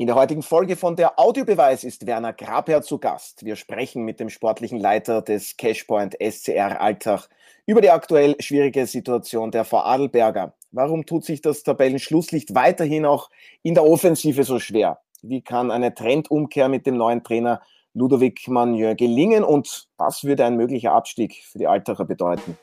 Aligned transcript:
In 0.00 0.06
der 0.06 0.14
heutigen 0.14 0.42
Folge 0.42 0.76
von 0.76 0.94
der 0.94 1.18
Audiobeweis 1.18 1.82
ist 1.82 2.06
Werner 2.06 2.32
Grabherr 2.32 2.82
zu 2.82 2.98
Gast. 2.98 3.44
Wir 3.44 3.56
sprechen 3.56 4.04
mit 4.04 4.20
dem 4.20 4.30
sportlichen 4.30 4.78
Leiter 4.78 5.22
des 5.22 5.56
Cashpoint 5.56 6.16
SCR 6.22 6.80
Alltag 6.80 7.28
über 7.66 7.80
die 7.80 7.90
aktuell 7.90 8.36
schwierige 8.38 8.86
Situation 8.86 9.50
der 9.50 9.64
Frau 9.64 9.80
Adelberger. 9.80 10.54
Warum 10.70 11.04
tut 11.04 11.24
sich 11.24 11.42
das 11.42 11.64
Tabellenschlusslicht 11.64 12.54
weiterhin 12.54 13.06
auch 13.06 13.28
in 13.64 13.74
der 13.74 13.84
Offensive 13.84 14.44
so 14.44 14.60
schwer? 14.60 15.00
Wie 15.22 15.42
kann 15.42 15.72
eine 15.72 15.92
Trendumkehr 15.92 16.68
mit 16.68 16.86
dem 16.86 16.96
neuen 16.96 17.24
Trainer 17.24 17.60
Ludovic 17.92 18.46
Magnier 18.46 18.94
gelingen 18.94 19.42
und 19.42 19.88
was 19.96 20.22
würde 20.22 20.44
ein 20.44 20.54
möglicher 20.54 20.92
Abstieg 20.92 21.42
für 21.44 21.58
die 21.58 21.66
Altacher 21.66 22.04
bedeuten? 22.04 22.56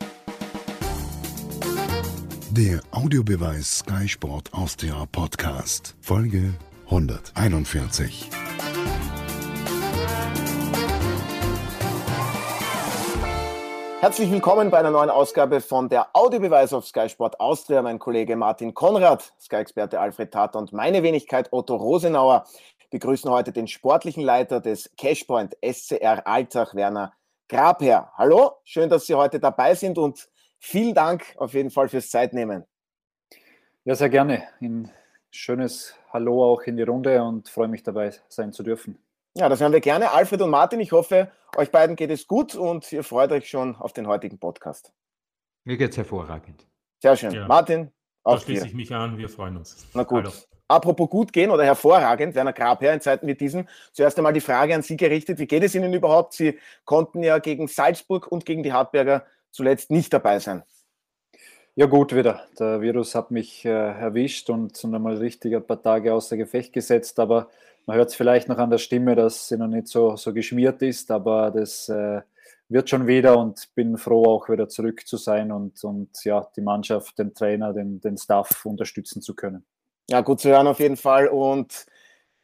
Der 2.52 2.80
Audiobeweis 2.92 3.80
Sky 3.80 4.08
Sport 4.08 4.54
Austria 4.54 5.06
Podcast, 5.12 5.98
Folge 6.00 6.54
141. 6.86 8.30
Herzlich 14.02 14.32
willkommen 14.32 14.70
bei 14.70 14.78
einer 14.78 14.92
neuen 14.92 15.10
Ausgabe 15.10 15.62
von 15.62 15.90
der 15.90 16.10
Audiobeweis 16.14 16.74
auf 16.74 16.86
Sky 16.86 17.10
Sport 17.10 17.40
Austria. 17.40 17.82
Mein 17.82 17.98
Kollege 17.98 18.36
Martin 18.36 18.76
Konrad, 18.76 19.34
Sky-Experte 19.42 20.00
Alfred 20.00 20.32
Tater 20.32 20.60
und 20.60 20.74
meine 20.74 21.02
Wenigkeit 21.02 21.52
Otto 21.52 21.76
Rosenauer 21.76 22.46
begrüßen 22.92 23.32
heute 23.32 23.52
den 23.52 23.68
sportlichen 23.68 24.24
Leiter 24.24 24.62
des 24.62 24.92
Cashpoint 24.96 25.58
SCR 25.64 26.28
Alltag, 26.28 26.76
Werner 26.76 27.14
Grabherr. 27.50 28.12
Hallo, 28.16 28.52
schön, 28.64 28.90
dass 28.90 29.08
Sie 29.08 29.16
heute 29.16 29.40
dabei 29.40 29.74
sind 29.74 29.98
und 29.98 30.30
vielen 30.60 30.94
Dank 30.94 31.36
auf 31.38 31.56
jeden 31.56 31.72
Fall 31.72 31.90
fürs 31.90 32.12
Zeitnehmen. 32.12 32.64
Ja, 33.86 33.96
sehr 33.96 34.10
gerne. 34.10 34.44
Ein 34.62 34.92
schönes 35.36 35.96
Hallo 36.12 36.44
auch 36.44 36.62
in 36.64 36.78
die 36.78 36.84
Runde 36.84 37.22
und 37.22 37.50
freue 37.50 37.68
mich 37.68 37.84
dabei 37.84 38.14
sein 38.30 38.54
zu 38.54 38.64
dürfen. 38.64 38.98
Ja, 39.36 39.50
das 39.50 39.60
hören 39.60 39.74
wir 39.74 39.82
gerne. 39.82 40.12
Alfred 40.12 40.42
und 40.42 40.50
Martin, 40.50 40.80
ich 40.80 40.94
hoffe, 40.94 41.30
euch 41.58 41.72
beiden 41.72 41.96
geht 41.96 42.10
es 42.10 42.26
gut 42.26 42.56
und 42.56 42.90
ihr 42.92 43.04
freut 43.04 43.32
euch 43.32 43.50
schon 43.50 43.76
auf 43.76 43.92
den 43.92 44.08
heutigen 44.08 44.40
Podcast. 44.40 44.94
Mir 45.66 45.78
geht 45.78 45.92
es 45.92 45.98
hervorragend. 45.98 46.66
Sehr 47.02 47.18
schön. 47.18 47.32
Ja. 47.32 47.48
Martin, 47.48 47.92
auch 48.24 48.36
Da 48.36 48.42
schließe 48.42 48.68
ich 48.68 48.74
mich 48.74 48.94
an, 48.94 49.18
wir 49.18 49.28
freuen 49.28 49.58
uns. 49.58 49.86
Na 49.94 50.04
gut. 50.04 50.24
Hallo. 50.24 50.34
Apropos 50.68 51.10
gut 51.10 51.32
gehen 51.32 51.52
oder 51.52 51.64
hervorragend, 51.64 52.34
Werner 52.34 52.54
Grabherr, 52.54 52.94
in 52.94 53.02
Zeiten 53.02 53.28
wie 53.28 53.36
diesen, 53.36 53.70
zuerst 53.92 54.18
einmal 54.18 54.34
die 54.34 54.42
Frage 54.42 54.74
an 54.74 54.82
Sie 54.82 54.98
gerichtet. 54.98 55.38
Wie 55.38 55.46
geht 55.46 55.64
es 55.64 55.76
Ihnen 55.76 55.94
überhaupt? 55.94 56.34
Sie 56.34 56.58
konnten 56.86 57.22
ja 57.22 57.38
gegen 57.38 57.68
Salzburg 57.68 58.32
und 58.32 58.46
gegen 58.46 58.64
die 58.64 58.74
Hartberger 58.74 59.26
zuletzt 59.52 59.92
nicht 59.92 60.12
dabei 60.12 60.40
sein. 60.40 60.64
Ja, 61.78 61.88
gut 61.88 62.16
wieder. 62.16 62.48
Der 62.58 62.80
Virus 62.80 63.16
hat 63.16 63.32
mich 63.32 63.66
äh, 63.66 63.70
erwischt 63.70 64.50
und, 64.50 64.82
einmal 64.86 65.18
richtig 65.18 65.54
ein 65.54 65.68
paar 65.68 65.82
Tage 65.82 66.14
außer 66.14 66.38
Gefecht 66.38 66.72
gesetzt, 66.72 67.20
aber 67.20 67.50
man 67.86 67.98
hört 67.98 68.10
es 68.12 68.16
vielleicht 68.16 68.48
noch 68.48 68.60
an 68.60 68.70
der 68.70 68.78
Stimme, 68.78 69.14
dass 69.16 69.50
sie 69.50 69.58
noch 69.58 69.68
nicht 69.68 69.90
so, 69.90 70.16
so 70.16 70.34
geschmiert 70.34 70.82
ist, 70.82 71.12
aber 71.12 71.52
das 71.52 71.90
äh, 71.90 72.22
wird 72.70 72.90
schon 72.90 73.08
wieder 73.08 73.38
und 73.38 73.76
bin 73.76 73.98
froh, 73.98 74.24
auch 74.24 74.48
wieder 74.48 74.70
zurück 74.70 75.06
zu 75.06 75.18
sein 75.18 75.52
und, 75.52 75.84
und 75.84 76.24
ja, 76.24 76.48
die 76.56 76.62
Mannschaft, 76.62 77.20
den 77.20 77.34
Trainer, 77.34 77.74
den, 77.74 78.00
den 78.00 78.18
Staff 78.18 78.66
unterstützen 78.66 79.22
zu 79.22 79.36
können. 79.36 79.66
Ja, 80.10 80.22
gut 80.22 80.40
zu 80.40 80.50
hören 80.50 80.68
auf 80.68 80.80
jeden 80.80 80.96
Fall. 80.96 81.28
Und 81.28 81.88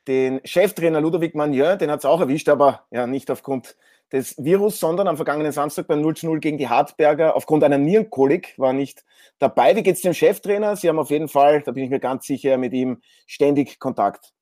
den 0.10 0.42
Cheftrainer 0.44 1.00
Ludovic 1.00 1.36
Magnier, 1.36 1.78
den 1.78 1.90
hat 1.90 2.00
es 2.00 2.06
auch 2.06 2.20
erwischt, 2.20 2.50
aber 2.50 2.86
ja 2.92 3.08
nicht 3.08 3.32
aufgrund 3.32 3.78
des 4.12 4.36
Virus, 4.38 4.80
sondern 4.80 5.08
am 5.08 5.16
vergangenen 5.16 5.52
Samstag 5.52 5.88
beim 5.88 6.02
0 6.02 6.16
zu 6.16 6.26
0 6.26 6.40
gegen 6.40 6.58
die 6.58 6.68
Hartberger 6.68 7.36
aufgrund 7.36 7.64
einer 7.64 7.78
Nierenkolik 7.78 8.58
war 8.58 8.74
nicht 8.74 9.06
dabei. 9.40 9.76
Wie 9.76 9.84
geht 9.84 9.96
es 9.96 10.02
dem 10.02 10.14
Cheftrainer? 10.14 10.76
Sie 10.76 10.90
haben 10.90 11.00
auf 11.00 11.10
jeden 11.10 11.28
Fall, 11.28 11.62
da 11.62 11.72
bin 11.72 11.84
ich 11.84 11.90
mir 11.90 12.00
ganz 12.00 12.26
sicher, 12.26 12.58
mit 12.58 12.74
ihm 12.74 13.02
ständig 13.26 13.80
Kontakt. 13.80 14.34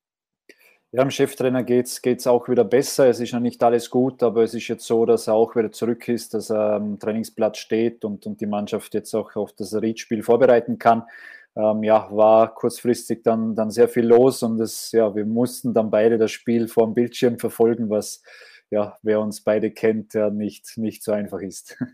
Ja, 0.91 1.03
dem 1.03 1.11
Cheftrainer 1.11 1.63
geht 1.63 2.01
es 2.03 2.25
auch 2.25 2.49
wieder 2.49 2.63
besser. 2.63 3.07
Es 3.07 3.19
ist 3.19 3.31
noch 3.31 3.39
nicht 3.39 3.61
alles 3.61 3.91
gut, 3.91 4.23
aber 4.23 4.41
es 4.41 4.55
ist 4.55 4.67
jetzt 4.69 4.87
so, 4.87 5.05
dass 5.05 5.27
er 5.27 5.35
auch 5.35 5.55
wieder 5.55 5.71
zurück 5.71 6.07
ist, 6.07 6.33
dass 6.33 6.49
er 6.49 6.73
am 6.73 6.97
Trainingsplatz 6.97 7.59
steht 7.59 8.03
und, 8.03 8.25
und 8.25 8.41
die 8.41 8.47
Mannschaft 8.47 8.95
jetzt 8.95 9.13
auch 9.13 9.35
auf 9.35 9.53
das 9.53 9.79
Riedspiel 9.79 10.23
vorbereiten 10.23 10.79
kann. 10.79 11.03
Ähm, 11.55 11.83
ja, 11.83 12.07
war 12.11 12.55
kurzfristig 12.55 13.21
dann, 13.21 13.53
dann 13.53 13.69
sehr 13.69 13.87
viel 13.87 14.05
los 14.07 14.41
und 14.41 14.59
es, 14.59 14.91
ja, 14.91 15.13
wir 15.13 15.25
mussten 15.25 15.75
dann 15.75 15.91
beide 15.91 16.17
das 16.17 16.31
Spiel 16.31 16.67
vor 16.67 16.85
dem 16.85 16.95
Bildschirm 16.95 17.37
verfolgen, 17.37 17.89
was 17.91 18.23
ja, 18.69 18.97
wer 19.01 19.19
uns 19.19 19.41
beide 19.41 19.71
kennt, 19.71 20.13
ja 20.13 20.29
nicht, 20.29 20.77
nicht 20.77 21.03
so 21.03 21.11
einfach 21.11 21.41
ist. 21.41 21.77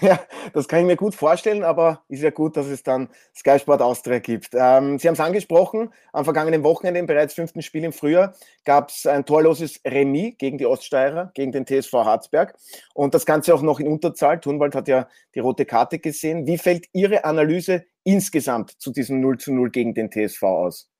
Ja, 0.00 0.20
das 0.54 0.68
kann 0.68 0.80
ich 0.80 0.86
mir 0.86 0.96
gut 0.96 1.14
vorstellen, 1.14 1.64
aber 1.64 2.04
ist 2.08 2.22
ja 2.22 2.30
gut, 2.30 2.56
dass 2.56 2.66
es 2.66 2.82
dann 2.84 3.08
Sky 3.34 3.58
Sport 3.58 3.82
Austria 3.82 4.20
gibt. 4.20 4.50
Ähm, 4.54 4.98
Sie 4.98 5.08
haben 5.08 5.14
es 5.14 5.20
angesprochen, 5.20 5.92
am 6.12 6.24
vergangenen 6.24 6.62
Wochenende 6.62 7.00
im 7.00 7.06
bereits 7.06 7.34
fünften 7.34 7.62
Spiel 7.62 7.84
im 7.84 7.92
Frühjahr 7.92 8.34
gab 8.64 8.90
es 8.90 9.06
ein 9.06 9.24
torloses 9.26 9.80
Remis 9.84 10.36
gegen 10.38 10.56
die 10.56 10.66
Oststeirer, 10.66 11.32
gegen 11.34 11.52
den 11.52 11.66
TSV 11.66 11.92
Harzberg 11.92 12.56
und 12.94 13.12
das 13.12 13.26
Ganze 13.26 13.54
auch 13.54 13.62
noch 13.62 13.80
in 13.80 13.88
Unterzahl. 13.88 14.40
Thunwald 14.40 14.74
hat 14.76 14.88
ja 14.88 15.08
die 15.34 15.40
rote 15.40 15.66
Karte 15.66 15.98
gesehen. 15.98 16.46
Wie 16.46 16.58
fällt 16.58 16.86
Ihre 16.92 17.24
Analyse 17.24 17.84
insgesamt 18.04 18.70
zu 18.80 18.92
diesem 18.92 19.20
0 19.20 19.38
zu 19.38 19.52
0 19.52 19.70
gegen 19.70 19.94
den 19.94 20.10
TSV 20.10 20.42
aus? 20.44 20.91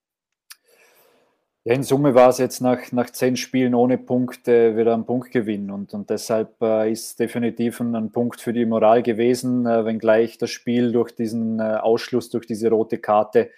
Ja, 1.64 1.74
in 1.74 1.84
Summe 1.84 2.16
war 2.16 2.28
es 2.28 2.38
jetzt 2.38 2.60
nach, 2.60 2.90
nach 2.90 3.10
zehn 3.10 3.36
Spielen 3.36 3.76
ohne 3.76 3.96
Punkte 3.96 4.76
wieder 4.76 4.94
ein 4.94 5.06
Punktgewinn 5.06 5.70
und, 5.70 5.94
und 5.94 6.10
deshalb 6.10 6.60
äh, 6.60 6.90
ist 6.90 7.20
definitiv 7.20 7.78
ein, 7.78 7.94
ein, 7.94 8.10
Punkt 8.10 8.40
für 8.40 8.52
die 8.52 8.66
Moral 8.66 9.04
gewesen, 9.04 9.64
äh, 9.64 9.84
wenngleich 9.84 10.38
das 10.38 10.50
Spiel 10.50 10.90
durch 10.90 11.12
diesen 11.12 11.60
äh, 11.60 11.62
Ausschluss, 11.62 12.30
durch 12.30 12.48
diese 12.48 12.68
rote 12.68 12.98
Karte 12.98 13.50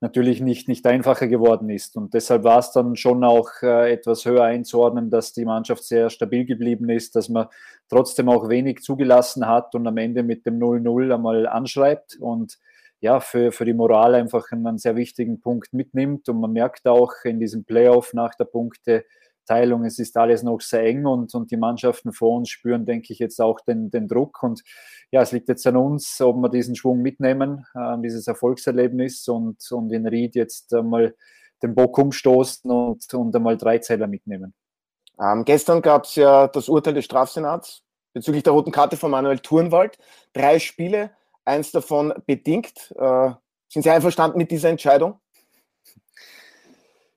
natürlich 0.00 0.40
nicht, 0.40 0.68
nicht 0.68 0.86
einfacher 0.86 1.28
geworden 1.28 1.68
ist. 1.68 1.98
Und 1.98 2.14
deshalb 2.14 2.44
war 2.44 2.60
es 2.60 2.72
dann 2.72 2.96
schon 2.96 3.22
auch 3.24 3.50
äh, 3.62 3.92
etwas 3.92 4.24
höher 4.24 4.44
einzuordnen, 4.44 5.10
dass 5.10 5.34
die 5.34 5.44
Mannschaft 5.44 5.84
sehr 5.84 6.08
stabil 6.08 6.46
geblieben 6.46 6.88
ist, 6.88 7.14
dass 7.14 7.28
man 7.28 7.48
trotzdem 7.90 8.30
auch 8.30 8.48
wenig 8.48 8.80
zugelassen 8.80 9.46
hat 9.46 9.74
und 9.74 9.86
am 9.86 9.98
Ende 9.98 10.22
mit 10.22 10.46
dem 10.46 10.58
0-0 10.58 11.14
einmal 11.14 11.46
anschreibt 11.46 12.16
und 12.20 12.58
ja, 13.00 13.20
für, 13.20 13.50
für 13.50 13.64
die 13.64 13.72
Moral 13.72 14.14
einfach 14.14 14.52
einen, 14.52 14.78
sehr 14.78 14.96
wichtigen 14.96 15.40
Punkt 15.40 15.72
mitnimmt. 15.72 16.28
Und 16.28 16.40
man 16.40 16.52
merkt 16.52 16.86
auch 16.86 17.12
in 17.24 17.40
diesem 17.40 17.64
Playoff 17.64 18.12
nach 18.12 18.34
der 18.34 18.44
Punkteteilung, 18.44 19.84
es 19.84 19.98
ist 19.98 20.16
alles 20.16 20.42
noch 20.42 20.60
sehr 20.60 20.84
eng 20.84 21.06
und, 21.06 21.34
und 21.34 21.50
die 21.50 21.56
Mannschaften 21.56 22.12
vor 22.12 22.36
uns 22.36 22.50
spüren, 22.50 22.84
denke 22.84 23.12
ich, 23.12 23.18
jetzt 23.18 23.40
auch 23.40 23.60
den, 23.60 23.90
den 23.90 24.06
Druck. 24.06 24.42
Und 24.42 24.62
ja, 25.10 25.22
es 25.22 25.32
liegt 25.32 25.48
jetzt 25.48 25.66
an 25.66 25.76
uns, 25.76 26.20
ob 26.20 26.36
wir 26.36 26.50
diesen 26.50 26.76
Schwung 26.76 27.00
mitnehmen, 27.00 27.66
äh, 27.74 27.96
dieses 28.02 28.26
Erfolgserlebnis 28.26 29.26
und, 29.28 29.58
und 29.72 29.90
in 29.92 30.06
Ried 30.06 30.34
jetzt 30.34 30.74
einmal 30.74 31.14
den 31.62 31.74
Bock 31.74 31.96
umstoßen 31.98 32.70
und, 32.70 33.14
und 33.14 33.34
einmal 33.34 33.56
drei 33.56 33.78
Zähler 33.78 34.06
mitnehmen. 34.06 34.54
Ähm, 35.20 35.44
gestern 35.44 35.82
gab 35.82 36.04
es 36.04 36.14
ja 36.16 36.48
das 36.48 36.68
Urteil 36.68 36.94
des 36.94 37.04
Strafsenats 37.04 37.82
bezüglich 38.12 38.42
der 38.42 38.52
roten 38.52 38.72
Karte 38.72 38.96
von 38.96 39.10
Manuel 39.10 39.38
Turnwald. 39.38 39.98
Drei 40.32 40.58
Spiele 40.58 41.10
eins 41.50 41.70
davon 41.72 42.12
bedingt. 42.26 42.94
Äh, 42.98 43.30
sind 43.68 43.82
Sie 43.82 43.90
einverstanden 43.90 44.38
mit 44.38 44.50
dieser 44.50 44.70
Entscheidung? 44.70 45.20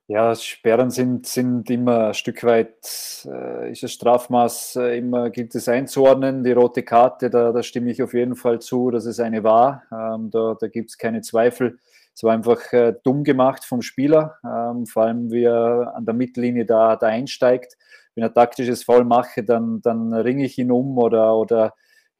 Ja, 0.07 0.35
Sperren 0.35 0.91
sind, 0.91 1.25
sind 1.25 1.69
immer 1.69 2.07
ein 2.07 2.13
Stück 2.13 2.43
weit, 2.43 3.25
äh, 3.25 3.71
ist 3.71 3.83
das 3.83 3.93
Strafmaß 3.93 4.75
äh, 4.75 4.97
immer, 4.97 5.29
gilt 5.29 5.55
es 5.55 5.69
einzuordnen. 5.69 6.43
Die 6.43 6.51
rote 6.51 6.83
Karte, 6.83 7.29
da, 7.29 7.53
da 7.53 7.63
stimme 7.63 7.89
ich 7.89 8.03
auf 8.03 8.13
jeden 8.13 8.35
Fall 8.35 8.59
zu, 8.59 8.91
dass 8.91 9.05
es 9.05 9.21
eine 9.21 9.43
war. 9.43 9.83
Ähm, 9.91 10.29
da 10.29 10.55
da 10.59 10.67
gibt 10.67 10.89
es 10.89 10.97
keine 10.97 11.21
Zweifel. 11.21 11.79
Es 12.13 12.21
war 12.21 12.33
einfach 12.33 12.71
äh, 12.73 12.93
dumm 13.03 13.23
gemacht 13.23 13.63
vom 13.63 13.81
Spieler, 13.81 14.35
ähm, 14.43 14.85
vor 14.85 15.03
allem 15.03 15.31
wie 15.31 15.45
er 15.45 15.93
an 15.95 16.05
der 16.05 16.13
Mittellinie 16.13 16.65
da, 16.65 16.95
da 16.95 17.07
einsteigt. 17.07 17.77
Wenn 18.13 18.23
er 18.23 18.33
taktisches 18.33 18.83
Foul 18.83 19.05
mache, 19.05 19.43
dann, 19.43 19.81
dann 19.81 20.13
ringe 20.13 20.45
ich 20.45 20.57
ihn 20.59 20.71
um 20.71 20.97
oder, 20.97 21.35
oder 21.35 21.73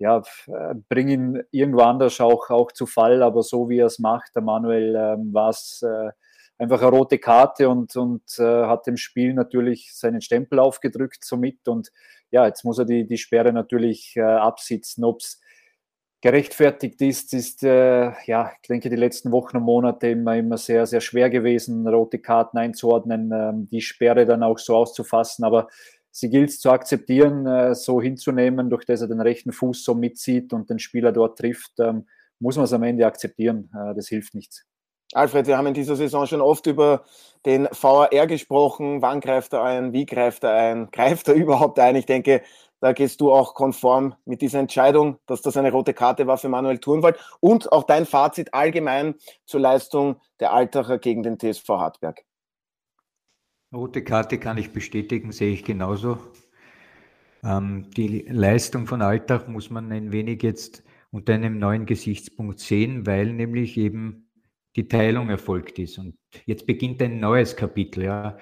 ja, 0.04 0.22
äh, 0.48 0.76
bringe 0.90 1.14
ihn 1.14 1.44
irgendwo 1.52 1.82
anders 1.82 2.20
auch, 2.20 2.50
auch 2.50 2.74
zu 2.74 2.86
Fall, 2.86 3.24
aber 3.24 3.42
so 3.42 3.70
wie 3.70 3.80
er 3.80 3.86
es 3.86 4.00
macht, 4.00 4.36
der 4.36 4.42
Manuel, 4.42 4.96
ähm, 4.96 5.34
war 5.34 5.50
es 5.50 5.82
äh, 5.82 6.12
einfach 6.58 6.82
eine 6.82 6.92
rote 6.92 7.20
Karte 7.20 7.70
und, 7.70 7.96
und 7.96 8.24
äh, 8.38 8.66
hat 8.66 8.86
dem 8.86 8.98
Spiel 8.98 9.34
natürlich 9.34 9.96
seinen 9.96 10.20
Stempel 10.20 10.60
aufgedrückt 10.60 11.24
somit 11.24 11.70
und 11.70 11.90
ja, 12.32 12.46
jetzt 12.46 12.66
muss 12.66 12.80
er 12.80 12.86
die, 12.86 13.08
die 13.08 13.18
Sperre 13.18 13.54
natürlich 13.54 14.14
äh, 14.18 14.24
absitzen. 14.24 15.06
Ob 15.06 15.22
es 15.22 15.40
gerechtfertigt 16.20 17.02
ist, 17.02 17.34
ist, 17.34 17.64
äh, 17.64 18.12
ja, 18.26 18.52
ich 18.62 18.68
denke, 18.68 18.90
die 18.90 18.98
letzten 18.98 19.32
Wochen 19.32 19.58
und 19.58 19.64
Monate 19.64 20.08
immer, 20.08 20.36
immer 20.36 20.58
sehr, 20.58 20.86
sehr 20.86 21.02
schwer 21.02 21.30
gewesen, 21.30 21.88
rote 21.88 22.20
Karten 22.20 22.58
einzuordnen, 22.58 23.32
ähm, 23.32 23.70
die 23.70 23.82
Sperre 23.82 24.26
dann 24.26 24.44
auch 24.44 24.58
so 24.58 24.76
auszufassen, 24.76 25.46
aber 25.46 25.70
sie 26.14 26.30
gilt 26.30 26.50
es 26.50 26.60
zu 26.60 26.72
akzeptieren, 26.72 27.46
äh, 27.48 27.76
so 27.76 28.02
hinzunehmen, 28.02 28.70
durch 28.70 28.86
das 28.86 29.02
er 29.02 29.08
den 29.08 29.20
rechten 29.20 29.52
Fuß 29.52 29.84
so 29.84 29.96
mitzieht 29.96 30.54
und 30.54 30.70
den 30.70 30.80
Spieler 30.80 31.12
dort 31.12 31.38
trifft, 31.40 31.74
ähm, 31.80 32.06
muss 32.40 32.56
man 32.56 32.66
es 32.66 32.74
am 32.74 32.84
Ende 32.84 33.06
akzeptieren. 33.06 33.70
Äh, 33.74 33.96
das 33.96 34.08
hilft 34.08 34.36
nichts. 34.36 34.64
Alfred, 35.14 35.48
wir 35.48 35.58
haben 35.58 35.68
in 35.68 35.74
dieser 35.74 35.96
Saison 35.96 36.26
schon 36.26 36.42
oft 36.42 36.66
über 36.68 37.04
den 37.46 37.68
VAR 37.72 38.28
gesprochen. 38.28 39.02
Wann 39.02 39.20
greift 39.20 39.54
er 39.54 39.64
ein? 39.64 39.92
Wie 39.92 40.06
greift 40.06 40.44
er 40.44 40.54
ein? 40.54 40.90
Greift 40.92 41.28
er 41.28 41.34
überhaupt 41.34 41.80
ein? 41.80 41.96
Ich 41.96 42.06
denke, 42.06 42.42
da 42.80 42.94
gehst 42.94 43.22
du 43.22 43.32
auch 43.32 43.54
konform 43.56 44.16
mit 44.26 44.42
dieser 44.42 44.60
Entscheidung, 44.60 45.18
dass 45.26 45.42
das 45.42 45.58
eine 45.58 45.72
rote 45.72 45.94
Karte 45.94 46.28
war 46.28 46.38
für 46.38 46.50
Manuel 46.50 46.80
Thurnwald 46.80 47.18
und 47.40 47.72
auch 47.72 47.84
dein 47.84 48.06
Fazit 48.06 48.54
allgemein 48.54 49.16
zur 49.46 49.62
Leistung 49.62 50.18
der 50.40 50.54
Altacher 50.54 51.00
gegen 51.00 51.24
den 51.24 51.40
TSV 51.40 51.70
Hartberg. 51.70 52.24
Rote 53.74 54.04
Karte 54.04 54.38
kann 54.38 54.58
ich 54.58 54.72
bestätigen, 54.72 55.32
sehe 55.32 55.52
ich 55.52 55.64
genauso. 55.64 56.20
Ähm, 57.44 57.90
die 57.98 58.26
Leistung 58.30 58.86
von 58.86 59.02
Alltag 59.02 59.48
muss 59.50 59.70
man 59.70 59.92
ein 59.92 60.12
wenig 60.12 60.44
jetzt 60.44 60.84
unter 61.12 61.34
einem 61.34 61.60
neuen 61.60 61.86
Gesichtspunkt 61.86 62.60
sehen, 62.60 63.06
weil 63.06 63.34
nämlich 63.34 63.78
eben 63.78 64.30
die 64.76 64.88
Teilung 64.88 65.30
erfolgt 65.30 65.80
ist. 65.80 65.98
Und 65.98 66.18
jetzt 66.46 66.66
beginnt 66.66 67.02
ein 67.02 67.20
neues 67.20 67.56
Kapitel. 67.56 68.04
Ja. 68.04 68.38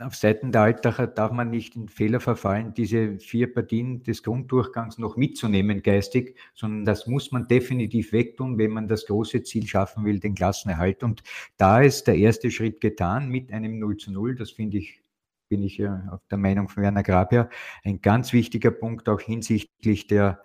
Auf 0.00 0.14
Seiten 0.14 0.52
der 0.52 0.62
Altacher 0.62 1.06
darf 1.06 1.32
man 1.32 1.50
nicht 1.50 1.76
in 1.76 1.88
Fehler 1.88 2.20
verfallen, 2.20 2.72
diese 2.72 3.18
vier 3.18 3.52
Partien 3.52 4.02
des 4.02 4.22
Grunddurchgangs 4.22 4.96
noch 4.96 5.16
mitzunehmen 5.16 5.82
geistig, 5.82 6.36
sondern 6.54 6.86
das 6.86 7.06
muss 7.06 7.30
man 7.30 7.46
definitiv 7.46 8.12
wegtun, 8.12 8.56
wenn 8.56 8.70
man 8.70 8.88
das 8.88 9.04
große 9.04 9.42
Ziel 9.42 9.66
schaffen 9.66 10.04
will, 10.06 10.18
den 10.18 10.34
Klassenerhalt. 10.34 11.02
Und 11.02 11.22
da 11.58 11.82
ist 11.82 12.06
der 12.06 12.16
erste 12.16 12.50
Schritt 12.50 12.80
getan 12.80 13.28
mit 13.28 13.52
einem 13.52 13.78
0 13.78 13.98
zu 13.98 14.10
0. 14.12 14.36
Das 14.36 14.50
finde 14.50 14.78
ich, 14.78 15.02
bin 15.50 15.62
ich 15.62 15.76
ja 15.76 16.08
auf 16.10 16.20
der 16.30 16.38
Meinung 16.38 16.70
von 16.70 16.82
Werner 16.82 17.02
Grabier, 17.02 17.50
ein 17.84 18.00
ganz 18.00 18.32
wichtiger 18.32 18.70
Punkt 18.70 19.10
auch 19.10 19.20
hinsichtlich 19.20 20.06
der 20.06 20.42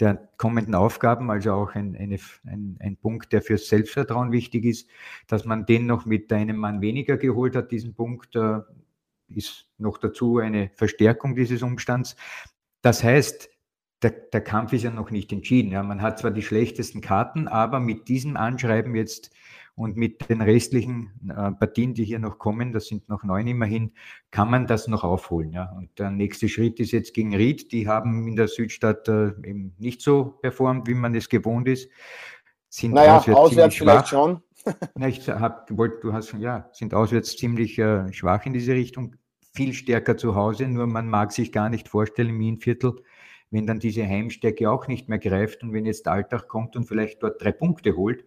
der 0.00 0.28
kommenden 0.36 0.74
Aufgaben, 0.74 1.30
also 1.30 1.52
auch 1.52 1.74
ein, 1.74 1.96
eine, 1.96 2.18
ein, 2.44 2.76
ein 2.80 2.96
Punkt, 2.96 3.32
der 3.32 3.42
fürs 3.42 3.68
Selbstvertrauen 3.68 4.32
wichtig 4.32 4.64
ist, 4.64 4.88
dass 5.26 5.44
man 5.44 5.66
den 5.66 5.86
noch 5.86 6.06
mit 6.06 6.32
einem 6.32 6.56
Mann 6.56 6.80
weniger 6.80 7.16
geholt 7.16 7.56
hat, 7.56 7.72
diesen 7.72 7.94
Punkt, 7.94 8.36
äh, 8.36 8.60
ist 9.28 9.68
noch 9.78 9.98
dazu 9.98 10.38
eine 10.38 10.70
Verstärkung 10.74 11.34
dieses 11.34 11.62
Umstands. 11.62 12.16
Das 12.80 13.02
heißt, 13.02 13.50
der, 14.02 14.10
der 14.10 14.40
Kampf 14.40 14.72
ist 14.72 14.84
ja 14.84 14.90
noch 14.90 15.10
nicht 15.10 15.32
entschieden. 15.32 15.72
Ja. 15.72 15.82
Man 15.82 16.02
hat 16.02 16.18
zwar 16.18 16.30
die 16.30 16.42
schlechtesten 16.42 17.00
Karten, 17.00 17.48
aber 17.48 17.80
mit 17.80 18.08
diesem 18.08 18.36
Anschreiben 18.36 18.94
jetzt 18.94 19.30
und 19.78 19.96
mit 19.96 20.28
den 20.28 20.42
restlichen 20.42 21.12
äh, 21.28 21.52
Partien, 21.52 21.94
die 21.94 22.04
hier 22.04 22.18
noch 22.18 22.38
kommen, 22.38 22.72
das 22.72 22.88
sind 22.88 23.08
noch 23.08 23.22
neun 23.22 23.46
immerhin, 23.46 23.92
kann 24.32 24.50
man 24.50 24.66
das 24.66 24.88
noch 24.88 25.04
aufholen. 25.04 25.52
Ja. 25.52 25.72
Und 25.76 25.96
der 26.00 26.10
nächste 26.10 26.48
Schritt 26.48 26.80
ist 26.80 26.90
jetzt 26.90 27.14
gegen 27.14 27.34
Ried. 27.34 27.70
Die 27.70 27.86
haben 27.86 28.26
in 28.26 28.34
der 28.34 28.48
Südstadt 28.48 29.06
äh, 29.06 29.28
eben 29.44 29.74
nicht 29.78 30.02
so 30.02 30.36
performt, 30.42 30.88
wie 30.88 30.94
man 30.94 31.14
es 31.14 31.28
gewohnt 31.28 31.68
ist. 31.68 31.88
Sind 32.68 32.92
naja, 32.92 33.18
auswärts, 33.18 33.38
auswärts 33.38 33.76
vielleicht 33.76 34.08
schon. 34.08 34.42
Na, 34.96 35.06
ich 35.06 35.28
hab, 35.28 35.70
wollt, 35.70 36.02
du 36.02 36.12
hast 36.12 36.32
ja, 36.32 36.68
sind 36.72 36.92
auswärts 36.92 37.36
ziemlich 37.36 37.78
äh, 37.78 38.12
schwach 38.12 38.44
in 38.46 38.52
diese 38.52 38.72
Richtung, 38.72 39.14
viel 39.54 39.72
stärker 39.72 40.16
zu 40.16 40.34
Hause, 40.34 40.66
nur 40.66 40.88
man 40.88 41.08
mag 41.08 41.30
sich 41.30 41.52
gar 41.52 41.70
nicht 41.70 41.88
vorstellen 41.88 42.30
im 42.30 42.40
Innviertel, 42.40 42.96
wenn 43.50 43.66
dann 43.66 43.78
diese 43.78 44.06
Heimstärke 44.06 44.70
auch 44.70 44.88
nicht 44.88 45.08
mehr 45.08 45.18
greift 45.18 45.62
und 45.62 45.72
wenn 45.72 45.86
jetzt 45.86 46.08
Alltag 46.08 46.48
kommt 46.48 46.76
und 46.76 46.84
vielleicht 46.84 47.22
dort 47.22 47.42
drei 47.42 47.52
Punkte 47.52 47.96
holt, 47.96 48.24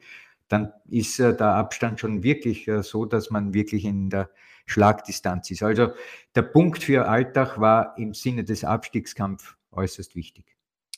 dann 0.51 0.73
ist 0.89 1.19
äh, 1.19 1.35
der 1.35 1.55
Abstand 1.55 1.99
schon 1.99 2.23
wirklich 2.23 2.67
äh, 2.67 2.83
so, 2.83 3.05
dass 3.05 3.29
man 3.29 3.53
wirklich 3.53 3.85
in 3.85 4.09
der 4.09 4.29
Schlagdistanz 4.65 5.49
ist. 5.51 5.63
Also 5.63 5.89
der 6.35 6.41
Punkt 6.41 6.83
für 6.83 7.07
Alltag 7.07 7.59
war 7.59 7.97
im 7.97 8.13
Sinne 8.13 8.43
des 8.43 8.63
Abstiegskampfs 8.63 9.55
äußerst 9.71 10.15
wichtig. 10.15 10.45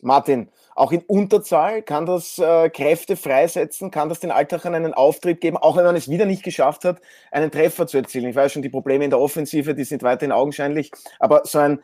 Martin, 0.01 0.49
auch 0.75 0.91
in 0.91 1.01
Unterzahl 1.03 1.81
kann 1.81 2.05
das 2.05 2.37
äh, 2.37 2.69
Kräfte 2.69 3.15
freisetzen, 3.15 3.89
kann 3.89 4.09
das 4.09 4.19
den 4.19 4.31
Alltagern 4.31 4.75
einen 4.75 4.93
Auftrieb 4.93 5.39
geben, 5.39 5.55
auch 5.55 5.77
wenn 5.77 5.85
man 5.85 5.95
es 5.95 6.09
wieder 6.09 6.25
nicht 6.25 6.43
geschafft 6.43 6.83
hat, 6.83 6.99
einen 7.31 7.51
Treffer 7.51 7.87
zu 7.87 7.97
erzielen. 7.97 8.27
Ich 8.27 8.35
weiß 8.35 8.51
schon, 8.51 8.63
die 8.63 8.69
Probleme 8.69 9.05
in 9.05 9.11
der 9.11 9.19
Offensive, 9.19 9.75
die 9.75 9.85
sind 9.85 10.03
weiterhin 10.03 10.33
augenscheinlich, 10.33 10.91
aber 11.19 11.43
so 11.45 11.59
ein 11.59 11.81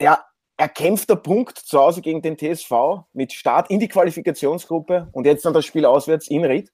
ja, 0.00 0.24
erkämpfter 0.56 1.16
Punkt 1.16 1.58
zu 1.58 1.78
Hause 1.78 2.02
gegen 2.02 2.22
den 2.22 2.36
TSV 2.38 3.04
mit 3.12 3.32
Start 3.32 3.70
in 3.70 3.80
die 3.80 3.88
Qualifikationsgruppe 3.88 5.08
und 5.12 5.26
jetzt 5.26 5.44
dann 5.44 5.54
das 5.54 5.64
Spiel 5.64 5.86
auswärts 5.86 6.28
in 6.28 6.44
Ried? 6.44 6.70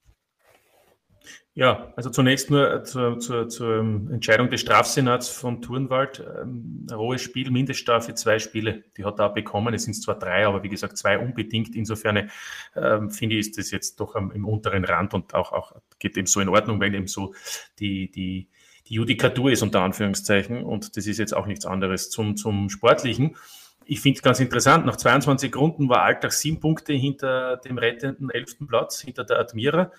Ja, 1.54 1.92
also 1.96 2.08
zunächst 2.08 2.50
nur 2.50 2.82
zur, 2.84 3.18
zur, 3.18 3.46
zur 3.46 3.80
Entscheidung 3.80 4.48
des 4.48 4.62
Strafsenats 4.62 5.28
von 5.28 5.60
Turnwald. 5.60 6.24
Ähm, 6.40 6.86
rohes 6.90 7.20
Spiel, 7.20 7.50
Mindeststrafe, 7.50 8.14
zwei 8.14 8.38
Spiele, 8.38 8.84
die 8.96 9.04
hat 9.04 9.18
er 9.18 9.26
auch 9.26 9.34
bekommen. 9.34 9.74
Es 9.74 9.84
sind 9.84 9.92
zwar 9.92 10.18
drei, 10.18 10.46
aber 10.46 10.62
wie 10.62 10.70
gesagt, 10.70 10.96
zwei 10.96 11.18
unbedingt. 11.18 11.76
Insofern 11.76 12.30
ähm, 12.74 13.10
finde 13.10 13.34
ich, 13.34 13.48
ist 13.48 13.58
das 13.58 13.70
jetzt 13.70 14.00
doch 14.00 14.14
am, 14.14 14.30
im 14.30 14.46
unteren 14.46 14.86
Rand 14.86 15.12
und 15.12 15.34
auch, 15.34 15.52
auch 15.52 15.74
geht 15.98 16.16
eben 16.16 16.26
so 16.26 16.40
in 16.40 16.48
Ordnung, 16.48 16.80
weil 16.80 16.94
eben 16.94 17.06
so 17.06 17.34
die, 17.78 18.10
die, 18.10 18.48
die 18.88 18.94
Judikatur 18.94 19.50
ist 19.52 19.62
unter 19.62 19.82
Anführungszeichen 19.82 20.62
und 20.62 20.96
das 20.96 21.06
ist 21.06 21.18
jetzt 21.18 21.36
auch 21.36 21.46
nichts 21.46 21.66
anderes 21.66 22.08
zum, 22.08 22.34
zum 22.34 22.70
Sportlichen. 22.70 23.36
Ich 23.84 24.00
finde 24.00 24.16
es 24.16 24.22
ganz 24.22 24.40
interessant, 24.40 24.86
nach 24.86 24.96
22 24.96 25.54
Runden 25.54 25.90
war 25.90 26.02
Alltag 26.02 26.32
sieben 26.32 26.60
Punkte 26.60 26.94
hinter 26.94 27.58
dem 27.58 27.76
rettenden 27.76 28.30
elften 28.30 28.66
Platz, 28.66 29.02
hinter 29.02 29.24
der 29.24 29.38
Admira. 29.38 29.92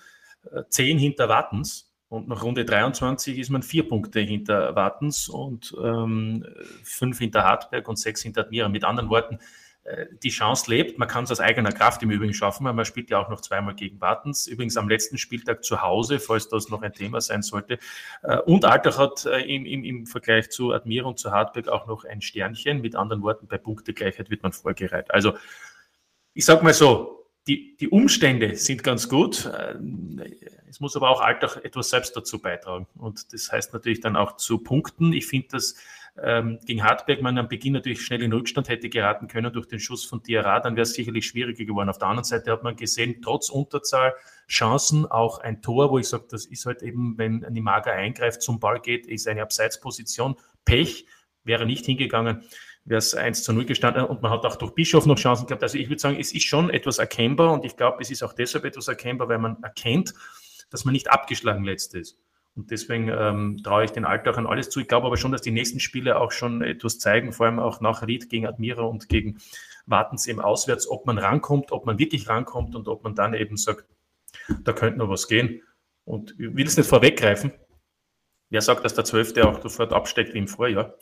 10 0.68 0.98
hinter 0.98 1.28
Wattens 1.28 1.94
und 2.14 2.28
nach 2.28 2.44
Runde 2.44 2.64
23 2.64 3.38
ist 3.38 3.50
man 3.50 3.64
vier 3.64 3.88
Punkte 3.88 4.20
hinter 4.20 4.76
Wattens 4.76 5.28
und 5.28 5.74
ähm, 5.82 6.46
fünf 6.84 7.18
hinter 7.18 7.42
Hartberg 7.42 7.88
und 7.88 7.98
sechs 7.98 8.22
hinter 8.22 8.42
Admira. 8.42 8.68
Mit 8.68 8.84
anderen 8.84 9.10
Worten, 9.10 9.40
äh, 9.82 10.06
die 10.22 10.28
Chance 10.28 10.70
lebt. 10.70 10.96
Man 10.96 11.08
kann 11.08 11.24
es 11.24 11.32
aus 11.32 11.40
eigener 11.40 11.72
Kraft 11.72 12.04
im 12.04 12.12
Übrigen 12.12 12.32
schaffen, 12.32 12.66
weil 12.66 12.72
man 12.72 12.84
spielt 12.84 13.10
ja 13.10 13.18
auch 13.18 13.30
noch 13.30 13.40
zweimal 13.40 13.74
gegen 13.74 14.00
Wattens. 14.00 14.46
Übrigens 14.46 14.76
am 14.76 14.88
letzten 14.88 15.18
Spieltag 15.18 15.64
zu 15.64 15.82
Hause, 15.82 16.20
falls 16.20 16.48
das 16.48 16.68
noch 16.68 16.82
ein 16.82 16.92
Thema 16.92 17.20
sein 17.20 17.42
sollte. 17.42 17.78
Äh, 18.22 18.38
und 18.42 18.64
Altach 18.64 18.96
hat 18.96 19.26
äh, 19.26 19.40
im, 19.40 19.66
im, 19.66 19.82
im 19.82 20.06
Vergleich 20.06 20.50
zu 20.50 20.72
Admira 20.72 21.08
und 21.08 21.18
zu 21.18 21.32
Hartberg 21.32 21.66
auch 21.66 21.88
noch 21.88 22.04
ein 22.04 22.20
Sternchen. 22.20 22.80
Mit 22.80 22.94
anderen 22.94 23.22
Worten, 23.22 23.48
bei 23.48 23.58
Punktegleichheit 23.58 24.30
wird 24.30 24.44
man 24.44 24.52
vorgereiht. 24.52 25.10
Also 25.10 25.32
ich 26.32 26.44
sage 26.44 26.62
mal 26.62 26.74
so, 26.74 27.23
die, 27.46 27.76
die 27.76 27.88
Umstände 27.88 28.56
sind 28.56 28.82
ganz 28.82 29.08
gut. 29.08 29.46
Äh, 29.46 29.74
es 30.68 30.80
muss 30.80 30.96
aber 30.96 31.10
auch 31.10 31.20
Alltag 31.20 31.60
etwas 31.64 31.90
selbst 31.90 32.16
dazu 32.16 32.40
beitragen. 32.40 32.86
Und 32.96 33.32
das 33.32 33.52
heißt 33.52 33.72
natürlich 33.72 34.00
dann 34.00 34.16
auch 34.16 34.36
zu 34.36 34.58
Punkten. 34.58 35.12
Ich 35.12 35.26
finde, 35.26 35.48
dass 35.52 35.76
ähm, 36.22 36.60
gegen 36.64 36.84
Hartberg 36.84 37.22
man 37.22 37.38
am 37.38 37.48
Beginn 37.48 37.72
natürlich 37.72 38.02
schnell 38.02 38.22
in 38.22 38.32
Rückstand 38.32 38.68
hätte 38.68 38.88
geraten 38.88 39.26
können 39.26 39.52
durch 39.52 39.66
den 39.66 39.80
Schuss 39.80 40.04
von 40.04 40.22
Diarra, 40.22 40.60
dann 40.60 40.76
wäre 40.76 40.82
es 40.82 40.94
sicherlich 40.94 41.26
schwieriger 41.26 41.64
geworden. 41.64 41.88
Auf 41.88 41.98
der 41.98 42.08
anderen 42.08 42.24
Seite 42.24 42.52
hat 42.52 42.62
man 42.62 42.76
gesehen, 42.76 43.20
trotz 43.20 43.50
Unterzahl 43.50 44.14
Chancen, 44.48 45.06
auch 45.06 45.38
ein 45.38 45.60
Tor, 45.60 45.90
wo 45.90 45.98
ich 45.98 46.08
sage, 46.08 46.26
das 46.30 46.46
ist 46.46 46.66
halt 46.66 46.82
eben, 46.82 47.18
wenn 47.18 47.44
Nimaga 47.50 47.90
eingreift, 47.92 48.42
zum 48.42 48.60
Ball 48.60 48.80
geht, 48.80 49.06
ist 49.06 49.26
eine 49.26 49.42
Abseitsposition. 49.42 50.36
Pech 50.64 51.06
wäre 51.42 51.66
nicht 51.66 51.84
hingegangen 51.86 52.44
wäre 52.84 52.98
es 52.98 53.14
1 53.14 53.44
zu 53.44 53.52
0 53.52 53.64
gestanden 53.64 54.04
und 54.04 54.22
man 54.22 54.30
hat 54.30 54.44
auch 54.44 54.56
durch 54.56 54.74
Bischof 54.74 55.06
noch 55.06 55.18
Chancen 55.18 55.46
gehabt. 55.46 55.62
Also 55.62 55.78
ich 55.78 55.88
würde 55.88 56.00
sagen, 56.00 56.18
es 56.18 56.34
ist 56.34 56.44
schon 56.44 56.70
etwas 56.70 56.98
erkennbar 56.98 57.52
und 57.52 57.64
ich 57.64 57.76
glaube, 57.76 57.98
es 58.00 58.10
ist 58.10 58.22
auch 58.22 58.32
deshalb 58.32 58.64
etwas 58.64 58.88
erkennbar, 58.88 59.28
weil 59.28 59.38
man 59.38 59.62
erkennt, 59.62 60.14
dass 60.70 60.84
man 60.84 60.92
nicht 60.92 61.10
abgeschlagen 61.10 61.64
letzt 61.64 61.94
ist. 61.94 62.18
Und 62.56 62.70
deswegen 62.70 63.08
ähm, 63.08 63.60
traue 63.64 63.84
ich 63.84 63.90
den 63.90 64.04
Alltag 64.04 64.38
an 64.38 64.46
alles 64.46 64.70
zu. 64.70 64.80
Ich 64.80 64.86
glaube 64.86 65.06
aber 65.06 65.16
schon, 65.16 65.32
dass 65.32 65.42
die 65.42 65.50
nächsten 65.50 65.80
Spiele 65.80 66.20
auch 66.20 66.30
schon 66.30 66.62
etwas 66.62 66.98
zeigen, 66.98 67.32
vor 67.32 67.46
allem 67.46 67.58
auch 67.58 67.80
nach 67.80 68.06
Ried 68.06 68.28
gegen 68.28 68.46
Admira 68.46 68.82
und 68.82 69.08
gegen 69.08 69.38
Wartens 69.86 70.26
eben 70.26 70.40
auswärts, 70.40 70.88
ob 70.88 71.04
man 71.06 71.18
rankommt, 71.18 71.72
ob 71.72 71.84
man 71.84 71.98
wirklich 71.98 72.28
rankommt 72.28 72.76
und 72.76 72.86
ob 72.86 73.02
man 73.02 73.14
dann 73.14 73.34
eben 73.34 73.56
sagt, 73.56 73.86
da 74.62 74.72
könnte 74.72 74.98
noch 74.98 75.08
was 75.08 75.26
gehen. 75.26 75.62
Und 76.04 76.32
ich 76.38 76.54
will 76.54 76.66
es 76.66 76.76
nicht 76.76 76.88
vorweggreifen. 76.88 77.52
Wer 78.50 78.60
sagt, 78.60 78.84
dass 78.84 78.94
der 78.94 79.04
Zwölfte 79.04 79.48
auch 79.48 79.60
sofort 79.60 79.92
absteckt 79.92 80.34
wie 80.34 80.38
im 80.38 80.48
Vorjahr? 80.48 80.94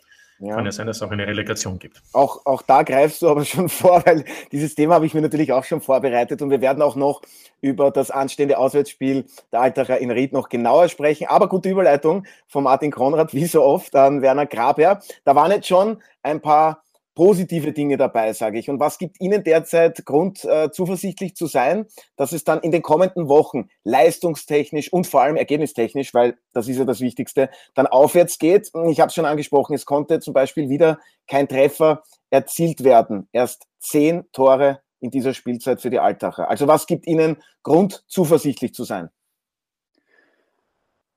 Ja. 0.42 0.56
Kann 0.56 0.64
ja 0.64 0.72
sein, 0.72 0.88
dass 0.88 0.96
es 0.96 1.02
auch 1.04 1.12
eine 1.12 1.24
Relegation 1.24 1.78
gibt. 1.78 2.02
Auch, 2.12 2.44
auch 2.46 2.62
da 2.62 2.82
greifst 2.82 3.22
du 3.22 3.28
aber 3.28 3.44
schon 3.44 3.68
vor, 3.68 4.04
weil 4.04 4.24
dieses 4.50 4.74
Thema 4.74 4.94
habe 4.94 5.06
ich 5.06 5.14
mir 5.14 5.20
natürlich 5.20 5.52
auch 5.52 5.62
schon 5.62 5.80
vorbereitet 5.80 6.42
und 6.42 6.50
wir 6.50 6.60
werden 6.60 6.82
auch 6.82 6.96
noch 6.96 7.22
über 7.60 7.92
das 7.92 8.10
anstehende 8.10 8.58
Auswärtsspiel 8.58 9.24
der 9.52 9.60
Alterer 9.60 9.98
in 9.98 10.10
Ried 10.10 10.32
noch 10.32 10.48
genauer 10.48 10.88
sprechen. 10.88 11.28
Aber 11.28 11.48
gute 11.48 11.68
Überleitung 11.70 12.26
von 12.48 12.64
Martin 12.64 12.90
Konrad, 12.90 13.32
wie 13.34 13.46
so 13.46 13.62
oft, 13.62 13.94
an 13.94 14.20
Werner 14.20 14.46
Graber. 14.46 15.00
Da 15.24 15.36
waren 15.36 15.52
jetzt 15.52 15.68
schon 15.68 16.02
ein 16.24 16.40
paar 16.40 16.82
positive 17.14 17.72
Dinge 17.72 17.96
dabei, 17.96 18.32
sage 18.32 18.58
ich. 18.58 18.70
Und 18.70 18.80
was 18.80 18.98
gibt 18.98 19.20
Ihnen 19.20 19.44
derzeit 19.44 20.04
Grund, 20.04 20.44
äh, 20.44 20.70
zuversichtlich 20.70 21.34
zu 21.34 21.46
sein, 21.46 21.86
dass 22.16 22.32
es 22.32 22.44
dann 22.44 22.60
in 22.60 22.70
den 22.70 22.82
kommenden 22.82 23.28
Wochen 23.28 23.68
leistungstechnisch 23.84 24.92
und 24.92 25.06
vor 25.06 25.22
allem 25.22 25.36
ergebnistechnisch, 25.36 26.14
weil 26.14 26.36
das 26.52 26.68
ist 26.68 26.78
ja 26.78 26.84
das 26.84 27.00
Wichtigste, 27.00 27.50
dann 27.74 27.86
aufwärts 27.86 28.38
geht? 28.38 28.70
Ich 28.88 29.00
habe 29.00 29.08
es 29.08 29.14
schon 29.14 29.26
angesprochen, 29.26 29.74
es 29.74 29.84
konnte 29.84 30.20
zum 30.20 30.34
Beispiel 30.34 30.68
wieder 30.68 30.98
kein 31.26 31.48
Treffer 31.48 32.02
erzielt 32.30 32.84
werden. 32.84 33.28
Erst 33.32 33.66
zehn 33.78 34.24
Tore 34.32 34.80
in 35.00 35.10
dieser 35.10 35.34
Spielzeit 35.34 35.80
für 35.80 35.90
die 35.90 35.98
Altacher. 35.98 36.48
Also 36.48 36.66
was 36.68 36.86
gibt 36.86 37.06
Ihnen 37.06 37.42
Grund, 37.62 38.04
zuversichtlich 38.06 38.72
zu 38.72 38.84
sein? 38.84 39.10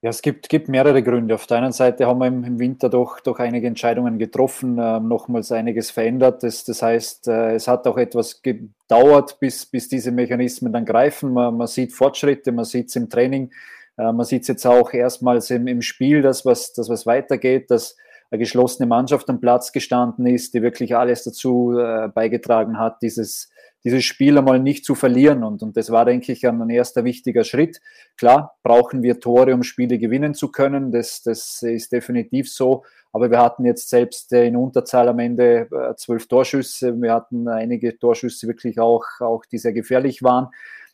Ja, 0.05 0.11
es 0.11 0.21
gibt, 0.21 0.49
gibt 0.49 0.69
mehrere 0.69 1.01
Gründe. 1.01 1.33
Auf 1.33 1.47
der 1.47 1.57
einen 1.57 1.71
Seite 1.71 2.05
haben 2.05 2.19
wir 2.19 2.27
im, 2.27 2.59
Winter 2.59 2.89
doch, 2.89 3.19
doch 3.21 3.39
einige 3.39 3.65
Entscheidungen 3.65 4.19
getroffen, 4.19 4.77
äh, 4.77 4.99
nochmals 4.99 5.51
einiges 5.51 5.89
verändert. 5.89 6.43
Das, 6.43 6.63
das 6.63 6.83
heißt, 6.83 7.27
äh, 7.27 7.55
es 7.55 7.67
hat 7.67 7.87
auch 7.87 7.97
etwas 7.97 8.43
gedauert, 8.43 9.39
bis, 9.39 9.65
bis 9.65 9.89
diese 9.89 10.11
Mechanismen 10.11 10.71
dann 10.71 10.85
greifen. 10.85 11.33
Man, 11.33 11.57
man 11.57 11.65
sieht 11.65 11.91
Fortschritte, 11.91 12.51
man 12.51 12.65
sieht 12.65 12.89
es 12.89 12.95
im 12.95 13.09
Training, 13.09 13.49
äh, 13.97 14.11
man 14.11 14.27
sieht 14.27 14.43
es 14.43 14.47
jetzt 14.47 14.67
auch 14.67 14.93
erstmals 14.93 15.49
im, 15.49 15.65
im 15.65 15.81
Spiel, 15.81 16.21
dass 16.21 16.45
was, 16.45 16.73
dass 16.73 16.87
was 16.87 17.07
weitergeht, 17.07 17.71
dass 17.71 17.97
eine 18.29 18.37
geschlossene 18.37 18.85
Mannschaft 18.85 19.27
am 19.31 19.41
Platz 19.41 19.71
gestanden 19.71 20.27
ist, 20.27 20.53
die 20.53 20.61
wirklich 20.61 20.95
alles 20.95 21.23
dazu 21.23 21.79
äh, 21.79 22.09
beigetragen 22.09 22.77
hat, 22.77 23.01
dieses, 23.01 23.49
dieses 23.85 24.03
Spiel 24.03 24.37
einmal 24.37 24.59
nicht 24.59 24.83
zu 24.83 24.95
verlieren. 24.95 25.43
Und, 25.43 25.61
und 25.61 25.77
das 25.77 25.91
war, 25.91 26.03
denke 26.05 26.31
ich, 26.31 26.45
ein 26.45 26.69
erster 26.69 27.05
wichtiger 27.05 27.43
Schritt. 27.43 27.79
Klar, 28.17 28.57
brauchen 28.63 29.03
wir 29.03 29.19
Tore, 29.19 29.53
um 29.53 29.61
Spiele 29.61 29.99
gewinnen 29.99 30.33
zu 30.33 30.51
können. 30.51 30.91
Das, 30.91 31.21
das 31.21 31.61
ist 31.61 31.91
definitiv 31.91 32.51
so. 32.51 32.83
Aber 33.13 33.29
wir 33.29 33.39
hatten 33.39 33.63
jetzt 33.63 33.87
selbst 33.89 34.33
in 34.33 34.57
Unterzahl 34.57 35.07
am 35.07 35.19
Ende 35.19 35.69
äh, 35.71 35.95
zwölf 35.95 36.27
Torschüsse. 36.27 36.99
Wir 36.99 37.13
hatten 37.13 37.47
einige 37.47 37.97
Torschüsse 37.97 38.47
wirklich 38.47 38.79
auch, 38.79 39.05
auch 39.19 39.45
die 39.45 39.59
sehr 39.59 39.71
gefährlich 39.71 40.23
waren. 40.23 40.49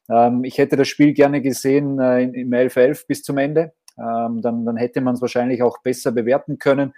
Ähm, 0.10 0.44
ich 0.44 0.58
hätte 0.58 0.76
das 0.76 0.90
Spiel 0.90 1.14
gerne 1.14 1.42
gesehen 1.42 1.98
äh, 1.98 2.24
im 2.24 2.52
11-11 2.52 3.08
bis 3.08 3.24
zum 3.24 3.38
Ende. 3.38 3.72
Ähm, 3.98 4.42
dann, 4.42 4.66
dann 4.66 4.78
hätte 4.78 5.00
man 5.00 5.16
es 5.16 5.22
wahrscheinlich 5.22 5.64
auch 5.64 5.78
besser 5.82 6.12
bewerten 6.12 6.60
können, 6.60 6.90
äh, 6.90 6.94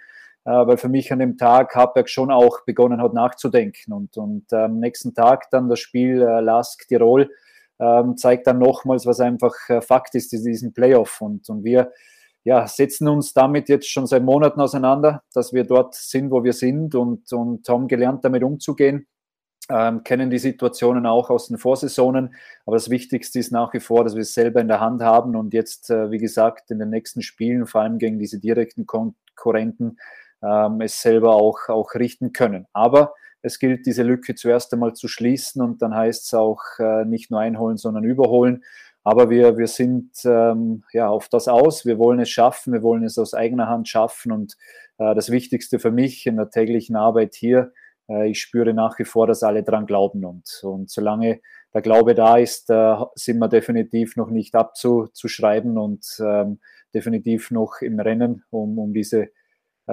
weil 0.50 0.76
für 0.76 0.88
mich 0.88 1.12
an 1.12 1.18
dem 1.18 1.36
Tag 1.36 1.74
Hartberg 1.74 2.08
schon 2.08 2.30
auch 2.30 2.64
begonnen 2.64 3.00
hat 3.00 3.14
nachzudenken. 3.14 3.92
Und, 3.92 4.16
und 4.16 4.52
am 4.52 4.72
ähm, 4.72 4.80
nächsten 4.80 5.14
Tag 5.14 5.50
dann 5.50 5.68
das 5.68 5.80
Spiel 5.80 6.22
äh, 6.22 6.40
Lask 6.40 6.86
Tirol 6.86 7.30
ähm, 7.80 8.16
zeigt 8.16 8.46
dann 8.46 8.58
nochmals, 8.58 9.06
was 9.06 9.20
einfach 9.20 9.54
äh, 9.68 9.80
Fakt 9.80 10.14
ist 10.14 10.32
in 10.32 10.44
diesem 10.44 10.72
Playoff. 10.72 11.20
Und, 11.20 11.48
und 11.48 11.64
wir 11.64 11.92
ja, 12.44 12.66
setzen 12.66 13.08
uns 13.08 13.32
damit 13.32 13.68
jetzt 13.68 13.88
schon 13.88 14.06
seit 14.06 14.22
Monaten 14.22 14.60
auseinander, 14.60 15.22
dass 15.32 15.52
wir 15.52 15.64
dort 15.64 15.94
sind, 15.94 16.30
wo 16.30 16.44
wir 16.44 16.52
sind 16.52 16.94
und, 16.94 17.32
und 17.32 17.68
haben 17.68 17.88
gelernt, 17.88 18.24
damit 18.24 18.44
umzugehen 18.44 19.06
ähm, 19.70 20.04
kennen 20.04 20.30
die 20.30 20.38
Situationen 20.38 21.06
auch 21.06 21.30
aus 21.30 21.48
den 21.48 21.58
Vorsaisonen. 21.58 22.34
Aber 22.66 22.76
das 22.76 22.90
Wichtigste 22.90 23.38
ist 23.38 23.52
nach 23.52 23.72
wie 23.72 23.80
vor, 23.80 24.04
dass 24.04 24.14
wir 24.14 24.22
es 24.22 24.34
selber 24.34 24.60
in 24.60 24.68
der 24.68 24.80
Hand 24.80 25.02
haben 25.02 25.36
und 25.36 25.54
jetzt, 25.54 25.90
äh, 25.90 26.10
wie 26.10 26.18
gesagt, 26.18 26.70
in 26.70 26.78
den 26.78 26.90
nächsten 26.90 27.22
Spielen, 27.22 27.66
vor 27.66 27.82
allem 27.82 27.98
gegen 27.98 28.18
diese 28.18 28.38
direkten 28.38 28.86
Konkurrenten, 28.86 29.98
ähm, 30.44 30.80
es 30.80 31.00
selber 31.00 31.34
auch, 31.34 31.68
auch 31.68 31.94
richten 31.94 32.32
können. 32.32 32.66
Aber 32.72 33.14
es 33.42 33.58
gilt, 33.58 33.86
diese 33.86 34.02
Lücke 34.02 34.34
zuerst 34.34 34.72
einmal 34.72 34.94
zu 34.94 35.08
schließen 35.08 35.62
und 35.62 35.82
dann 35.82 35.94
heißt 35.94 36.24
es 36.24 36.34
auch 36.34 36.62
äh, 36.78 37.04
nicht 37.04 37.30
nur 37.30 37.40
einholen, 37.40 37.76
sondern 37.76 38.04
überholen. 38.04 38.64
Aber 39.02 39.28
wir, 39.28 39.58
wir 39.58 39.66
sind 39.66 40.12
ähm, 40.24 40.84
ja, 40.92 41.08
auf 41.08 41.28
das 41.28 41.46
aus. 41.46 41.84
Wir 41.84 41.98
wollen 41.98 42.20
es 42.20 42.30
schaffen. 42.30 42.72
Wir 42.72 42.82
wollen 42.82 43.04
es 43.04 43.18
aus 43.18 43.34
eigener 43.34 43.68
Hand 43.68 43.86
schaffen. 43.86 44.32
Und 44.32 44.56
äh, 44.96 45.14
das 45.14 45.30
Wichtigste 45.30 45.78
für 45.78 45.90
mich 45.90 46.26
in 46.26 46.36
der 46.36 46.48
täglichen 46.48 46.96
Arbeit 46.96 47.34
hier 47.34 47.72
äh, 48.08 48.30
ich 48.30 48.40
spüre 48.40 48.74
nach 48.74 48.98
wie 48.98 49.04
vor, 49.04 49.26
dass 49.26 49.42
alle 49.42 49.62
dran 49.62 49.86
glauben. 49.86 50.24
Und, 50.24 50.60
und 50.62 50.90
solange 50.90 51.40
der 51.72 51.82
Glaube 51.82 52.14
da 52.14 52.36
ist, 52.36 52.70
äh, 52.70 52.96
sind 53.14 53.38
wir 53.38 53.48
definitiv 53.48 54.16
noch 54.16 54.30
nicht 54.30 54.54
abzuschreiben 54.54 55.78
und 55.78 56.06
ähm, 56.20 56.60
definitiv 56.94 57.50
noch 57.50 57.80
im 57.80 57.98
Rennen, 58.00 58.44
um, 58.50 58.78
um 58.78 58.92
diese 58.92 59.28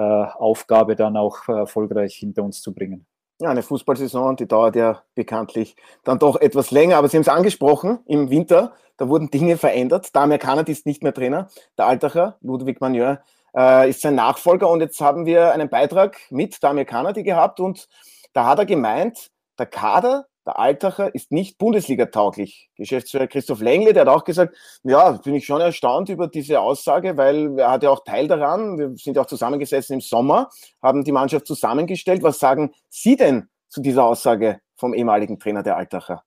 Aufgabe 0.00 0.96
dann 0.96 1.16
auch 1.16 1.48
erfolgreich 1.48 2.14
hinter 2.14 2.42
uns 2.42 2.62
zu 2.62 2.72
bringen. 2.72 3.06
Ja, 3.40 3.50
eine 3.50 3.62
Fußballsaison, 3.62 4.36
die 4.36 4.46
dauert 4.46 4.76
ja 4.76 5.02
bekanntlich 5.14 5.74
dann 6.04 6.18
doch 6.18 6.40
etwas 6.40 6.70
länger. 6.70 6.96
Aber 6.96 7.08
Sie 7.08 7.16
haben 7.16 7.22
es 7.22 7.28
angesprochen, 7.28 7.98
im 8.06 8.30
Winter, 8.30 8.72
da 8.96 9.08
wurden 9.08 9.30
Dinge 9.30 9.56
verändert. 9.56 10.14
Damir 10.14 10.38
Kanat 10.38 10.68
ist 10.68 10.86
nicht 10.86 11.02
mehr 11.02 11.12
Trainer. 11.12 11.48
Der 11.76 11.86
Altacher, 11.86 12.36
Ludwig 12.40 12.80
Magneur, 12.80 13.20
äh, 13.56 13.90
ist 13.90 14.00
sein 14.00 14.14
Nachfolger. 14.14 14.68
Und 14.68 14.80
jetzt 14.80 15.00
haben 15.00 15.26
wir 15.26 15.52
einen 15.52 15.68
Beitrag 15.68 16.18
mit 16.30 16.62
Damir 16.62 16.84
Kanadi 16.84 17.22
gehabt 17.22 17.58
und 17.58 17.88
da 18.32 18.46
hat 18.46 18.60
er 18.60 18.66
gemeint, 18.66 19.30
der 19.58 19.66
Kader 19.66 20.26
der 20.46 20.58
Altacher 20.58 21.14
ist 21.14 21.30
nicht 21.30 21.58
Bundesliga-tauglich. 21.58 22.70
Geschäftsführer 22.76 23.28
Christoph 23.28 23.60
Lengle, 23.60 23.92
der 23.92 24.02
hat 24.02 24.08
auch 24.08 24.24
gesagt, 24.24 24.56
ja, 24.82 25.12
bin 25.12 25.34
ich 25.34 25.46
schon 25.46 25.60
erstaunt 25.60 26.08
über 26.08 26.26
diese 26.26 26.60
Aussage, 26.60 27.16
weil 27.16 27.58
er 27.58 27.70
hat 27.70 27.82
ja 27.82 27.90
auch 27.90 28.02
Teil 28.04 28.26
daran. 28.26 28.78
Wir 28.78 28.92
sind 28.96 29.16
ja 29.16 29.22
auch 29.22 29.26
zusammengesessen 29.26 29.94
im 29.94 30.00
Sommer, 30.00 30.50
haben 30.82 31.04
die 31.04 31.12
Mannschaft 31.12 31.46
zusammengestellt. 31.46 32.22
Was 32.22 32.38
sagen 32.38 32.72
Sie 32.88 33.16
denn 33.16 33.48
zu 33.68 33.80
dieser 33.80 34.04
Aussage 34.04 34.60
vom 34.74 34.94
ehemaligen 34.94 35.38
Trainer 35.38 35.62
der 35.62 35.76
Altacher? 35.76 36.24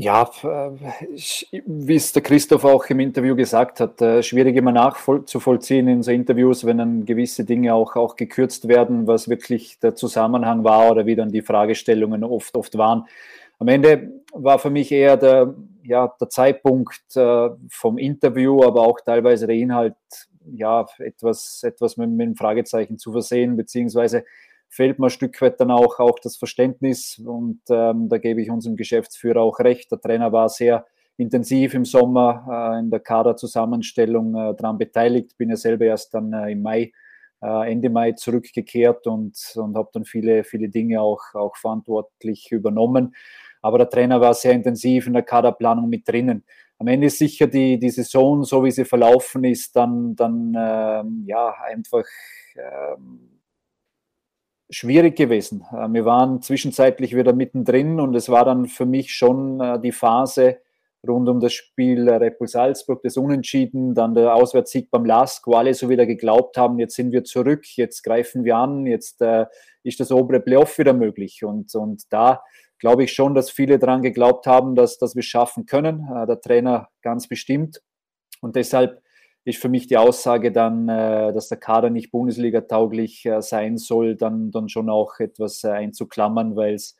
Ja, 0.00 0.30
wie 1.66 1.96
es 1.96 2.12
der 2.12 2.22
Christoph 2.22 2.64
auch 2.64 2.84
im 2.86 3.00
Interview 3.00 3.34
gesagt 3.34 3.80
hat, 3.80 4.00
äh, 4.00 4.22
schwierig 4.22 4.54
immer 4.54 4.70
nachzuvollziehen 4.70 5.88
in 5.88 6.04
so 6.04 6.12
Interviews, 6.12 6.64
wenn 6.64 6.78
dann 6.78 7.04
gewisse 7.04 7.44
Dinge 7.44 7.74
auch, 7.74 7.96
auch 7.96 8.14
gekürzt 8.14 8.68
werden, 8.68 9.08
was 9.08 9.28
wirklich 9.28 9.80
der 9.80 9.96
Zusammenhang 9.96 10.62
war 10.62 10.92
oder 10.92 11.04
wie 11.06 11.16
dann 11.16 11.30
die 11.32 11.42
Fragestellungen 11.42 12.22
oft, 12.22 12.56
oft 12.56 12.78
waren. 12.78 13.08
Am 13.58 13.66
Ende 13.66 14.12
war 14.32 14.60
für 14.60 14.70
mich 14.70 14.92
eher 14.92 15.16
der, 15.16 15.52
ja, 15.82 16.14
der 16.20 16.28
Zeitpunkt 16.28 17.16
äh, 17.16 17.48
vom 17.68 17.98
Interview, 17.98 18.62
aber 18.62 18.82
auch 18.82 19.00
teilweise 19.00 19.48
der 19.48 19.56
Inhalt, 19.56 19.96
ja, 20.44 20.86
etwas, 21.00 21.64
etwas 21.64 21.96
mit, 21.96 22.08
mit 22.10 22.24
einem 22.24 22.36
Fragezeichen 22.36 22.98
zu 22.98 23.10
versehen, 23.10 23.56
beziehungsweise 23.56 24.24
fehlt 24.68 24.98
mir 24.98 25.06
ein 25.06 25.10
Stück 25.10 25.40
weit 25.40 25.60
dann 25.60 25.70
auch, 25.70 25.98
auch 25.98 26.18
das 26.18 26.36
Verständnis 26.36 27.18
und 27.18 27.60
ähm, 27.70 28.08
da 28.08 28.18
gebe 28.18 28.42
ich 28.42 28.50
unserem 28.50 28.76
Geschäftsführer 28.76 29.40
auch 29.40 29.58
recht. 29.60 29.90
Der 29.90 30.00
Trainer 30.00 30.32
war 30.32 30.48
sehr 30.48 30.86
intensiv 31.16 31.74
im 31.74 31.84
Sommer 31.84 32.46
äh, 32.76 32.80
in 32.80 32.90
der 32.90 33.00
Kaderzusammenstellung 33.00 34.34
äh, 34.34 34.54
daran 34.54 34.78
beteiligt, 34.78 35.36
bin 35.36 35.50
ja 35.50 35.56
selber 35.56 35.86
erst 35.86 36.14
dann 36.14 36.32
äh, 36.32 36.52
im 36.52 36.62
Mai, 36.62 36.92
äh, 37.42 37.70
Ende 37.70 37.90
Mai 37.90 38.12
zurückgekehrt 38.12 39.06
und, 39.06 39.36
und 39.56 39.76
habe 39.76 39.90
dann 39.92 40.04
viele, 40.04 40.44
viele 40.44 40.68
Dinge 40.68 41.00
auch, 41.00 41.22
auch 41.34 41.56
verantwortlich 41.56 42.52
übernommen. 42.52 43.14
Aber 43.60 43.78
der 43.78 43.90
Trainer 43.90 44.20
war 44.20 44.34
sehr 44.34 44.52
intensiv 44.52 45.08
in 45.08 45.14
der 45.14 45.22
Kaderplanung 45.22 45.88
mit 45.88 46.08
drinnen. 46.08 46.44
Am 46.78 46.86
Ende 46.86 47.08
ist 47.08 47.18
sicher 47.18 47.48
die, 47.48 47.78
die 47.80 47.90
Saison, 47.90 48.44
so 48.44 48.64
wie 48.64 48.70
sie 48.70 48.84
verlaufen 48.84 49.42
ist, 49.42 49.74
dann, 49.74 50.14
dann 50.14 50.54
ähm, 50.56 51.24
ja, 51.26 51.52
einfach 51.66 52.04
ähm, 52.54 53.37
schwierig 54.70 55.16
gewesen. 55.16 55.64
Äh, 55.72 55.88
wir 55.88 56.04
waren 56.04 56.42
zwischenzeitlich 56.42 57.16
wieder 57.16 57.32
mittendrin 57.32 58.00
und 58.00 58.14
es 58.14 58.28
war 58.28 58.44
dann 58.44 58.66
für 58.66 58.86
mich 58.86 59.14
schon 59.14 59.60
äh, 59.60 59.80
die 59.80 59.92
Phase 59.92 60.58
rund 61.06 61.28
um 61.28 61.38
das 61.40 61.52
Spiel 61.52 62.08
Red 62.10 62.38
Bull 62.38 62.48
Salzburg, 62.48 63.02
das 63.02 63.16
Unentschieden, 63.16 63.94
dann 63.94 64.14
der 64.14 64.34
Auswärtssieg 64.34 64.90
beim 64.90 65.04
LASK, 65.04 65.46
wo 65.46 65.54
alle 65.54 65.72
so 65.72 65.88
wieder 65.88 66.06
geglaubt 66.06 66.56
haben, 66.56 66.80
jetzt 66.80 66.96
sind 66.96 67.12
wir 67.12 67.22
zurück, 67.22 67.64
jetzt 67.76 68.02
greifen 68.02 68.44
wir 68.44 68.56
an, 68.56 68.84
jetzt 68.84 69.22
äh, 69.22 69.46
ist 69.84 70.00
das 70.00 70.10
obere 70.10 70.40
Playoff 70.40 70.76
wieder 70.76 70.92
möglich. 70.92 71.44
Und, 71.44 71.72
und 71.76 72.12
da 72.12 72.42
glaube 72.80 73.04
ich 73.04 73.12
schon, 73.12 73.34
dass 73.34 73.48
viele 73.48 73.78
daran 73.78 74.02
geglaubt 74.02 74.46
haben, 74.46 74.74
dass, 74.74 74.98
dass 74.98 75.14
wir 75.14 75.20
es 75.20 75.26
schaffen 75.26 75.66
können. 75.66 76.06
der 76.28 76.40
Trainer 76.40 76.88
ganz 77.02 77.28
bestimmt. 77.28 77.80
Und 78.40 78.56
deshalb 78.56 79.00
ist 79.48 79.62
für 79.62 79.70
mich 79.70 79.86
die 79.86 79.96
Aussage 79.96 80.52
dann, 80.52 80.88
äh, 80.88 81.32
dass 81.32 81.48
der 81.48 81.58
Kader 81.58 81.88
nicht 81.88 82.10
Bundesliga-tauglich 82.10 83.24
äh, 83.24 83.40
sein 83.40 83.78
soll, 83.78 84.14
dann, 84.14 84.50
dann 84.50 84.68
schon 84.68 84.90
auch 84.90 85.18
etwas 85.20 85.64
äh, 85.64 85.70
einzuklammern, 85.70 86.54
weil 86.54 86.74
es 86.74 86.96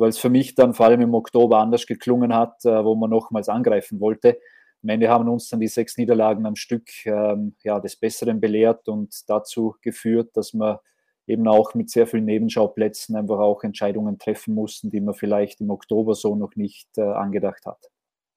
weil 0.00 0.10
es 0.10 0.18
für 0.18 0.30
mich 0.30 0.54
dann 0.54 0.74
vor 0.74 0.86
allem 0.86 1.00
im 1.00 1.14
Oktober 1.14 1.58
anders 1.58 1.84
geklungen 1.84 2.32
hat, 2.32 2.62
wo 2.62 2.94
man 2.94 3.10
nochmals 3.10 3.48
angreifen 3.48 3.98
wollte. 3.98 4.38
Am 4.80 4.90
Ende 4.90 5.08
haben 5.08 5.28
uns 5.28 5.48
dann 5.48 5.58
die 5.58 5.66
sechs 5.66 5.96
Niederlagen 5.96 6.46
am 6.46 6.54
Stück 6.54 6.88
ähm, 7.04 7.56
ja, 7.64 7.80
des 7.80 7.96
Besseren 7.96 8.40
belehrt 8.40 8.86
und 8.86 9.28
dazu 9.28 9.74
geführt, 9.82 10.36
dass 10.36 10.54
wir 10.54 10.82
eben 11.26 11.48
auch 11.48 11.74
mit 11.74 11.90
sehr 11.90 12.06
vielen 12.06 12.26
Nebenschauplätzen 12.26 13.16
einfach 13.16 13.40
auch 13.40 13.64
Entscheidungen 13.64 14.20
treffen 14.20 14.54
mussten, 14.54 14.88
die 14.88 15.00
man 15.00 15.14
vielleicht 15.14 15.60
im 15.60 15.70
Oktober 15.70 16.14
so 16.14 16.36
noch 16.36 16.54
nicht 16.54 16.96
äh, 16.96 17.02
angedacht 17.02 17.66
hat. 17.66 17.90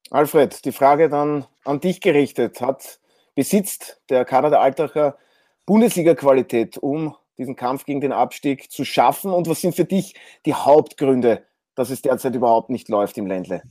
Alfred, 0.09 0.65
die 0.65 0.71
Frage 0.71 1.09
dann 1.09 1.45
an 1.63 1.79
dich 1.79 2.01
gerichtet. 2.01 2.59
Hat 2.59 3.00
besitzt 3.35 4.01
der 4.09 4.25
Kader 4.25 4.49
der 4.49 4.61
Altacher 4.61 5.17
Bundesliga-Qualität, 5.65 6.77
um 6.77 7.15
diesen 7.37 7.55
Kampf 7.55 7.85
gegen 7.85 8.01
den 8.01 8.11
Abstieg 8.11 8.71
zu 8.71 8.85
schaffen? 8.85 9.31
Und 9.31 9.47
was 9.47 9.61
sind 9.61 9.75
für 9.75 9.85
dich 9.85 10.15
die 10.45 10.53
Hauptgründe, 10.53 11.45
dass 11.75 11.89
es 11.89 12.01
derzeit 12.01 12.35
überhaupt 12.35 12.69
nicht 12.69 12.89
läuft 12.89 13.17
im 13.17 13.27
Ländle? 13.27 13.63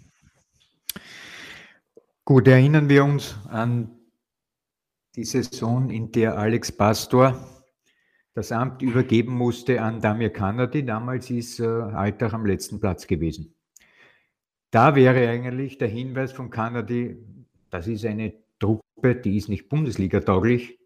Gut, 2.24 2.46
erinnern 2.46 2.88
wir 2.88 3.04
uns 3.04 3.36
an 3.48 3.96
die 5.16 5.24
Saison, 5.24 5.90
in 5.90 6.12
der 6.12 6.38
Alex 6.38 6.70
Pastor 6.70 7.34
das 8.34 8.52
Amt 8.52 8.80
übergeben 8.82 9.36
musste 9.36 9.82
an 9.82 10.00
Damir 10.00 10.30
Kanadi. 10.30 10.84
Damals 10.84 11.30
ist 11.30 11.58
äh, 11.58 11.66
Altach 11.66 12.32
am 12.32 12.46
letzten 12.46 12.78
Platz 12.80 13.06
gewesen. 13.06 13.54
Da 14.70 14.94
wäre 14.94 15.28
eigentlich 15.28 15.78
der 15.78 15.88
Hinweis 15.88 16.30
von 16.30 16.48
Kanadi, 16.48 17.16
das 17.70 17.88
ist 17.88 18.04
eine 18.04 18.32
Truppe, 19.00 19.16
die 19.16 19.36
ist 19.36 19.48
nicht 19.48 19.68
Bundesliga-tauglich, 19.68 20.78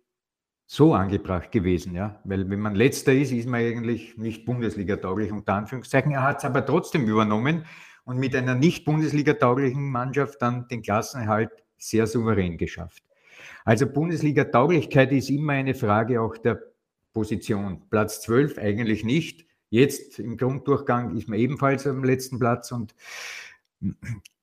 so 0.67 0.95
angebracht 0.95 1.51
gewesen, 1.53 1.95
ja. 1.95 2.21
Weil 2.25 2.49
wenn 2.49 2.61
man 2.61 2.75
letzter 2.75 3.13
ist, 3.13 3.33
ist 3.33 3.49
man 3.49 3.61
eigentlich 3.61 4.17
nicht 4.17 4.45
Bundesliga-tauglich, 4.45 5.33
unter 5.33 5.55
Anführungszeichen. 5.55 6.13
Er 6.13 6.23
hat 6.23 6.39
es 6.39 6.45
aber 6.45 6.65
trotzdem 6.65 7.07
übernommen 7.07 7.67
und 8.05 8.19
mit 8.19 8.35
einer 8.35 8.55
nicht 8.55 8.85
Bundesliga-tauglichen 8.85 9.91
Mannschaft 9.91 10.41
dann 10.41 10.69
den 10.69 10.83
Klassenerhalt 10.83 11.51
sehr 11.77 12.07
souverän 12.07 12.57
geschafft. 12.57 13.03
Also 13.65 13.87
Bundesliga-Tauglichkeit 13.87 15.13
ist 15.13 15.29
immer 15.29 15.55
eine 15.55 15.75
Frage 15.75 16.21
auch 16.21 16.37
der 16.37 16.63
Position. 17.13 17.83
Platz 17.91 18.23
12 18.23 18.59
eigentlich 18.59 19.05
nicht. 19.05 19.45
Jetzt 19.71 20.19
im 20.19 20.37
Grunddurchgang 20.37 21.17
ist 21.17 21.29
man 21.29 21.39
ebenfalls 21.39 21.87
am 21.87 22.05
letzten 22.05 22.39
Platz 22.39 22.71
und 22.71 22.95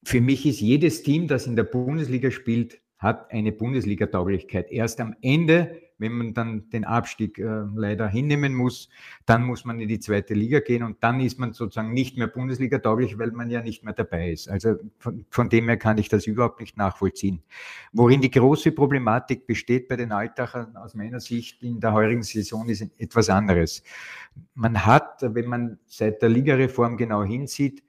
für 0.04 0.22
mich 0.22 0.46
ist 0.46 0.60
jedes 0.60 1.04
Team, 1.04 1.28
das 1.28 1.48
in 1.48 1.56
der 1.56 1.64
Bundesliga 1.64 2.32
spielt, 2.32 2.81
hat 3.02 3.32
eine 3.32 3.52
Bundesliga-Tauglichkeit. 3.52 4.72
Erst 4.72 5.02
am 5.02 5.16
Ende, 5.24 5.82
wenn 5.98 6.12
man 6.12 6.34
dann 6.36 6.70
den 6.70 6.86
Abstieg 6.86 7.40
äh, 7.40 7.64
leider 7.76 8.08
hinnehmen 8.08 8.54
muss, 8.54 8.90
dann 9.26 9.44
muss 9.44 9.66
man 9.66 9.80
in 9.80 9.88
die 9.88 10.00
zweite 10.00 10.36
Liga 10.36 10.60
gehen 10.60 10.84
und 10.84 11.04
dann 11.04 11.20
ist 11.20 11.40
man 11.40 11.54
sozusagen 11.54 11.94
nicht 11.94 12.18
mehr 12.18 12.28
Bundesliga 12.28 12.78
tauglich, 12.78 13.18
weil 13.18 13.32
man 13.32 13.50
ja 13.50 13.64
nicht 13.64 13.84
mehr 13.84 13.94
dabei 13.94 14.32
ist. 14.32 14.50
Also 14.50 14.76
von, 15.00 15.26
von 15.32 15.50
dem 15.50 15.68
her 15.68 15.78
kann 15.78 15.98
ich 15.98 16.10
das 16.10 16.28
überhaupt 16.28 16.60
nicht 16.60 16.78
nachvollziehen. 16.78 17.42
Worin 17.92 18.22
die 18.22 18.30
große 18.30 18.72
Problematik 18.72 19.48
besteht 19.48 19.88
bei 19.88 19.96
den 19.96 20.12
Altachern 20.12 20.76
aus 20.76 20.94
meiner 20.94 21.20
Sicht 21.20 21.64
in 21.64 21.80
der 21.80 21.94
heurigen 21.94 22.24
Saison 22.24 22.70
ist 22.70 22.88
etwas 23.00 23.32
anderes. 23.32 23.82
Man 24.54 24.86
hat, 24.86 25.22
wenn 25.22 25.48
man 25.48 25.80
seit 25.88 26.22
der 26.22 26.30
Ligareform 26.30 26.98
genau 26.98 27.24
hinsieht, 27.24 27.84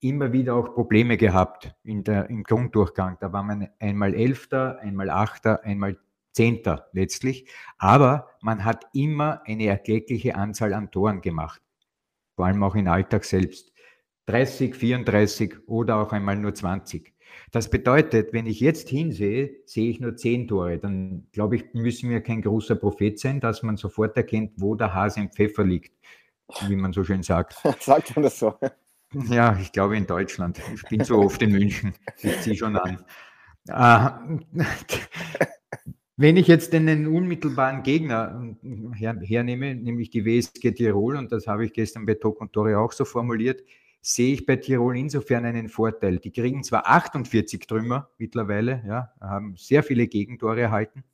immer 0.00 0.32
wieder 0.32 0.54
auch 0.54 0.74
Probleme 0.74 1.16
gehabt 1.16 1.74
in 1.84 2.04
der, 2.04 2.28
im 2.30 2.42
Grunddurchgang. 2.42 3.18
Da 3.20 3.32
war 3.32 3.42
man 3.42 3.68
einmal 3.78 4.14
Elfter, 4.14 4.78
einmal 4.80 5.10
Achter, 5.10 5.64
einmal 5.64 5.98
Zehnter 6.32 6.88
letztlich. 6.92 7.50
Aber 7.78 8.28
man 8.40 8.64
hat 8.64 8.86
immer 8.94 9.42
eine 9.46 9.66
erklägliche 9.66 10.36
Anzahl 10.36 10.72
an 10.74 10.90
Toren 10.90 11.20
gemacht. 11.20 11.60
Vor 12.36 12.46
allem 12.46 12.62
auch 12.62 12.74
in 12.74 12.88
Alltag 12.88 13.24
selbst. 13.24 13.72
30, 14.26 14.76
34 14.76 15.68
oder 15.68 15.96
auch 15.96 16.12
einmal 16.12 16.36
nur 16.36 16.54
20. 16.54 17.12
Das 17.50 17.68
bedeutet, 17.68 18.32
wenn 18.32 18.46
ich 18.46 18.60
jetzt 18.60 18.88
hinsehe, 18.88 19.56
sehe 19.64 19.90
ich 19.90 20.00
nur 20.00 20.16
10 20.16 20.48
Tore. 20.48 20.78
Dann 20.78 21.26
glaube 21.32 21.56
ich, 21.56 21.74
müssen 21.74 22.10
wir 22.10 22.20
kein 22.20 22.42
großer 22.42 22.76
Prophet 22.76 23.18
sein, 23.18 23.40
dass 23.40 23.62
man 23.62 23.76
sofort 23.76 24.16
erkennt, 24.16 24.52
wo 24.56 24.74
der 24.74 24.94
Hase 24.94 25.20
im 25.20 25.30
Pfeffer 25.30 25.64
liegt, 25.64 25.92
wie 26.68 26.76
man 26.76 26.92
so 26.92 27.02
schön 27.04 27.22
sagt. 27.22 27.56
sagt 27.80 28.14
man 28.14 28.24
das 28.24 28.38
so? 28.38 28.54
Ja, 29.12 29.58
ich 29.60 29.72
glaube 29.72 29.96
in 29.96 30.06
Deutschland. 30.06 30.60
Ich 30.74 30.82
bin 30.88 31.02
so 31.04 31.18
oft 31.18 31.42
in 31.42 31.52
München. 31.52 31.94
Ich 32.22 32.40
ziehe 32.40 32.56
schon 32.56 32.76
an. 32.76 33.04
Äh, 33.68 34.64
wenn 36.16 36.36
ich 36.36 36.46
jetzt 36.46 36.74
einen 36.74 37.06
unmittelbaren 37.06 37.82
Gegner 37.82 38.54
äh, 38.62 38.96
her, 38.96 39.18
hernehme, 39.22 39.74
nämlich 39.74 40.10
die 40.10 40.24
WSG 40.24 40.72
Tirol, 40.72 41.16
und 41.16 41.32
das 41.32 41.46
habe 41.46 41.64
ich 41.64 41.72
gestern 41.72 42.06
bei 42.06 42.14
Tok 42.14 42.40
und 42.40 42.52
Tore 42.52 42.78
auch 42.78 42.92
so 42.92 43.04
formuliert, 43.04 43.62
sehe 44.00 44.34
ich 44.34 44.46
bei 44.46 44.56
Tirol 44.56 44.96
insofern 44.96 45.44
einen 45.44 45.68
Vorteil. 45.68 46.18
Die 46.18 46.30
kriegen 46.30 46.62
zwar 46.62 46.86
48 46.86 47.66
Trümmer 47.66 48.10
mittlerweile, 48.18 48.82
ja, 48.86 49.12
haben 49.20 49.56
sehr 49.56 49.82
viele 49.82 50.06
Gegentore 50.06 50.60
erhalten, 50.60 51.04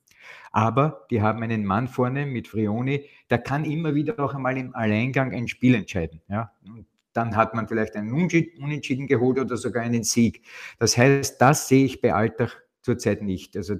aber 0.51 1.05
die 1.09 1.21
haben 1.21 1.41
einen 1.43 1.65
Mann 1.65 1.87
vorne 1.87 2.25
mit 2.25 2.47
Frioni, 2.47 3.05
der 3.29 3.39
kann 3.39 3.65
immer 3.65 3.95
wieder 3.95 4.19
auch 4.19 4.33
einmal 4.33 4.57
im 4.57 4.75
Alleingang 4.75 5.33
ein 5.33 5.47
Spiel 5.47 5.75
entscheiden. 5.75 6.21
Ja. 6.29 6.51
Und 6.65 6.85
dann 7.17 7.35
hat 7.35 7.55
man 7.55 7.67
vielleicht 7.67 7.95
einen 7.95 8.11
Unentschieden 8.11 9.07
geholt 9.07 9.39
oder 9.39 9.57
sogar 9.57 9.81
einen 9.81 10.03
Sieg. 10.03 10.43
Das 10.77 10.95
heißt, 10.95 11.41
das 11.41 11.67
sehe 11.67 11.83
ich 11.83 11.99
bei 11.99 12.13
Alltag 12.13 12.63
zurzeit 12.83 13.23
nicht. 13.23 13.57
Also 13.57 13.75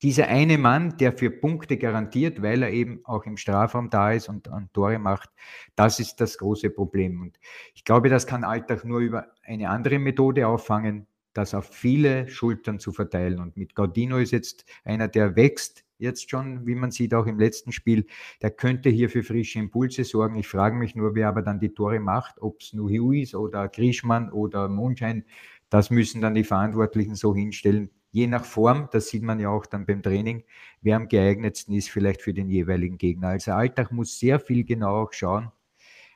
dieser 0.00 0.28
eine 0.28 0.58
Mann, 0.58 0.96
der 0.96 1.12
für 1.12 1.28
Punkte 1.28 1.76
garantiert, 1.76 2.40
weil 2.40 2.62
er 2.62 2.70
eben 2.70 3.00
auch 3.02 3.26
im 3.26 3.36
Strafraum 3.36 3.90
da 3.90 4.12
ist 4.12 4.28
und, 4.28 4.46
und 4.46 4.72
Tore 4.72 5.00
macht, 5.00 5.28
das 5.74 5.98
ist 5.98 6.20
das 6.20 6.38
große 6.38 6.70
Problem. 6.70 7.20
Und 7.20 7.40
ich 7.74 7.82
glaube, 7.82 8.08
das 8.08 8.28
kann 8.28 8.44
Alltag 8.44 8.84
nur 8.84 9.00
über 9.00 9.26
eine 9.42 9.70
andere 9.70 9.98
Methode 9.98 10.46
auffangen, 10.46 11.08
das 11.32 11.54
auf 11.54 11.66
viele 11.66 12.28
Schultern 12.28 12.78
zu 12.78 12.92
verteilen. 12.92 13.40
Und 13.40 13.56
mit 13.56 13.74
Gaudino 13.74 14.18
ist 14.18 14.30
jetzt 14.30 14.64
einer, 14.84 15.08
der 15.08 15.34
wächst 15.34 15.84
jetzt 15.98 16.30
schon, 16.30 16.66
wie 16.66 16.74
man 16.74 16.90
sieht, 16.90 17.14
auch 17.14 17.26
im 17.26 17.38
letzten 17.38 17.72
Spiel. 17.72 18.06
Der 18.42 18.50
könnte 18.50 18.88
hier 18.88 19.10
für 19.10 19.22
frische 19.22 19.58
Impulse 19.58 20.04
sorgen. 20.04 20.36
Ich 20.36 20.48
frage 20.48 20.76
mich 20.76 20.94
nur, 20.94 21.14
wer 21.14 21.28
aber 21.28 21.42
dann 21.42 21.60
die 21.60 21.74
Tore 21.74 22.00
macht, 22.00 22.40
ob 22.40 22.60
es 22.60 22.72
Hugh 22.72 23.20
ist 23.20 23.34
oder 23.34 23.68
Grischmann 23.68 24.30
oder 24.30 24.68
Mondschein. 24.68 25.24
Das 25.70 25.90
müssen 25.90 26.20
dann 26.20 26.34
die 26.34 26.44
Verantwortlichen 26.44 27.14
so 27.14 27.34
hinstellen 27.34 27.90
je 28.10 28.26
nach 28.26 28.44
Form, 28.44 28.88
das 28.92 29.08
sieht 29.08 29.22
man 29.22 29.38
ja 29.40 29.48
auch 29.50 29.66
dann 29.66 29.86
beim 29.86 30.02
Training, 30.02 30.44
wer 30.80 30.96
am 30.96 31.08
geeignetsten 31.08 31.74
ist 31.74 31.90
vielleicht 31.90 32.22
für 32.22 32.34
den 32.34 32.48
jeweiligen 32.48 32.98
Gegner. 32.98 33.28
Also 33.28 33.52
Alltag 33.52 33.92
muss 33.92 34.18
sehr 34.18 34.40
viel 34.40 34.64
genau 34.64 35.02
auch 35.02 35.12
schauen, 35.12 35.50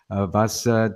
äh, 0.08 0.26
was 0.30 0.66
äh, 0.66 0.90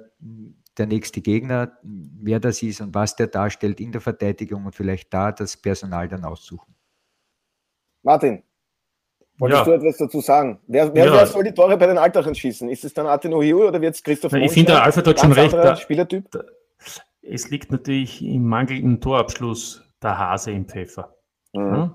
der 0.79 0.87
nächste 0.87 1.21
Gegner, 1.21 1.79
wer 1.83 2.41
das 2.41 2.63
ist 2.63 2.81
und 2.81 2.95
was 2.95 3.17
der 3.17 3.29
darstellt 3.29 3.81
in 3.81 3.93
der 3.93 4.01
Verteidigung 4.01 4.67
und 4.67 4.75
vielleicht 4.75 5.13
da 5.13 5.33
das 5.33 5.57
Personal 5.57 6.09
dann 6.09 6.25
aussuchen. 6.25 6.75
Martin, 8.03 8.43
wolltest 9.39 9.61
ja. 9.61 9.65
du 9.65 9.73
etwas 9.73 9.97
dazu 9.99 10.21
sagen? 10.21 10.59
Wer, 10.67 10.95
wer, 10.95 11.07
ja. 11.07 11.13
wer, 11.13 11.27
soll 11.27 11.45
die 11.45 11.53
Tore 11.53 11.77
bei 11.77 11.87
den 11.87 11.99
Alltagern 11.99 12.35
schießen? 12.35 12.69
Ist 12.69 12.85
es 12.85 12.95
dann 12.95 13.07
Ohiu 13.33 13.69
oder 13.69 13.81
wird 13.81 13.95
es 13.95 14.03
Christoph 14.03 14.33
Ich 14.33 14.53
finde, 14.53 14.73
der 14.73 14.83
Alfred 14.83 15.07
hat 15.07 15.21
schon 15.21 15.33
recht. 15.33 15.53
Da, 15.53 15.77
Spielertyp? 15.77 16.25
es 17.23 17.51
liegt 17.51 17.73
natürlich 17.73 18.23
im 18.25 18.45
mangelnden 18.45 19.01
Torabschluss 19.01 19.83
der 20.03 20.19
Hase 20.19 20.53
im 20.53 20.67
Pfeffer. 20.67 21.15
Mhm. 21.53 21.95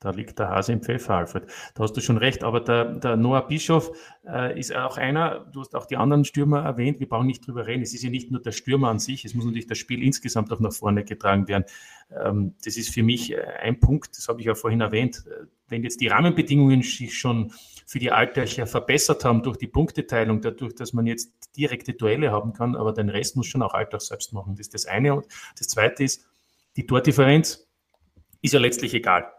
Da 0.00 0.10
liegt 0.10 0.38
der 0.38 0.48
Hase 0.48 0.72
im 0.72 0.80
Pfeffer, 0.80 1.14
Alfred. 1.14 1.44
Da 1.74 1.82
hast 1.82 1.92
du 1.92 2.00
schon 2.00 2.16
recht. 2.16 2.42
Aber 2.42 2.60
der, 2.60 2.86
der 2.86 3.16
Noah 3.16 3.46
Bischof 3.46 3.92
äh, 4.26 4.58
ist 4.58 4.74
auch 4.74 4.96
einer, 4.96 5.40
du 5.52 5.60
hast 5.60 5.76
auch 5.76 5.84
die 5.84 5.98
anderen 5.98 6.24
Stürmer 6.24 6.60
erwähnt, 6.60 7.00
wir 7.00 7.08
brauchen 7.08 7.26
nicht 7.26 7.46
drüber 7.46 7.66
reden. 7.66 7.82
Es 7.82 7.92
ist 7.92 8.02
ja 8.02 8.08
nicht 8.08 8.30
nur 8.30 8.40
der 8.40 8.52
Stürmer 8.52 8.88
an 8.88 8.98
sich, 8.98 9.26
es 9.26 9.34
muss 9.34 9.44
natürlich 9.44 9.66
das 9.66 9.76
Spiel 9.76 10.02
insgesamt 10.02 10.50
auch 10.52 10.60
nach 10.60 10.72
vorne 10.72 11.04
getragen 11.04 11.48
werden. 11.48 11.64
Ähm, 12.10 12.54
das 12.64 12.78
ist 12.78 12.94
für 12.94 13.02
mich 13.02 13.32
äh, 13.32 13.42
ein 13.60 13.78
Punkt, 13.78 14.16
das 14.16 14.26
habe 14.28 14.40
ich 14.40 14.46
ja 14.46 14.54
vorhin 14.54 14.80
erwähnt. 14.80 15.22
Wenn 15.68 15.82
jetzt 15.82 16.00
die 16.00 16.08
Rahmenbedingungen 16.08 16.82
sich 16.82 17.18
schon 17.18 17.52
für 17.86 17.98
die 17.98 18.10
Alteicher 18.10 18.66
verbessert 18.66 19.26
haben 19.26 19.42
durch 19.42 19.58
die 19.58 19.66
Punkteteilung, 19.66 20.40
dadurch, 20.40 20.74
dass 20.74 20.94
man 20.94 21.06
jetzt 21.06 21.30
direkte 21.58 21.92
Duelle 21.92 22.32
haben 22.32 22.54
kann, 22.54 22.74
aber 22.74 22.94
den 22.94 23.10
Rest 23.10 23.36
muss 23.36 23.48
schon 23.48 23.62
auch 23.62 23.74
Alltag 23.74 24.00
selbst 24.00 24.32
machen. 24.32 24.54
Das 24.54 24.68
ist 24.68 24.74
das 24.74 24.86
eine. 24.86 25.14
Und 25.14 25.26
das 25.58 25.68
zweite 25.68 26.04
ist, 26.04 26.26
die 26.76 26.86
Tordifferenz 26.86 27.68
ist 28.40 28.54
ja 28.54 28.60
letztlich 28.60 28.94
egal. 28.94 29.30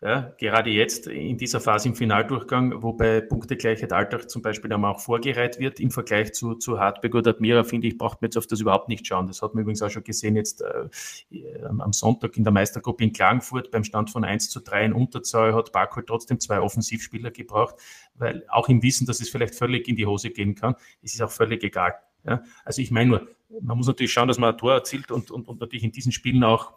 Ja, 0.00 0.32
gerade 0.38 0.70
jetzt 0.70 1.08
in 1.08 1.38
dieser 1.38 1.58
Phase 1.58 1.88
im 1.88 1.96
Finaldurchgang, 1.96 2.84
wo 2.84 2.92
bei 2.92 3.20
Punktegleichheit 3.20 3.92
Alltag 3.92 4.30
zum 4.30 4.42
Beispiel 4.42 4.72
einmal 4.72 4.94
auch 4.94 5.00
vorgereiht 5.00 5.58
wird 5.58 5.80
im 5.80 5.90
Vergleich 5.90 6.34
zu, 6.34 6.54
zu 6.54 6.78
Hartberg 6.78 7.16
oder 7.16 7.30
Admira, 7.32 7.64
finde 7.64 7.88
ich, 7.88 7.98
braucht 7.98 8.22
man 8.22 8.28
jetzt 8.28 8.36
auf 8.36 8.46
das 8.46 8.60
überhaupt 8.60 8.88
nicht 8.88 9.04
schauen. 9.04 9.26
Das 9.26 9.42
hat 9.42 9.54
man 9.54 9.62
übrigens 9.62 9.82
auch 9.82 9.90
schon 9.90 10.04
gesehen 10.04 10.36
jetzt 10.36 10.62
äh, 10.62 11.64
am 11.64 11.92
Sonntag 11.92 12.36
in 12.36 12.44
der 12.44 12.52
Meistergruppe 12.52 13.02
in 13.02 13.12
Klagenfurt 13.12 13.72
beim 13.72 13.82
Stand 13.82 14.10
von 14.10 14.22
1 14.22 14.50
zu 14.50 14.60
3 14.60 14.84
in 14.84 14.92
Unterzahl 14.92 15.52
hat 15.52 15.72
Barkol 15.72 16.04
trotzdem 16.06 16.38
zwei 16.38 16.60
Offensivspieler 16.60 17.32
gebraucht, 17.32 17.74
weil 18.14 18.44
auch 18.50 18.68
im 18.68 18.84
Wissen, 18.84 19.04
dass 19.04 19.18
es 19.18 19.28
vielleicht 19.30 19.56
völlig 19.56 19.88
in 19.88 19.96
die 19.96 20.06
Hose 20.06 20.30
gehen 20.30 20.54
kann, 20.54 20.76
ist 21.02 21.16
es 21.16 21.20
auch 21.20 21.32
völlig 21.32 21.64
egal. 21.64 21.94
Ja, 22.24 22.44
also 22.64 22.80
ich 22.82 22.92
meine 22.92 23.10
nur, 23.10 23.28
man 23.60 23.76
muss 23.76 23.88
natürlich 23.88 24.12
schauen, 24.12 24.28
dass 24.28 24.38
man 24.38 24.52
ein 24.52 24.58
Tor 24.58 24.74
erzielt 24.74 25.10
und, 25.10 25.32
und, 25.32 25.48
und 25.48 25.60
natürlich 25.60 25.82
in 25.82 25.92
diesen 25.92 26.12
Spielen 26.12 26.44
auch 26.44 26.74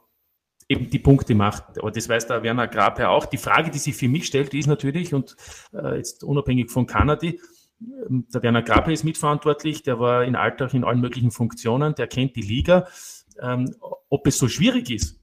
eben 0.71 0.89
die 0.89 0.99
Punkte 0.99 1.35
macht. 1.35 1.77
Aber 1.79 1.91
das 1.91 2.07
weiß 2.07 2.27
der 2.27 2.43
Werner 2.43 2.67
Grape 2.67 3.09
auch. 3.09 3.25
Die 3.25 3.37
Frage, 3.37 3.69
die 3.71 3.79
sich 3.79 3.95
für 3.95 4.07
mich 4.07 4.25
stellt, 4.25 4.53
ist 4.53 4.67
natürlich, 4.67 5.13
und 5.13 5.35
äh, 5.73 5.97
jetzt 5.97 6.23
unabhängig 6.23 6.71
von 6.71 6.87
Kanadi, 6.87 7.39
ähm, 7.81 8.25
der 8.33 8.41
Werner 8.41 8.61
Grape 8.61 8.93
ist 8.93 9.03
mitverantwortlich, 9.03 9.83
der 9.83 9.99
war 9.99 10.23
in 10.23 10.35
Alltag 10.35 10.73
in 10.73 10.83
allen 10.83 11.01
möglichen 11.01 11.31
Funktionen, 11.31 11.93
der 11.95 12.07
kennt 12.07 12.35
die 12.35 12.41
Liga. 12.41 12.87
Ähm, 13.41 13.75
ob 14.09 14.27
es 14.27 14.37
so 14.37 14.47
schwierig 14.47 14.89
ist, 14.89 15.19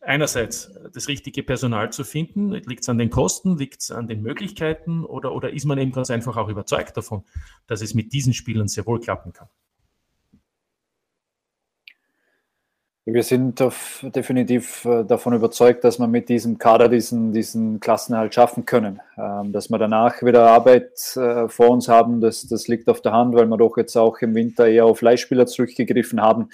einerseits 0.00 0.72
das 0.92 1.08
richtige 1.08 1.42
Personal 1.42 1.92
zu 1.92 2.04
finden, 2.04 2.50
liegt 2.50 2.82
es 2.82 2.88
an 2.88 2.98
den 2.98 3.10
Kosten, 3.10 3.56
liegt 3.56 3.82
es 3.82 3.90
an 3.90 4.06
den 4.06 4.22
Möglichkeiten 4.22 5.04
oder, 5.04 5.32
oder 5.32 5.52
ist 5.52 5.64
man 5.64 5.78
eben 5.78 5.92
ganz 5.92 6.10
einfach 6.10 6.36
auch 6.36 6.48
überzeugt 6.48 6.96
davon, 6.96 7.24
dass 7.66 7.82
es 7.82 7.94
mit 7.94 8.12
diesen 8.12 8.32
Spielern 8.32 8.68
sehr 8.68 8.86
wohl 8.86 9.00
klappen 9.00 9.32
kann? 9.32 9.48
Wir 13.08 13.22
sind 13.22 13.64
definitiv 14.02 14.84
äh, 14.84 15.04
davon 15.04 15.32
überzeugt, 15.32 15.84
dass 15.84 16.00
wir 16.00 16.08
mit 16.08 16.28
diesem 16.28 16.58
Kader 16.58 16.88
diesen, 16.88 17.30
diesen 17.30 17.78
Klassenerhalt 17.78 18.34
schaffen 18.34 18.66
können. 18.66 19.00
Ähm, 19.16 19.52
dass 19.52 19.70
wir 19.70 19.78
danach 19.78 20.24
wieder 20.24 20.50
Arbeit 20.50 21.16
äh, 21.16 21.48
vor 21.48 21.70
uns 21.70 21.88
haben, 21.88 22.20
das, 22.20 22.48
das 22.48 22.66
liegt 22.66 22.88
auf 22.88 23.02
der 23.02 23.12
Hand, 23.12 23.36
weil 23.36 23.46
wir 23.46 23.58
doch 23.58 23.76
jetzt 23.76 23.94
auch 23.96 24.18
im 24.22 24.34
Winter 24.34 24.66
eher 24.66 24.86
auf 24.86 25.02
Leihspieler 25.02 25.46
zurückgegriffen 25.46 26.20
haben. 26.20 26.48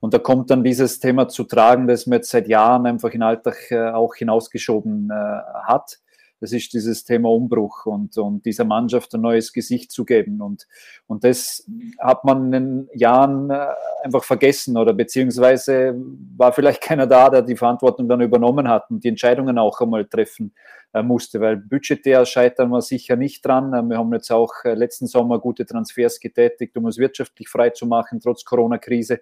Und 0.00 0.14
da 0.14 0.18
kommt 0.18 0.48
dann 0.50 0.64
dieses 0.64 0.98
Thema 0.98 1.28
zu 1.28 1.44
tragen, 1.44 1.86
das 1.86 2.06
man 2.06 2.20
jetzt 2.20 2.30
seit 2.30 2.48
Jahren 2.48 2.86
einfach 2.86 3.10
in 3.10 3.22
Alltag 3.22 3.70
äh, 3.70 3.90
auch 3.90 4.14
hinausgeschoben 4.14 5.12
hat 5.12 5.98
das 6.40 6.52
ist 6.52 6.72
dieses 6.72 7.04
Thema 7.04 7.30
Umbruch 7.30 7.86
und, 7.86 8.16
und 8.16 8.44
dieser 8.44 8.64
Mannschaft 8.64 9.14
ein 9.14 9.20
neues 9.20 9.52
Gesicht 9.52 9.90
zu 9.90 10.04
geben. 10.04 10.40
Und, 10.40 10.66
und 11.06 11.24
das 11.24 11.68
hat 11.98 12.24
man 12.24 12.46
in 12.46 12.52
den 12.52 12.88
Jahren 12.94 13.50
äh, 13.50 13.66
einfach 14.04 14.24
vergessen 14.24 14.76
oder 14.76 14.92
beziehungsweise 14.92 15.94
war 16.36 16.52
vielleicht 16.52 16.80
keiner 16.82 17.06
da, 17.06 17.30
der 17.30 17.42
die 17.42 17.56
Verantwortung 17.56 18.08
dann 18.08 18.20
übernommen 18.20 18.68
hat 18.68 18.90
und 18.90 19.02
die 19.02 19.08
Entscheidungen 19.08 19.58
auch 19.58 19.80
einmal 19.80 20.04
treffen 20.04 20.54
äh, 20.92 21.02
musste, 21.02 21.40
weil 21.40 21.56
budgetär 21.56 22.24
scheitern 22.24 22.70
wir 22.70 22.82
sicher 22.82 23.16
nicht 23.16 23.44
dran. 23.44 23.74
Äh, 23.74 23.82
wir 23.82 23.98
haben 23.98 24.12
jetzt 24.12 24.30
auch 24.30 24.52
letzten 24.64 25.06
Sommer 25.06 25.40
gute 25.40 25.66
Transfers 25.66 26.20
getätigt, 26.20 26.76
um 26.76 26.86
es 26.86 26.98
wirtschaftlich 26.98 27.48
frei 27.48 27.70
zu 27.70 27.86
machen, 27.86 28.20
trotz 28.20 28.44
Corona-Krise. 28.44 29.20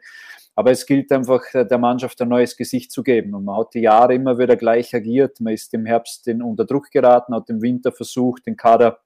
Aber 0.57 0.71
es 0.71 0.87
gilt 0.87 1.13
einfach, 1.13 1.43
äh, 1.55 1.65
der 1.65 1.79
Mannschaft 1.79 2.21
ein 2.23 2.29
neues 2.31 2.57
Gesicht 2.57 2.91
zu 2.91 3.03
geben. 3.03 3.35
Und 3.35 3.45
man 3.45 3.59
hat 3.59 3.75
die 3.75 3.83
Jahre 3.83 4.15
immer 4.15 4.39
wieder 4.39 4.57
gleich 4.57 4.95
agiert. 4.95 5.39
Man 5.41 5.53
ist 5.53 5.73
im 5.75 5.87
Herbst 5.87 6.27
in, 6.27 6.43
unter 6.43 6.65
Druck 6.65 6.91
geraten, 6.91 7.35
hat 7.35 7.49
im 7.51 7.63
Winter 7.63 7.93
versucht, 7.93 8.47
den 8.47 8.57
Kader 8.57 8.99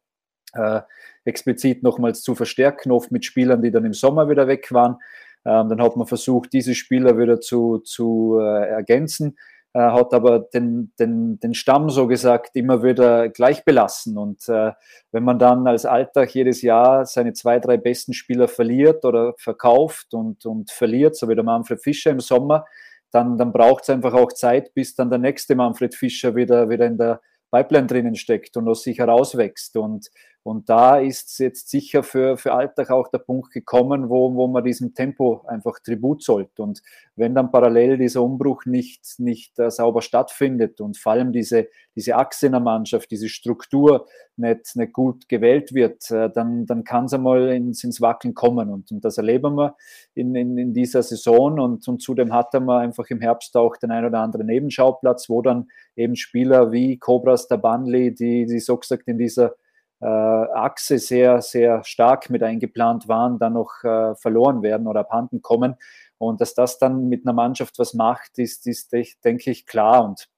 äh, 0.55 0.81
explizit 1.25 1.83
nochmals 1.83 2.23
zu 2.23 2.35
verstärken, 2.35 2.93
oft 2.93 3.11
mit 3.11 3.25
Spielern, 3.25 3.63
die 3.63 3.71
dann 3.71 3.85
im 3.85 3.93
Sommer 3.93 4.31
wieder 4.31 4.47
weg 4.47 4.73
waren. 4.73 4.97
Ähm, 5.45 5.69
dann 5.69 5.83
hat 5.83 5.97
man 5.97 6.07
versucht, 6.07 6.53
diese 6.53 6.75
Spieler 6.75 7.19
wieder 7.19 7.41
zu, 7.41 7.79
zu 7.79 8.39
äh, 8.41 8.69
ergänzen. 8.69 9.37
Äh, 9.73 9.81
hat 9.81 10.13
aber 10.15 10.41
den, 10.41 10.93
den, 10.99 11.39
den 11.39 11.55
Stamm 11.55 11.91
so 11.91 12.07
gesagt 12.07 12.57
immer 12.57 12.83
wieder 12.83 13.29
gleich 13.29 13.65
belassen. 13.65 14.19
Und 14.19 14.49
äh, 14.49 14.73
wenn 15.13 15.25
man 15.25 15.39
dann 15.39 15.67
als 15.67 15.87
Alltag 15.87 16.35
jedes 16.35 16.63
Jahr 16.63 17.07
seine 17.07 17.33
zwei, 17.33 17.61
drei 17.61 17.77
besten 17.77 18.13
Spieler 18.13 18.49
verliert 18.49 19.05
oder 19.05 19.35
verkauft 19.39 20.13
und, 20.13 20.45
und 20.45 20.71
verliert, 20.71 21.17
so 21.17 21.29
wie 21.29 21.35
der 21.35 21.45
Manfred 21.45 21.83
Fischer 21.83 22.11
im 22.11 22.21
Sommer, 22.21 22.65
dann, 23.13 23.39
dann 23.39 23.53
braucht 23.53 23.85
es 23.85 23.91
einfach 23.91 24.15
auch 24.15 24.33
Zeit, 24.33 24.73
bis 24.75 24.95
dann 24.95 25.11
der 25.11 25.19
nächste 25.19 25.55
Manfred 25.55 25.95
Fischer 25.95 26.35
wieder, 26.35 26.69
wieder 26.69 26.87
in 26.87 26.97
der 26.97 27.21
Pipeline 27.51 27.87
drinnen 27.87 28.15
steckt 28.15 28.57
und 28.57 28.69
aus 28.69 28.83
sich 28.83 28.99
herauswächst. 28.99 29.77
Und 29.77 30.09
und 30.43 30.71
da 30.71 30.99
ist 30.99 31.39
jetzt 31.39 31.69
sicher 31.69 32.03
für, 32.03 32.39
für 32.39 32.55
Alltag 32.55 32.91
auch 32.91 33.09
der 33.09 33.19
Punkt 33.19 33.53
gekommen, 33.53 34.09
wo, 34.09 34.35
wo 34.35 34.47
man 34.47 34.65
diesem 34.65 34.95
Tempo 34.95 35.43
einfach 35.47 35.81
Tribut 35.81 36.23
zollt. 36.23 36.59
Und 36.59 36.81
wenn 37.15 37.35
dann 37.35 37.51
parallel 37.51 37.99
dieser 37.99 38.23
Umbruch 38.23 38.65
nicht, 38.65 39.19
nicht 39.19 39.59
uh, 39.59 39.69
sauber 39.69 40.01
stattfindet 40.01 40.81
und 40.81 40.97
vor 40.97 41.13
allem 41.13 41.33
diese, 41.33 41.69
diese 41.95 42.17
Achse 42.17 42.47
in 42.47 42.53
der 42.53 42.61
Mannschaft, 42.63 43.11
diese 43.11 43.29
Struktur 43.29 44.07
nicht, 44.37 44.77
nicht 44.77 44.95
gut 44.95 45.29
gewählt 45.29 45.75
wird, 45.75 46.11
uh, 46.11 46.29
dann, 46.29 46.65
dann 46.65 46.85
kann 46.85 47.05
es 47.05 47.13
einmal 47.13 47.51
ins, 47.51 47.85
ins 47.85 48.01
Wackeln 48.01 48.33
kommen. 48.33 48.71
Und, 48.71 48.91
und 48.93 49.05
das 49.05 49.19
erleben 49.19 49.57
wir 49.57 49.77
in, 50.15 50.35
in, 50.35 50.57
in 50.57 50.73
dieser 50.73 51.03
Saison. 51.03 51.61
Und, 51.61 51.87
und 51.87 52.01
zudem 52.01 52.33
hatten 52.33 52.65
wir 52.65 52.79
einfach 52.79 53.05
im 53.11 53.21
Herbst 53.21 53.55
auch 53.59 53.77
den 53.77 53.91
ein 53.91 54.07
oder 54.07 54.21
anderen 54.21 54.47
Nebenschauplatz, 54.47 55.29
wo 55.29 55.43
dann 55.43 55.69
eben 55.97 56.17
Spieler 56.17 56.73
wie 56.73 56.97
Cobras 56.97 57.47
Tabanli, 57.47 58.15
die, 58.15 58.47
die 58.47 58.59
so 58.59 58.79
gesagt 58.79 59.07
in 59.07 59.19
dieser 59.19 59.49
äh, 59.49 59.70
Achse 60.07 60.99
sehr, 60.99 61.43
sehr 61.43 61.85
stark 61.85 62.31
mit 62.31 62.43
eingeplant 62.43 63.09
waren, 63.09 63.39
dann 63.39 63.55
noch 63.55 63.85
äh, 63.85 64.15
verloren 64.17 64.63
werden 64.63 64.87
oder 64.87 65.01
abhanden 65.01 65.43
kommen. 65.43 65.77
Und 66.19 66.41
dass 66.41 66.55
das 66.55 66.79
dann 66.79 67.09
mit 67.09 67.27
einer 67.27 67.33
Mannschaft 67.33 67.79
was 67.79 67.95
macht, 67.95 68.39
ist, 68.39 68.67
ist 68.67 68.93
denke 69.25 69.51
ich, 69.51 69.67
klar. 69.67 70.05
Und 70.05 70.29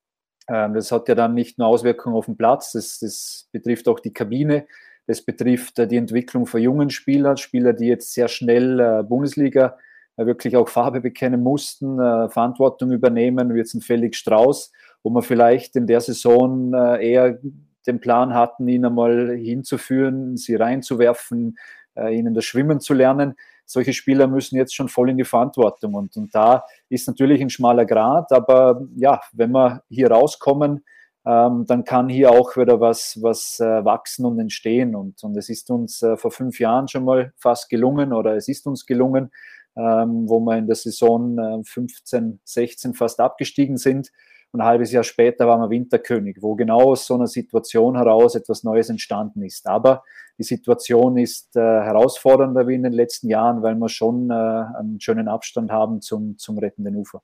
ähm, 0.48 0.74
das 0.74 0.92
hat 0.92 1.08
ja 1.08 1.14
dann 1.14 1.34
nicht 1.34 1.58
nur 1.58 1.68
Auswirkungen 1.68 2.16
auf 2.16 2.26
den 2.26 2.36
Platz, 2.36 2.72
das, 2.72 2.98
das 2.98 3.48
betrifft 3.52 3.88
auch 3.88 4.00
die 4.00 4.12
Kabine, 4.12 4.66
das 5.06 5.22
betrifft 5.22 5.78
äh, 5.78 5.86
die 5.86 5.96
Entwicklung 5.96 6.46
von 6.46 6.60
jungen 6.60 6.90
Spielern, 6.90 7.36
Spieler, 7.36 7.72
die 7.72 7.86
jetzt 7.86 8.12
sehr 8.12 8.28
schnell 8.28 8.80
äh, 8.80 9.02
Bundesliga 9.02 9.78
äh, 10.16 10.26
wirklich 10.26 10.56
auch 10.56 10.68
Farbe 10.68 11.00
bekennen 11.00 11.42
mussten, 11.42 11.98
äh, 11.98 12.28
Verantwortung 12.28 12.92
übernehmen, 12.92 13.54
wie 13.54 13.58
jetzt 13.58 13.74
ein 13.74 13.80
Felix 13.80 14.18
Strauß, 14.18 14.72
wo 15.02 15.10
man 15.10 15.22
vielleicht 15.22 15.76
in 15.76 15.86
der 15.86 16.00
Saison 16.00 16.72
äh, 16.74 17.10
eher 17.10 17.38
den 17.86 18.00
Plan 18.00 18.34
hatten, 18.34 18.68
ihn 18.68 18.84
einmal 18.84 19.36
hinzuführen, 19.36 20.36
sie 20.36 20.54
reinzuwerfen, 20.54 21.58
äh, 21.96 22.16
ihnen 22.16 22.34
das 22.34 22.44
Schwimmen 22.44 22.80
zu 22.80 22.94
lernen. 22.94 23.34
Solche 23.64 23.92
Spieler 23.92 24.26
müssen 24.26 24.56
jetzt 24.56 24.74
schon 24.74 24.88
voll 24.88 25.10
in 25.10 25.16
die 25.16 25.24
Verantwortung. 25.24 25.94
Und, 25.94 26.16
und 26.16 26.34
da 26.34 26.64
ist 26.88 27.06
natürlich 27.06 27.40
ein 27.40 27.50
schmaler 27.50 27.86
Grad, 27.86 28.32
aber 28.32 28.82
ja, 28.96 29.20
wenn 29.32 29.52
wir 29.52 29.82
hier 29.88 30.10
rauskommen, 30.10 30.84
ähm, 31.24 31.64
dann 31.66 31.84
kann 31.84 32.08
hier 32.08 32.32
auch 32.32 32.56
wieder 32.56 32.80
was, 32.80 33.18
was 33.22 33.60
äh, 33.60 33.84
wachsen 33.84 34.26
und 34.26 34.38
entstehen. 34.38 34.96
Und, 34.96 35.22
und 35.22 35.36
es 35.36 35.48
ist 35.48 35.70
uns 35.70 36.02
äh, 36.02 36.16
vor 36.16 36.32
fünf 36.32 36.58
Jahren 36.58 36.88
schon 36.88 37.04
mal 37.04 37.32
fast 37.36 37.68
gelungen 37.68 38.12
oder 38.12 38.36
es 38.36 38.48
ist 38.48 38.66
uns 38.66 38.86
gelungen, 38.86 39.30
ähm, 39.76 40.28
wo 40.28 40.40
wir 40.40 40.56
in 40.56 40.66
der 40.66 40.76
Saison 40.76 41.38
äh, 41.38 41.64
15, 41.64 42.40
16 42.44 42.94
fast 42.94 43.20
abgestiegen 43.20 43.76
sind 43.76 44.10
und 44.52 44.60
ein 44.60 44.66
halbes 44.66 44.92
Jahr 44.92 45.02
später 45.02 45.46
waren 45.46 45.60
wir 45.60 45.70
Winterkönig, 45.70 46.38
wo 46.40 46.54
genau 46.54 46.92
aus 46.92 47.06
so 47.06 47.14
einer 47.14 47.26
Situation 47.26 47.96
heraus 47.96 48.34
etwas 48.34 48.64
Neues 48.64 48.90
entstanden 48.90 49.42
ist. 49.42 49.66
Aber 49.66 50.04
die 50.38 50.44
Situation 50.44 51.16
ist 51.16 51.56
äh, 51.56 51.60
herausfordernder 51.60 52.68
wie 52.68 52.74
in 52.74 52.82
den 52.82 52.92
letzten 52.92 53.28
Jahren, 53.28 53.62
weil 53.62 53.74
wir 53.76 53.88
schon 53.88 54.30
äh, 54.30 54.34
einen 54.34 55.00
schönen 55.00 55.28
Abstand 55.28 55.70
haben 55.70 56.00
zum, 56.02 56.36
zum 56.36 56.58
rettenden 56.58 56.96
Ufer. 56.96 57.22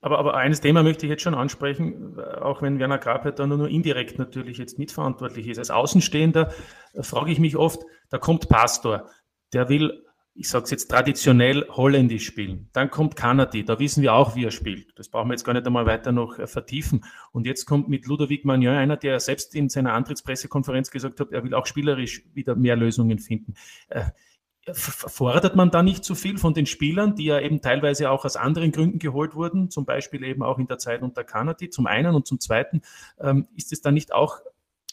Aber, 0.00 0.18
aber 0.18 0.34
eines 0.34 0.60
Thema 0.60 0.82
möchte 0.82 1.06
ich 1.06 1.10
jetzt 1.10 1.22
schon 1.22 1.34
ansprechen, 1.34 2.18
auch 2.20 2.62
wenn 2.62 2.78
Werner 2.78 2.98
Grabheit 2.98 3.38
da 3.38 3.46
nur 3.46 3.68
indirekt 3.68 4.18
natürlich 4.18 4.58
jetzt 4.58 4.78
mitverantwortlich 4.78 5.48
ist. 5.48 5.58
Als 5.58 5.70
Außenstehender 5.70 6.52
äh, 6.94 7.02
frage 7.02 7.30
ich 7.30 7.38
mich 7.38 7.56
oft, 7.56 7.82
da 8.10 8.18
kommt 8.18 8.48
Pastor, 8.48 9.08
der 9.52 9.68
will 9.68 10.05
ich 10.36 10.48
sage 10.48 10.64
es 10.64 10.70
jetzt 10.70 10.88
traditionell 10.88 11.66
holländisch 11.70 12.26
spielen. 12.26 12.68
Dann 12.72 12.90
kommt 12.90 13.16
Kanadi, 13.16 13.64
da 13.64 13.78
wissen 13.78 14.02
wir 14.02 14.14
auch, 14.14 14.36
wie 14.36 14.44
er 14.44 14.50
spielt. 14.50 14.98
Das 14.98 15.08
brauchen 15.08 15.28
wir 15.28 15.34
jetzt 15.34 15.44
gar 15.44 15.54
nicht 15.54 15.66
einmal 15.66 15.86
weiter 15.86 16.12
noch 16.12 16.38
äh, 16.38 16.46
vertiefen. 16.46 17.04
Und 17.32 17.46
jetzt 17.46 17.64
kommt 17.64 17.88
mit 17.88 18.06
Ludovic 18.06 18.44
Magnon 18.44 18.74
einer, 18.74 18.96
der 18.96 19.18
selbst 19.20 19.54
in 19.54 19.68
seiner 19.68 19.94
Antrittspressekonferenz 19.94 20.90
gesagt 20.90 21.20
hat, 21.20 21.32
er 21.32 21.42
will 21.42 21.54
auch 21.54 21.66
spielerisch 21.66 22.24
wieder 22.34 22.54
mehr 22.54 22.76
Lösungen 22.76 23.18
finden. 23.18 23.54
Äh, 23.88 24.04
fordert 24.72 25.54
man 25.54 25.70
da 25.70 25.82
nicht 25.82 26.04
zu 26.04 26.14
viel 26.14 26.38
von 26.38 26.52
den 26.52 26.66
Spielern, 26.66 27.14
die 27.14 27.26
ja 27.26 27.40
eben 27.40 27.60
teilweise 27.60 28.10
auch 28.10 28.24
aus 28.24 28.36
anderen 28.36 28.72
Gründen 28.72 28.98
geholt 28.98 29.34
wurden, 29.34 29.70
zum 29.70 29.86
Beispiel 29.86 30.24
eben 30.24 30.42
auch 30.42 30.58
in 30.58 30.66
der 30.66 30.78
Zeit 30.78 31.02
unter 31.02 31.24
Kanadi, 31.24 31.70
zum 31.70 31.86
einen 31.86 32.14
und 32.14 32.26
zum 32.26 32.40
zweiten, 32.40 32.82
ähm, 33.20 33.46
ist 33.54 33.72
es 33.72 33.80
da 33.80 33.92
nicht 33.92 34.12
auch 34.12 34.40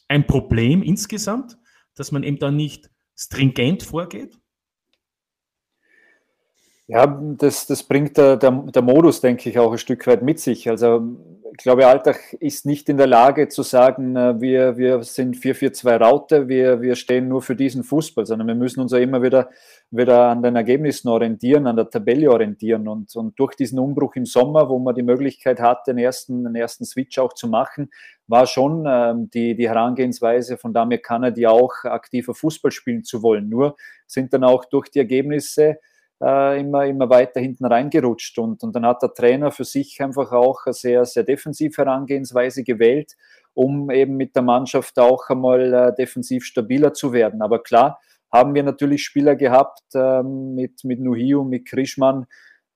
ein 0.08 0.27
Problem 0.27 0.84
insgesamt, 0.84 1.58
dass 1.95 2.12
man 2.12 2.23
eben 2.23 2.38
da 2.38 2.51
nicht 2.51 2.91
stringent 3.15 3.82
vorgeht? 3.84 4.38
Ja, 6.87 7.07
das, 7.07 7.65
das 7.65 7.83
bringt 7.83 8.17
der, 8.17 8.35
der, 8.35 8.51
der, 8.51 8.81
Modus, 8.81 9.21
denke 9.21 9.49
ich, 9.49 9.57
auch 9.57 9.71
ein 9.71 9.77
Stück 9.77 10.05
weit 10.05 10.21
mit 10.21 10.39
sich. 10.39 10.69
Also 10.69 11.15
ich 11.51 11.63
glaube, 11.63 11.87
Alltag 11.87 12.33
ist 12.41 12.65
nicht 12.65 12.89
in 12.89 12.97
der 12.97 13.07
Lage 13.07 13.47
zu 13.47 13.63
sagen, 13.63 14.17
äh, 14.17 14.41
wir, 14.41 14.75
wir 14.75 15.01
sind 15.03 15.37
4-4-2 15.37 15.97
Raute, 15.97 16.49
wir, 16.49 16.81
wir 16.81 16.95
stehen 16.95 17.29
nur 17.29 17.41
für 17.41 17.55
diesen 17.55 17.85
Fußball, 17.85 18.25
sondern 18.25 18.47
wir 18.49 18.55
müssen 18.55 18.81
uns 18.81 18.91
ja 18.91 18.97
immer 18.97 19.21
wieder, 19.21 19.49
wieder 19.91 20.27
an 20.27 20.43
den 20.43 20.57
Ergebnissen 20.57 21.07
orientieren, 21.07 21.67
an 21.67 21.77
der 21.77 21.89
Tabelle 21.89 22.29
orientieren. 22.29 22.85
Und, 22.89 23.15
und 23.15 23.39
durch 23.39 23.55
diesen 23.55 23.79
Umbruch 23.79 24.15
im 24.17 24.25
Sommer, 24.25 24.67
wo 24.67 24.77
man 24.77 24.93
die 24.93 25.03
Möglichkeit 25.03 25.61
hatte, 25.61 25.93
den 25.93 25.99
ersten, 25.99 26.43
den 26.43 26.55
ersten 26.55 26.83
Switch 26.83 27.17
auch 27.17 27.31
zu 27.31 27.47
machen, 27.47 27.91
war 28.27 28.45
schon 28.45 28.83
ähm, 28.85 29.29
die, 29.29 29.55
die 29.55 29.69
Herangehensweise 29.69 30.57
von 30.57 30.73
Damir 30.73 30.97
Kanadi 30.97 31.47
auch 31.47 31.85
aktiver 31.85 32.33
Fußball 32.33 32.71
spielen 32.71 33.05
zu 33.05 33.23
wollen. 33.23 33.47
Nur 33.47 33.77
sind 34.05 34.33
dann 34.33 34.43
auch 34.43 34.65
durch 34.65 34.89
die 34.89 34.99
Ergebnisse 34.99 35.77
äh, 36.21 36.60
immer, 36.60 36.86
immer 36.86 37.10
weiter 37.10 37.39
hinten 37.39 37.65
reingerutscht. 37.65 38.38
Und, 38.39 38.63
und 38.63 38.76
dann 38.76 38.86
hat 38.86 39.02
der 39.02 39.13
Trainer 39.13 39.52
für 39.52 39.65
sich 39.65 40.02
einfach 40.02 40.32
auch 40.32 40.65
eine 40.65 40.73
sehr, 40.73 41.06
sehr 41.06 41.23
defensive 41.23 41.82
Herangehensweise 41.82 42.63
gewählt, 42.63 43.13
um 43.54 43.89
eben 43.91 44.15
mit 44.15 44.36
der 44.36 44.43
Mannschaft 44.43 44.99
auch 44.99 45.30
einmal 45.30 45.73
äh, 45.73 45.95
defensiv 45.95 46.45
stabiler 46.45 46.93
zu 46.93 47.13
werden. 47.13 47.41
Aber 47.41 47.62
klar, 47.62 47.99
haben 48.32 48.56
wir 48.56 48.63
natürlich 48.63 49.04
Spieler 49.04 49.36
gehabt 49.36 49.84
ähm, 49.95 50.56
mit, 50.56 50.84
mit 50.84 50.99
Nuhiu, 50.99 51.43
mit 51.43 51.67
Krischmann, 51.67 52.26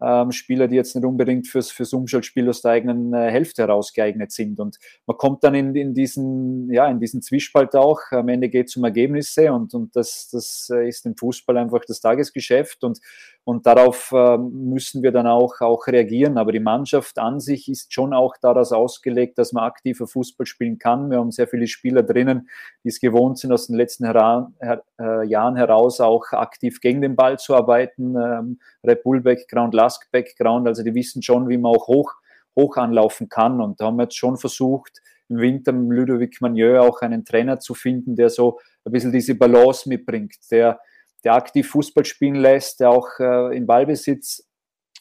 ähm, 0.02 0.32
Spieler, 0.32 0.68
die 0.68 0.76
jetzt 0.76 0.96
nicht 0.96 1.06
unbedingt 1.06 1.48
fürs, 1.48 1.72
fürs 1.72 1.94
Umschaltspiel 1.94 2.48
aus 2.50 2.62
der 2.62 2.72
eigenen 2.72 3.14
äh, 3.14 3.32
Hälfte 3.32 3.64
heraus 3.64 3.94
geeignet 3.94 4.32
sind. 4.32 4.60
Und 4.60 4.78
man 5.06 5.18
kommt 5.18 5.44
dann 5.44 5.56
in, 5.56 5.76
in, 5.76 5.94
diesen, 5.94 6.72
ja, 6.72 6.88
in 6.88 7.00
diesen 7.00 7.22
Zwiespalt 7.22 7.76
auch. 7.76 8.00
Am 8.12 8.30
Ende 8.30 8.50
geht 8.50 8.68
es 8.68 8.78
um 8.78 8.84
Ergebnisse 8.84 9.52
und, 9.52 9.74
und 9.74 9.96
das, 9.96 10.30
das 10.32 10.72
äh, 10.74 10.88
ist 10.88 11.06
im 11.06 11.16
Fußball 11.16 11.58
einfach 11.58 11.82
das 11.88 12.00
Tagesgeschäft. 12.00 12.84
Und 12.84 13.00
und 13.48 13.66
darauf 13.66 14.12
äh, 14.12 14.38
müssen 14.38 15.04
wir 15.04 15.14
dann 15.14 15.26
auch, 15.26 15.62
auch 15.62 15.88
reagieren. 15.88 16.38
Aber 16.38 16.52
die 16.52 16.60
Mannschaft 16.60 17.18
an 17.18 17.40
sich 17.40 17.70
ist 17.70 17.94
schon 17.94 18.14
auch 18.14 18.36
daraus 18.36 18.74
ausgelegt, 18.74 19.38
dass 19.38 19.54
man 19.54 19.64
aktiver 19.64 20.06
Fußball 20.06 20.46
spielen 20.46 20.80
kann. 20.80 21.10
Wir 21.10 21.20
haben 21.20 21.32
sehr 21.32 21.48
viele 21.48 21.66
Spieler 21.68 22.04
drinnen, 22.04 22.50
die 22.84 22.90
es 22.90 23.00
gewohnt 23.00 23.38
sind, 23.38 23.54
aus 23.54 23.68
den 23.68 23.78
letzten 23.78 24.04
hera 24.04 24.52
her 24.60 24.84
äh, 25.00 25.26
Jahren 25.26 25.56
heraus 25.56 26.02
auch 26.02 26.34
aktiv 26.34 26.82
gegen 26.82 27.02
den 27.02 27.16
Ball 27.16 27.40
zu 27.40 27.56
arbeiten. 27.56 28.18
Ähm, 28.18 28.60
Red 28.84 29.04
Bull 29.04 29.22
Background, 29.22 29.74
Lask 29.74 29.87
Background. 30.12 30.68
Also 30.68 30.84
die 30.84 30.94
wissen 30.94 31.22
schon, 31.22 31.50
wie 31.50 31.58
man 31.58 31.76
auch 31.76 31.88
hoch, 31.88 32.14
hoch 32.56 32.78
anlaufen 32.78 33.30
kann. 33.30 33.62
Und 33.62 33.80
da 33.80 33.86
haben 33.86 33.98
wir 33.98 34.04
jetzt 34.04 34.18
schon 34.18 34.38
versucht, 34.38 35.02
im 35.30 35.38
Winter 35.40 35.72
mit 35.72 35.98
Ludovic 35.98 36.42
Manieu 36.42 36.80
auch 36.80 37.02
einen 37.02 37.26
Trainer 37.26 37.60
zu 37.60 37.74
finden, 37.74 38.16
der 38.16 38.30
so 38.30 38.60
ein 38.86 38.92
bisschen 38.92 39.12
diese 39.12 39.36
Balance 39.36 39.88
mitbringt, 39.90 40.36
der 40.52 40.80
der 41.24 41.34
aktiv 41.34 41.70
Fußball 41.70 42.06
spielen 42.06 42.36
lässt, 42.36 42.80
der 42.80 42.90
auch 42.90 43.10
äh, 43.20 43.56
im 43.58 43.66
Ballbesitz 43.66 44.48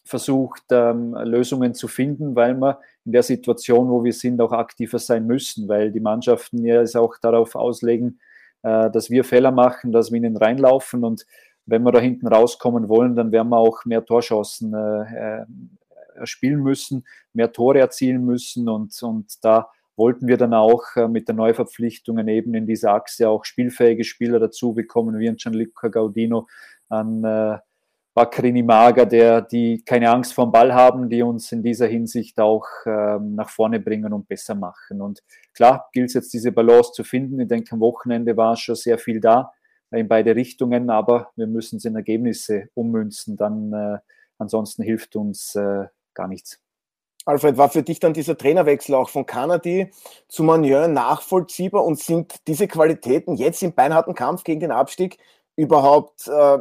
versucht, 0.04 0.62
ähm, 0.70 1.14
Lösungen 1.14 1.74
zu 1.74 1.88
finden, 1.88 2.34
weil 2.34 2.54
wir 2.54 2.80
in 3.04 3.12
der 3.12 3.22
Situation, 3.22 3.88
wo 3.90 4.02
wir 4.02 4.12
sind, 4.12 4.40
auch 4.40 4.52
aktiver 4.52 4.98
sein 4.98 5.26
müssen, 5.26 5.68
weil 5.68 5.92
die 5.92 6.00
Mannschaften 6.00 6.64
ja 6.64 6.80
es 6.80 6.96
auch 6.96 7.16
darauf 7.20 7.54
auslegen, 7.54 8.20
äh, 8.62 8.90
dass 8.90 9.10
wir 9.10 9.24
Fehler 9.24 9.50
machen, 9.50 9.92
dass 9.92 10.10
wir 10.10 10.18
ihnen 10.18 10.36
reinlaufen 10.36 11.04
und 11.04 11.26
wenn 11.66 11.82
wir 11.82 11.92
da 11.92 12.00
hinten 12.00 12.26
rauskommen 12.28 12.88
wollen, 12.88 13.16
dann 13.16 13.32
werden 13.32 13.48
wir 13.50 13.58
auch 13.58 13.84
mehr 13.84 14.04
Torchancen 14.04 14.74
äh, 14.74 15.40
äh 15.40 15.46
spielen 16.24 16.62
müssen, 16.62 17.04
mehr 17.34 17.52
Tore 17.52 17.78
erzielen 17.78 18.24
müssen 18.24 18.70
und, 18.70 19.02
und 19.02 19.44
da 19.44 19.68
wollten 19.96 20.28
wir 20.28 20.36
dann 20.36 20.54
auch 20.54 20.84
äh, 20.96 21.08
mit 21.08 21.28
den 21.28 21.36
Neuverpflichtungen 21.36 22.28
eben 22.28 22.54
in 22.54 22.66
dieser 22.66 22.92
Achse 22.92 23.28
auch 23.28 23.44
spielfähige 23.44 24.04
Spieler 24.04 24.38
dazu 24.38 24.72
bekommen, 24.72 25.18
wie 25.18 25.28
ein 25.28 25.36
Gianluca 25.36 25.88
Gaudino, 25.88 26.46
ein 26.88 27.24
äh, 27.24 27.58
Bakrini 28.14 28.62
Mager, 28.62 29.04
der, 29.04 29.42
die 29.42 29.82
keine 29.84 30.10
Angst 30.10 30.32
vor 30.32 30.46
dem 30.46 30.52
Ball 30.52 30.72
haben, 30.72 31.10
die 31.10 31.22
uns 31.22 31.52
in 31.52 31.62
dieser 31.62 31.86
Hinsicht 31.86 32.40
auch 32.40 32.66
ähm, 32.86 33.34
nach 33.34 33.50
vorne 33.50 33.78
bringen 33.78 34.12
und 34.12 34.26
besser 34.26 34.54
machen. 34.54 35.02
Und 35.02 35.22
klar 35.52 35.88
gilt 35.92 36.08
es 36.08 36.14
jetzt, 36.14 36.32
diese 36.32 36.50
Balance 36.50 36.92
zu 36.92 37.04
finden. 37.04 37.40
Ich 37.40 37.48
denke, 37.48 37.72
am 37.72 37.80
Wochenende 37.80 38.34
war 38.36 38.56
schon 38.56 38.74
sehr 38.74 38.96
viel 38.96 39.20
da 39.20 39.52
in 39.90 40.08
beide 40.08 40.34
Richtungen, 40.34 40.90
aber 40.90 41.30
wir 41.36 41.46
müssen 41.46 41.76
es 41.76 41.84
in 41.84 41.96
Ergebnisse 41.96 42.68
ummünzen. 42.74 43.36
Dann 43.36 43.72
äh, 43.72 43.98
ansonsten 44.38 44.82
hilft 44.82 45.16
uns 45.16 45.54
äh, 45.54 45.86
gar 46.14 46.28
nichts. 46.28 46.60
Alfred, 47.24 47.56
war 47.56 47.70
für 47.70 47.82
dich 47.82 47.98
dann 47.98 48.14
dieser 48.14 48.38
Trainerwechsel 48.38 48.94
auch 48.94 49.08
von 49.08 49.26
Kanadi 49.26 49.90
zu 50.28 50.44
Manier 50.44 50.86
nachvollziehbar 50.86 51.84
und 51.84 51.98
sind 51.98 52.46
diese 52.46 52.68
Qualitäten 52.68 53.34
jetzt 53.34 53.62
im 53.64 53.74
beinharten 53.74 54.14
Kampf 54.14 54.44
gegen 54.44 54.60
den 54.60 54.70
Abstieg 54.70 55.18
überhaupt 55.56 56.28
äh, 56.28 56.58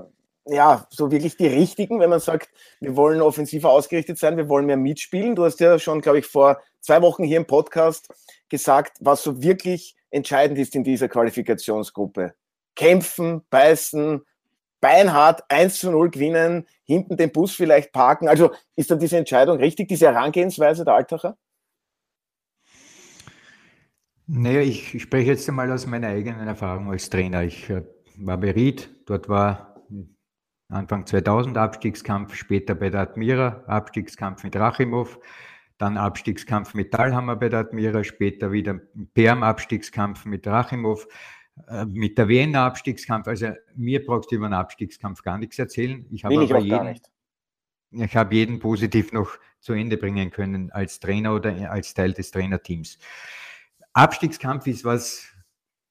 ja, 0.48 0.88
so 0.90 1.12
wirklich 1.12 1.38
die 1.38 1.48
richtigen, 1.48 2.00
wenn 2.00 2.10
man 2.10 2.20
sagt, 2.20 2.50
wir 2.80 2.96
wollen 2.96 3.22
offensiver 3.22 3.70
ausgerichtet 3.70 4.18
sein, 4.18 4.38
wir 4.38 4.50
wollen 4.50 4.66
mehr 4.66 4.78
mitspielen. 4.78 5.36
Du 5.36 5.44
hast 5.44 5.60
ja 5.60 5.80
schon, 5.80 6.02
glaube 6.02 6.20
ich, 6.20 6.26
vor 6.26 6.62
zwei 6.82 7.02
Wochen 7.02 7.24
hier 7.24 7.38
im 7.38 7.48
Podcast 7.48 8.14
gesagt, 8.50 8.98
was 9.00 9.24
so 9.24 9.42
wirklich 9.42 9.96
entscheidend 10.12 10.60
ist 10.60 10.76
in 10.76 10.84
dieser 10.84 11.10
Qualifikationsgruppe. 11.10 12.34
Kämpfen, 12.76 13.42
beißen, 13.50 14.22
beinhart 14.82 15.44
1 15.50 15.80
zu 15.80 15.92
0 15.92 16.12
gewinnen, 16.12 16.68
hinten 16.84 17.18
den 17.18 17.32
Bus 17.32 17.56
vielleicht 17.56 17.92
parken. 17.92 18.28
Also 18.28 18.52
ist 18.76 18.92
dann 18.92 19.00
diese 19.00 19.18
Entscheidung 19.18 19.58
richtig, 19.58 19.88
diese 19.88 20.08
Herangehensweise 20.08 20.86
der 20.86 20.94
Altacher? 20.94 21.38
Naja, 24.28 24.62
ich, 24.62 25.02
spreche 25.02 25.32
jetzt 25.32 25.48
einmal 25.48 25.72
aus 25.72 25.86
meiner 25.86 26.08
eigenen 26.08 26.48
Erfahrung 26.48 26.90
als 26.92 27.10
Trainer. 27.10 27.44
Ich 27.44 27.70
äh, 27.70 27.84
war 28.18 28.38
bei 28.38 28.52
Ried, 28.52 28.90
dort 29.06 29.30
war 29.30 29.76
Anfang 30.70 31.06
2000 31.06 31.58
Abstiegskampf, 31.58 32.34
später 32.34 32.74
bei 32.74 32.90
der 32.90 33.02
Admira, 33.02 33.64
Abstiegskampf 33.68 34.44
mit 34.44 34.56
Rachimov, 34.56 35.20
dann 35.78 35.98
Abstiegskampf 35.98 36.74
mit 36.74 36.92
Talhammer 36.92 37.36
bei 37.36 37.50
der 37.50 37.60
Admira, 37.60 38.04
später 38.04 38.52
wieder 38.52 38.80
Perm 39.14 39.44
Abstiegskampf 39.44 40.26
mit 40.26 40.48
Rachimov. 40.48 41.08
Äh, 41.68 41.86
mit 41.86 42.18
der 42.18 42.28
Wiener 42.28 42.62
Abstiegskampf, 42.62 43.28
also 43.28 43.52
mir 43.76 44.06
brauchst 44.06 44.32
du 44.32 44.36
über 44.36 44.46
einen 44.46 44.54
Abstiegskampf 44.54 45.22
gar 45.22 45.38
nichts 45.38 45.58
erzählen. 45.58 46.06
Ich 46.12 46.26
habe 46.26 46.40
aber 46.40 46.60
jeden, 46.60 47.00
ich 47.92 48.16
habe 48.16 48.36
jeden 48.36 48.60
positiv 48.60 49.14
noch 49.14 49.38
zu 49.62 49.74
Ende 49.74 49.98
bringen 49.98 50.32
können 50.32 50.72
als 50.72 51.00
Trainer 51.00 51.34
oder 51.34 51.72
als 51.72 51.94
Teil 51.94 52.14
des 52.14 52.32
Trainerteams. 52.32 53.00
Abstiegskampf 53.94 54.68
ist 54.68 54.84
was 54.84 55.32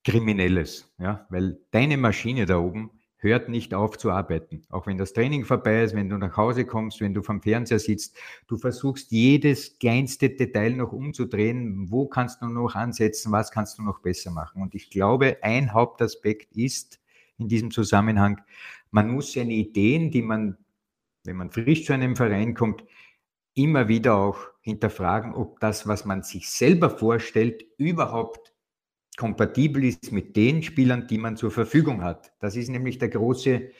Kriminelles, 0.04 0.92
ja, 0.98 1.26
weil 1.30 1.58
deine 1.70 1.96
Maschine 1.96 2.44
da 2.44 2.58
oben 2.58 2.90
hört 3.24 3.48
nicht 3.48 3.74
auf 3.74 3.98
zu 3.98 4.12
arbeiten. 4.12 4.62
Auch 4.70 4.86
wenn 4.86 4.96
das 4.96 5.12
Training 5.12 5.44
vorbei 5.44 5.82
ist, 5.82 5.96
wenn 5.96 6.08
du 6.08 6.16
nach 6.16 6.36
Hause 6.36 6.64
kommst, 6.64 7.00
wenn 7.00 7.14
du 7.14 7.22
vom 7.22 7.42
Fernseher 7.42 7.80
sitzt, 7.80 8.16
du 8.46 8.56
versuchst 8.56 9.10
jedes 9.10 9.78
kleinste 9.78 10.30
Detail 10.30 10.76
noch 10.76 10.92
umzudrehen. 10.92 11.90
Wo 11.90 12.06
kannst 12.06 12.42
du 12.42 12.46
noch 12.46 12.76
ansetzen? 12.76 13.32
Was 13.32 13.50
kannst 13.50 13.78
du 13.78 13.82
noch 13.82 14.00
besser 14.00 14.30
machen? 14.30 14.62
Und 14.62 14.76
ich 14.76 14.90
glaube, 14.90 15.38
ein 15.42 15.72
Hauptaspekt 15.72 16.52
ist 16.52 17.00
in 17.38 17.48
diesem 17.48 17.72
Zusammenhang, 17.72 18.40
man 18.92 19.10
muss 19.10 19.32
seine 19.32 19.54
Ideen, 19.54 20.12
die 20.12 20.22
man, 20.22 20.56
wenn 21.24 21.36
man 21.36 21.50
frisch 21.50 21.84
zu 21.84 21.92
einem 21.92 22.14
Verein 22.14 22.54
kommt, 22.54 22.84
immer 23.54 23.88
wieder 23.88 24.16
auch 24.16 24.38
hinterfragen, 24.60 25.34
ob 25.34 25.58
das, 25.60 25.88
was 25.88 26.04
man 26.04 26.22
sich 26.22 26.48
selber 26.48 26.90
vorstellt, 26.90 27.64
überhaupt 27.76 28.53
kompatibel 29.16 29.84
ist 29.84 30.12
mit 30.12 30.36
den 30.36 30.62
Spielern, 30.62 31.06
die 31.06 31.18
man 31.18 31.36
zur 31.36 31.50
Verfügung 31.50 32.02
hat. 32.02 32.32
Das 32.40 32.56
ist 32.56 32.68
nämlich 32.68 32.98
der 32.98 33.08
große, 33.08 33.70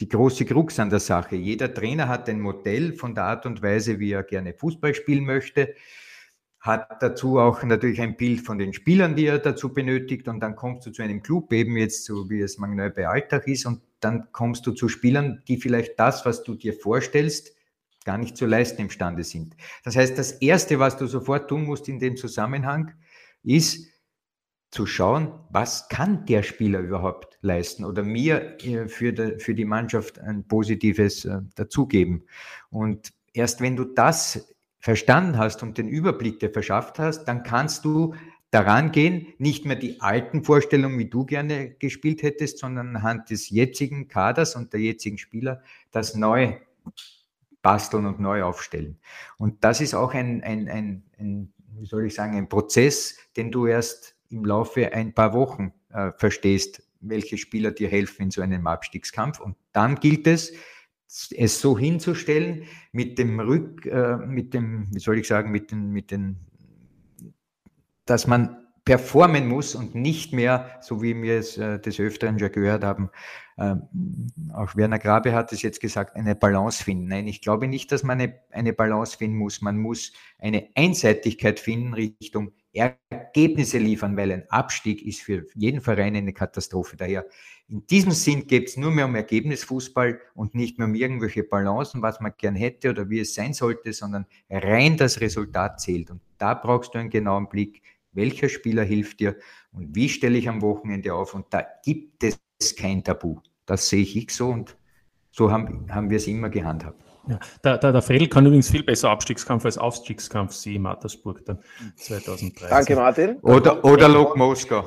die 0.00 0.08
große 0.08 0.44
Krux 0.44 0.78
an 0.78 0.90
der 0.90 1.00
Sache. 1.00 1.36
Jeder 1.36 1.72
Trainer 1.72 2.08
hat 2.08 2.28
ein 2.28 2.40
Modell 2.40 2.92
von 2.92 3.14
der 3.14 3.24
Art 3.24 3.46
und 3.46 3.62
Weise, 3.62 3.98
wie 3.98 4.12
er 4.12 4.22
gerne 4.22 4.54
Fußball 4.54 4.94
spielen 4.94 5.24
möchte, 5.24 5.74
hat 6.64 7.02
dazu 7.02 7.38
auch 7.38 7.62
natürlich 7.62 8.00
ein 8.00 8.16
Bild 8.16 8.40
von 8.40 8.58
den 8.58 8.72
Spielern, 8.72 9.14
die 9.14 9.26
er 9.26 9.38
dazu 9.38 9.74
benötigt 9.74 10.28
und 10.28 10.40
dann 10.40 10.56
kommst 10.56 10.86
du 10.86 10.90
zu 10.92 11.02
einem 11.02 11.22
Club, 11.22 11.52
eben 11.52 11.76
jetzt 11.76 12.06
so 12.06 12.30
wie 12.30 12.40
es 12.40 12.56
Magnol 12.56 12.90
bei 12.90 13.06
Alltag 13.06 13.46
ist 13.48 13.66
und 13.66 13.82
dann 14.00 14.32
kommst 14.32 14.66
du 14.66 14.72
zu 14.72 14.88
Spielern, 14.88 15.42
die 15.46 15.58
vielleicht 15.58 16.00
das, 16.00 16.24
was 16.24 16.42
du 16.42 16.54
dir 16.54 16.72
vorstellst, 16.72 17.54
gar 18.06 18.16
nicht 18.16 18.36
zu 18.36 18.46
leisten 18.46 18.80
imstande 18.80 19.24
sind. 19.24 19.56
Das 19.84 19.96
heißt, 19.96 20.16
das 20.16 20.32
Erste, 20.32 20.78
was 20.78 20.96
du 20.96 21.06
sofort 21.06 21.48
tun 21.48 21.64
musst 21.64 21.88
in 21.88 21.98
dem 21.98 22.16
Zusammenhang, 22.16 22.92
ist, 23.42 23.88
zu 24.74 24.86
schauen, 24.86 25.32
was 25.50 25.88
kann 25.88 26.26
der 26.26 26.42
Spieler 26.42 26.80
überhaupt 26.80 27.38
leisten 27.42 27.84
oder 27.84 28.02
mir 28.02 28.58
äh, 28.64 28.88
für, 28.88 29.12
die, 29.12 29.38
für 29.38 29.54
die 29.54 29.64
Mannschaft 29.64 30.18
ein 30.18 30.48
positives 30.48 31.24
äh, 31.24 31.42
dazugeben. 31.54 32.24
Und 32.70 33.12
erst 33.32 33.60
wenn 33.60 33.76
du 33.76 33.84
das 33.84 34.52
verstanden 34.80 35.38
hast 35.38 35.62
und 35.62 35.78
den 35.78 35.86
Überblick 35.86 36.40
dir 36.40 36.50
verschafft 36.50 36.98
hast, 36.98 37.24
dann 37.26 37.44
kannst 37.44 37.84
du 37.84 38.14
daran 38.50 38.90
gehen, 38.90 39.28
nicht 39.38 39.64
mehr 39.64 39.76
die 39.76 40.00
alten 40.00 40.42
Vorstellungen, 40.42 40.98
wie 40.98 41.08
du 41.08 41.24
gerne 41.24 41.70
gespielt 41.70 42.24
hättest, 42.24 42.58
sondern 42.58 42.96
anhand 42.96 43.30
des 43.30 43.50
jetzigen 43.50 44.08
Kaders 44.08 44.56
und 44.56 44.72
der 44.72 44.80
jetzigen 44.80 45.18
Spieler 45.18 45.62
das 45.92 46.16
neu 46.16 46.54
basteln 47.62 48.06
und 48.06 48.18
neu 48.18 48.42
aufstellen. 48.42 48.98
Und 49.38 49.62
das 49.62 49.80
ist 49.80 49.94
auch 49.94 50.14
ein, 50.14 50.42
ein, 50.42 50.68
ein, 50.68 51.04
ein 51.16 51.52
wie 51.78 51.86
soll 51.86 52.06
ich 52.06 52.14
sagen, 52.14 52.36
ein 52.36 52.48
Prozess, 52.48 53.16
den 53.36 53.52
du 53.52 53.66
erst 53.66 54.13
im 54.34 54.44
Laufe 54.44 54.92
ein 54.92 55.14
paar 55.14 55.32
Wochen 55.32 55.72
äh, 55.92 56.10
verstehst, 56.16 56.82
welche 57.00 57.38
Spieler 57.38 57.70
dir 57.70 57.88
helfen 57.88 58.24
in 58.24 58.30
so 58.30 58.42
einem 58.42 58.66
Abstiegskampf. 58.66 59.40
Und 59.40 59.56
dann 59.72 59.96
gilt 59.96 60.26
es, 60.26 60.52
es 61.30 61.60
so 61.60 61.78
hinzustellen, 61.78 62.64
mit 62.92 63.18
dem 63.18 63.40
Rück, 63.40 63.86
äh, 63.86 64.16
mit 64.16 64.52
dem, 64.54 64.88
wie 64.92 65.00
soll 65.00 65.18
ich 65.18 65.28
sagen, 65.28 65.50
mit 65.50 65.70
den, 65.70 65.90
mit 65.90 66.10
den, 66.10 66.36
dass 68.06 68.26
man 68.26 68.58
performen 68.84 69.48
muss 69.48 69.74
und 69.74 69.94
nicht 69.94 70.32
mehr, 70.32 70.78
so 70.82 71.00
wie 71.00 71.20
wir 71.22 71.38
es 71.38 71.56
äh, 71.56 71.78
des 71.78 71.98
Öfteren 71.98 72.38
schon 72.38 72.52
gehört 72.52 72.84
haben, 72.84 73.10
äh, 73.56 73.76
auch 74.52 74.76
Werner 74.76 74.98
Grabe 74.98 75.32
hat 75.32 75.52
es 75.52 75.62
jetzt 75.62 75.80
gesagt, 75.80 76.16
eine 76.16 76.34
Balance 76.34 76.82
finden. 76.82 77.08
Nein, 77.08 77.26
ich 77.26 77.40
glaube 77.40 77.66
nicht, 77.68 77.92
dass 77.92 78.02
man 78.02 78.20
eine, 78.20 78.34
eine 78.50 78.72
Balance 78.72 79.16
finden 79.16 79.38
muss. 79.38 79.62
Man 79.62 79.78
muss 79.78 80.12
eine 80.38 80.68
Einseitigkeit 80.74 81.60
finden 81.60 81.94
Richtung 81.94 82.52
Ergebnisse 82.74 83.78
liefern, 83.78 84.16
weil 84.16 84.32
ein 84.32 84.50
Abstieg 84.50 85.04
ist 85.04 85.22
für 85.22 85.46
jeden 85.54 85.80
Verein 85.80 86.16
eine 86.16 86.32
Katastrophe. 86.32 86.96
Daher 86.96 87.26
in 87.68 87.86
diesem 87.86 88.12
Sinn 88.12 88.46
geht 88.46 88.68
es 88.68 88.76
nur 88.76 88.90
mehr 88.90 89.06
um 89.06 89.14
Ergebnisfußball 89.14 90.20
und 90.34 90.54
nicht 90.54 90.78
mehr 90.78 90.86
um 90.86 90.94
irgendwelche 90.94 91.44
Balancen, 91.44 92.02
was 92.02 92.20
man 92.20 92.32
gern 92.36 92.56
hätte 92.56 92.90
oder 92.90 93.08
wie 93.08 93.20
es 93.20 93.34
sein 93.34 93.54
sollte, 93.54 93.92
sondern 93.92 94.26
rein 94.50 94.96
das 94.96 95.20
Resultat 95.20 95.80
zählt. 95.80 96.10
Und 96.10 96.20
da 96.38 96.54
brauchst 96.54 96.94
du 96.94 96.98
einen 96.98 97.10
genauen 97.10 97.48
Blick, 97.48 97.82
welcher 98.12 98.48
Spieler 98.48 98.84
hilft 98.84 99.20
dir 99.20 99.36
und 99.72 99.94
wie 99.94 100.08
stelle 100.08 100.38
ich 100.38 100.48
am 100.48 100.62
Wochenende 100.62 101.14
auf. 101.14 101.34
Und 101.34 101.46
da 101.50 101.66
gibt 101.84 102.22
es 102.22 102.38
kein 102.76 103.02
Tabu. 103.02 103.40
Das 103.66 103.88
sehe 103.88 104.02
ich 104.02 104.30
so 104.30 104.50
und 104.50 104.76
so 105.30 105.50
haben, 105.50 105.92
haben 105.92 106.10
wir 106.10 106.18
es 106.18 106.26
immer 106.26 106.50
gehandhabt. 106.50 107.03
Ja, 107.26 107.38
der, 107.64 107.78
der, 107.78 107.92
der 107.92 108.02
Fredel 108.02 108.28
kann 108.28 108.44
übrigens 108.44 108.70
viel 108.70 108.82
besser 108.82 109.10
Abstiegskampf 109.10 109.64
als 109.64 109.78
Aufstiegskampf 109.78 110.52
sehen, 110.52 110.82
Mattersburg 110.82 111.44
dann 111.44 111.58
2013. 111.96 112.68
Danke, 112.68 112.96
Martin. 112.96 113.36
Oder, 113.40 113.82
oder 113.84 114.08
Lok 114.08 114.36
Moskau. 114.36 114.84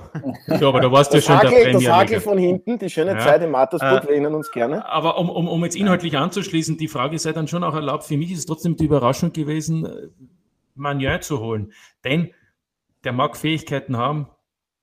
Ja, 0.48 0.68
aber 0.68 0.82
da 0.82 0.92
warst 0.92 1.12
du 1.14 1.18
Das 1.18 1.26
schon 1.26 1.40
der 1.40 1.50
Hagel, 1.50 1.64
das 1.66 1.72
Premier. 1.74 1.96
Hagel 1.96 2.20
von 2.22 2.38
hinten, 2.38 2.78
die 2.78 2.90
schöne 2.90 3.14
Ja. 3.14 3.20
Zeit 3.20 3.42
in 3.42 3.52
Mattersburg, 3.52 4.04
Äh, 4.04 4.08
wir 4.08 4.10
erinnern 4.12 4.36
uns 4.36 4.52
gerne. 4.52 4.88
Aber 4.88 5.18
um, 5.18 5.30
um, 5.30 5.48
um 5.48 5.64
jetzt 5.64 5.76
inhaltlich 5.76 6.18
anzuschließen, 6.18 6.78
die 6.78 6.88
Frage 6.88 7.18
sei 7.18 7.32
dann 7.34 7.48
schon 7.48 7.64
auch 7.64 7.74
erlaubt. 7.76 8.04
Für 8.04 8.18
mich 8.18 8.32
ist 8.32 8.40
es 8.40 8.46
trotzdem 8.46 8.76
die 8.76 8.86
Überraschung 8.86 9.34
gewesen, 9.34 9.88
Magnin 10.76 11.22
zu 11.22 11.40
holen. 11.40 11.74
Denn 12.04 12.32
der 13.04 13.14
mag 13.14 13.36
Fähigkeiten 13.38 13.98
haben, 13.98 14.28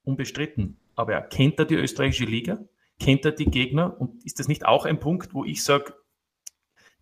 unbestritten. 0.05 0.79
Aber 0.97 1.12
er 1.12 1.23
kennt 1.23 1.59
er 1.59 1.64
die 1.64 1.75
österreichische 1.75 2.25
Liga? 2.25 2.59
Kennt 3.01 3.25
er 3.25 3.33
die 3.33 3.47
Gegner? 3.47 3.97
Und 4.01 4.25
ist 4.25 4.38
das 4.38 4.49
nicht 4.49 4.67
auch 4.67 4.85
ein 4.87 5.01
Punkt, 5.01 5.35
wo 5.35 5.45
ich 5.45 5.62
sage, 5.64 5.95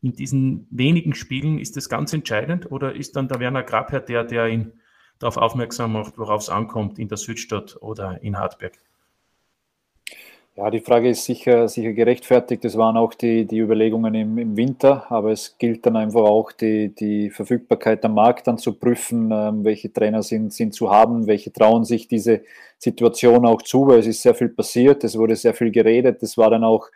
in 0.03 0.13
diesen 0.13 0.67
wenigen 0.71 1.15
Spielen 1.15 1.59
ist 1.59 1.77
das 1.77 1.89
ganz 1.89 2.13
entscheidend? 2.13 2.71
Oder 2.71 2.95
ist 2.95 3.17
dann 3.17 3.29
der 3.29 3.41
Werner 3.41 3.63
Grabherr 3.63 4.01
der, 4.01 4.25
der 4.25 4.49
ihn 4.49 4.73
darauf 5.19 5.37
aufmerksam 5.37 5.93
macht, 5.93 6.19
worauf 6.19 6.43
es 6.43 6.49
ankommt, 6.49 6.99
in 6.99 7.09
der 7.09 7.19
Südstadt 7.19 7.79
oder 7.81 8.21
in 8.23 8.39
Hartberg? 8.39 8.79
Ja, 10.55 10.69
die 10.69 10.81
Frage 10.81 11.09
ist 11.09 11.25
sicher, 11.25 11.67
sicher 11.67 11.95
gerechtfertigt. 11.95 12.63
Das 12.63 12.77
waren 12.77 12.99
auch 12.99 13.15
die, 13.15 13.47
die 13.47 13.59
Überlegungen 13.59 14.15
im, 14.15 14.37
im 14.37 14.55
Winter, 14.55 15.11
aber 15.11 15.31
es 15.33 15.57
gilt 15.57 15.87
dann 15.87 15.97
einfach 15.97 16.21
auch, 16.21 16.53
die, 16.53 16.95
die 16.95 17.31
Verfügbarkeit 17.31 18.05
am 18.05 18.15
Markt 18.15 18.49
dann 18.49 18.59
zu 18.59 18.75
prüfen, 18.75 19.31
ähm, 19.33 19.65
welche 19.65 19.91
Trainer 19.91 20.23
sind, 20.23 20.53
sind 20.53 20.75
zu 20.75 20.91
haben, 20.91 21.27
welche 21.27 21.55
trauen 21.55 21.85
sich 21.85 22.07
diese 22.07 22.43
Situation 22.77 23.47
auch 23.47 23.63
zu, 23.63 23.87
weil 23.87 24.01
es 24.01 24.07
ist 24.07 24.21
sehr 24.21 24.35
viel 24.35 24.51
passiert, 24.51 25.05
es 25.05 25.17
wurde 25.17 25.37
sehr 25.37 25.55
viel 25.55 25.71
geredet. 25.71 26.23
Es 26.23 26.37
war 26.37 26.51
dann 26.51 26.65
auch 26.65 26.89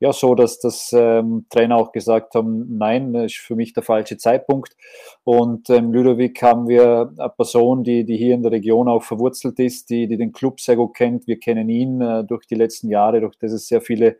ja 0.00 0.12
so, 0.12 0.34
dass 0.34 0.58
das 0.58 0.92
ähm, 0.92 1.46
Trainer 1.50 1.76
auch 1.76 1.92
gesagt 1.92 2.34
haben, 2.34 2.76
nein, 2.76 3.12
das 3.12 3.26
ist 3.26 3.36
für 3.36 3.56
mich 3.56 3.72
der 3.72 3.82
falsche 3.82 4.16
Zeitpunkt. 4.16 4.76
Und 5.22 5.70
ähm, 5.70 5.92
Ludovic 5.92 6.42
haben 6.42 6.68
wir 6.68 7.12
eine 7.16 7.30
Person, 7.30 7.84
die, 7.84 8.04
die 8.04 8.16
hier 8.16 8.34
in 8.34 8.42
der 8.42 8.52
Region 8.52 8.88
auch 8.88 9.02
verwurzelt 9.02 9.58
ist, 9.58 9.90
die, 9.90 10.06
die 10.06 10.16
den 10.16 10.32
Club 10.32 10.60
sehr 10.60 10.76
gut 10.76 10.94
kennt. 10.94 11.26
Wir 11.26 11.38
kennen 11.38 11.68
ihn 11.68 12.00
äh, 12.00 12.24
durch 12.24 12.46
die 12.46 12.56
letzten 12.56 12.88
Jahre, 12.88 13.20
durch 13.20 13.36
das 13.36 13.52
es 13.52 13.66
sehr 13.68 13.80
viele 13.80 14.18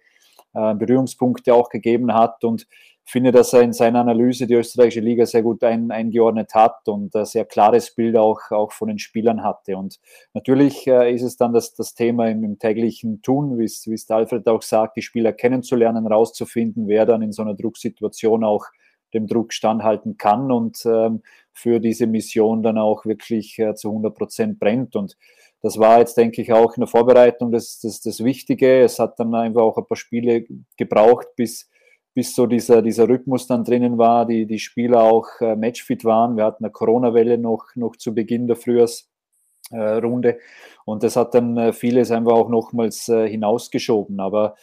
äh, 0.54 0.74
Berührungspunkte 0.74 1.54
auch 1.54 1.68
gegeben 1.68 2.14
hat 2.14 2.44
und 2.44 2.66
finde, 3.04 3.32
dass 3.32 3.52
er 3.52 3.60
in 3.62 3.72
seiner 3.72 4.00
Analyse 4.00 4.46
die 4.46 4.54
österreichische 4.54 5.00
Liga 5.00 5.26
sehr 5.26 5.42
gut 5.42 5.62
ein, 5.62 5.90
eingeordnet 5.90 6.54
hat 6.54 6.88
und 6.88 7.14
ein 7.14 7.24
sehr 7.26 7.44
klares 7.44 7.94
Bild 7.94 8.16
auch, 8.16 8.50
auch 8.50 8.72
von 8.72 8.88
den 8.88 8.98
Spielern 8.98 9.42
hatte. 9.42 9.76
Und 9.76 10.00
natürlich 10.32 10.86
äh, 10.86 11.12
ist 11.14 11.22
es 11.22 11.36
dann 11.36 11.52
das, 11.52 11.74
das 11.74 11.94
Thema 11.94 12.28
im, 12.28 12.44
im 12.44 12.58
täglichen 12.58 13.20
Tun, 13.20 13.58
wie 13.58 13.64
es, 13.64 13.86
wie 13.86 13.94
es 13.94 14.10
Alfred 14.10 14.48
auch 14.48 14.62
sagt, 14.62 14.96
die 14.96 15.02
Spieler 15.02 15.32
kennenzulernen, 15.32 16.06
rauszufinden, 16.06 16.88
wer 16.88 17.04
dann 17.04 17.22
in 17.22 17.32
so 17.32 17.42
einer 17.42 17.54
Drucksituation 17.54 18.42
auch 18.42 18.66
dem 19.12 19.26
Druck 19.26 19.52
standhalten 19.52 20.16
kann 20.16 20.50
und 20.50 20.84
ähm, 20.86 21.22
für 21.52 21.80
diese 21.80 22.06
Mission 22.06 22.62
dann 22.62 22.78
auch 22.78 23.04
wirklich 23.04 23.58
äh, 23.58 23.74
zu 23.74 23.88
100 23.88 24.14
Prozent 24.14 24.58
brennt. 24.58 24.96
Und 24.96 25.16
das 25.62 25.78
war 25.78 26.00
jetzt, 26.00 26.16
denke 26.16 26.42
ich, 26.42 26.52
auch 26.52 26.76
in 26.76 26.80
der 26.80 26.88
Vorbereitung 26.88 27.52
das, 27.52 27.80
das, 27.80 28.00
das 28.00 28.24
Wichtige. 28.24 28.82
Es 28.82 28.98
hat 28.98 29.20
dann 29.20 29.34
einfach 29.34 29.62
auch 29.62 29.78
ein 29.78 29.86
paar 29.86 29.96
Spiele 29.96 30.44
gebraucht, 30.76 31.28
bis, 31.36 31.70
bis 32.14 32.34
so 32.34 32.46
dieser, 32.46 32.80
dieser 32.80 33.08
Rhythmus 33.08 33.46
dann 33.46 33.64
drinnen 33.64 33.98
war, 33.98 34.24
die, 34.24 34.46
die 34.46 34.60
Spieler 34.60 35.02
auch 35.02 35.26
äh, 35.40 35.56
matchfit 35.56 36.04
waren. 36.04 36.36
Wir 36.36 36.44
hatten 36.44 36.64
eine 36.64 36.72
Corona-Welle 36.72 37.38
noch, 37.38 37.66
noch 37.74 37.96
zu 37.96 38.14
Beginn 38.14 38.46
der 38.46 38.56
Frühjahrsrunde 38.56 40.28
äh, 40.30 40.38
und 40.84 41.02
das 41.02 41.16
hat 41.16 41.34
dann 41.34 41.56
äh, 41.56 41.72
vieles 41.72 42.10
einfach 42.10 42.32
auch 42.32 42.48
nochmals 42.48 43.08
äh, 43.08 43.28
hinausgeschoben. 43.28 44.20
Aber 44.20 44.54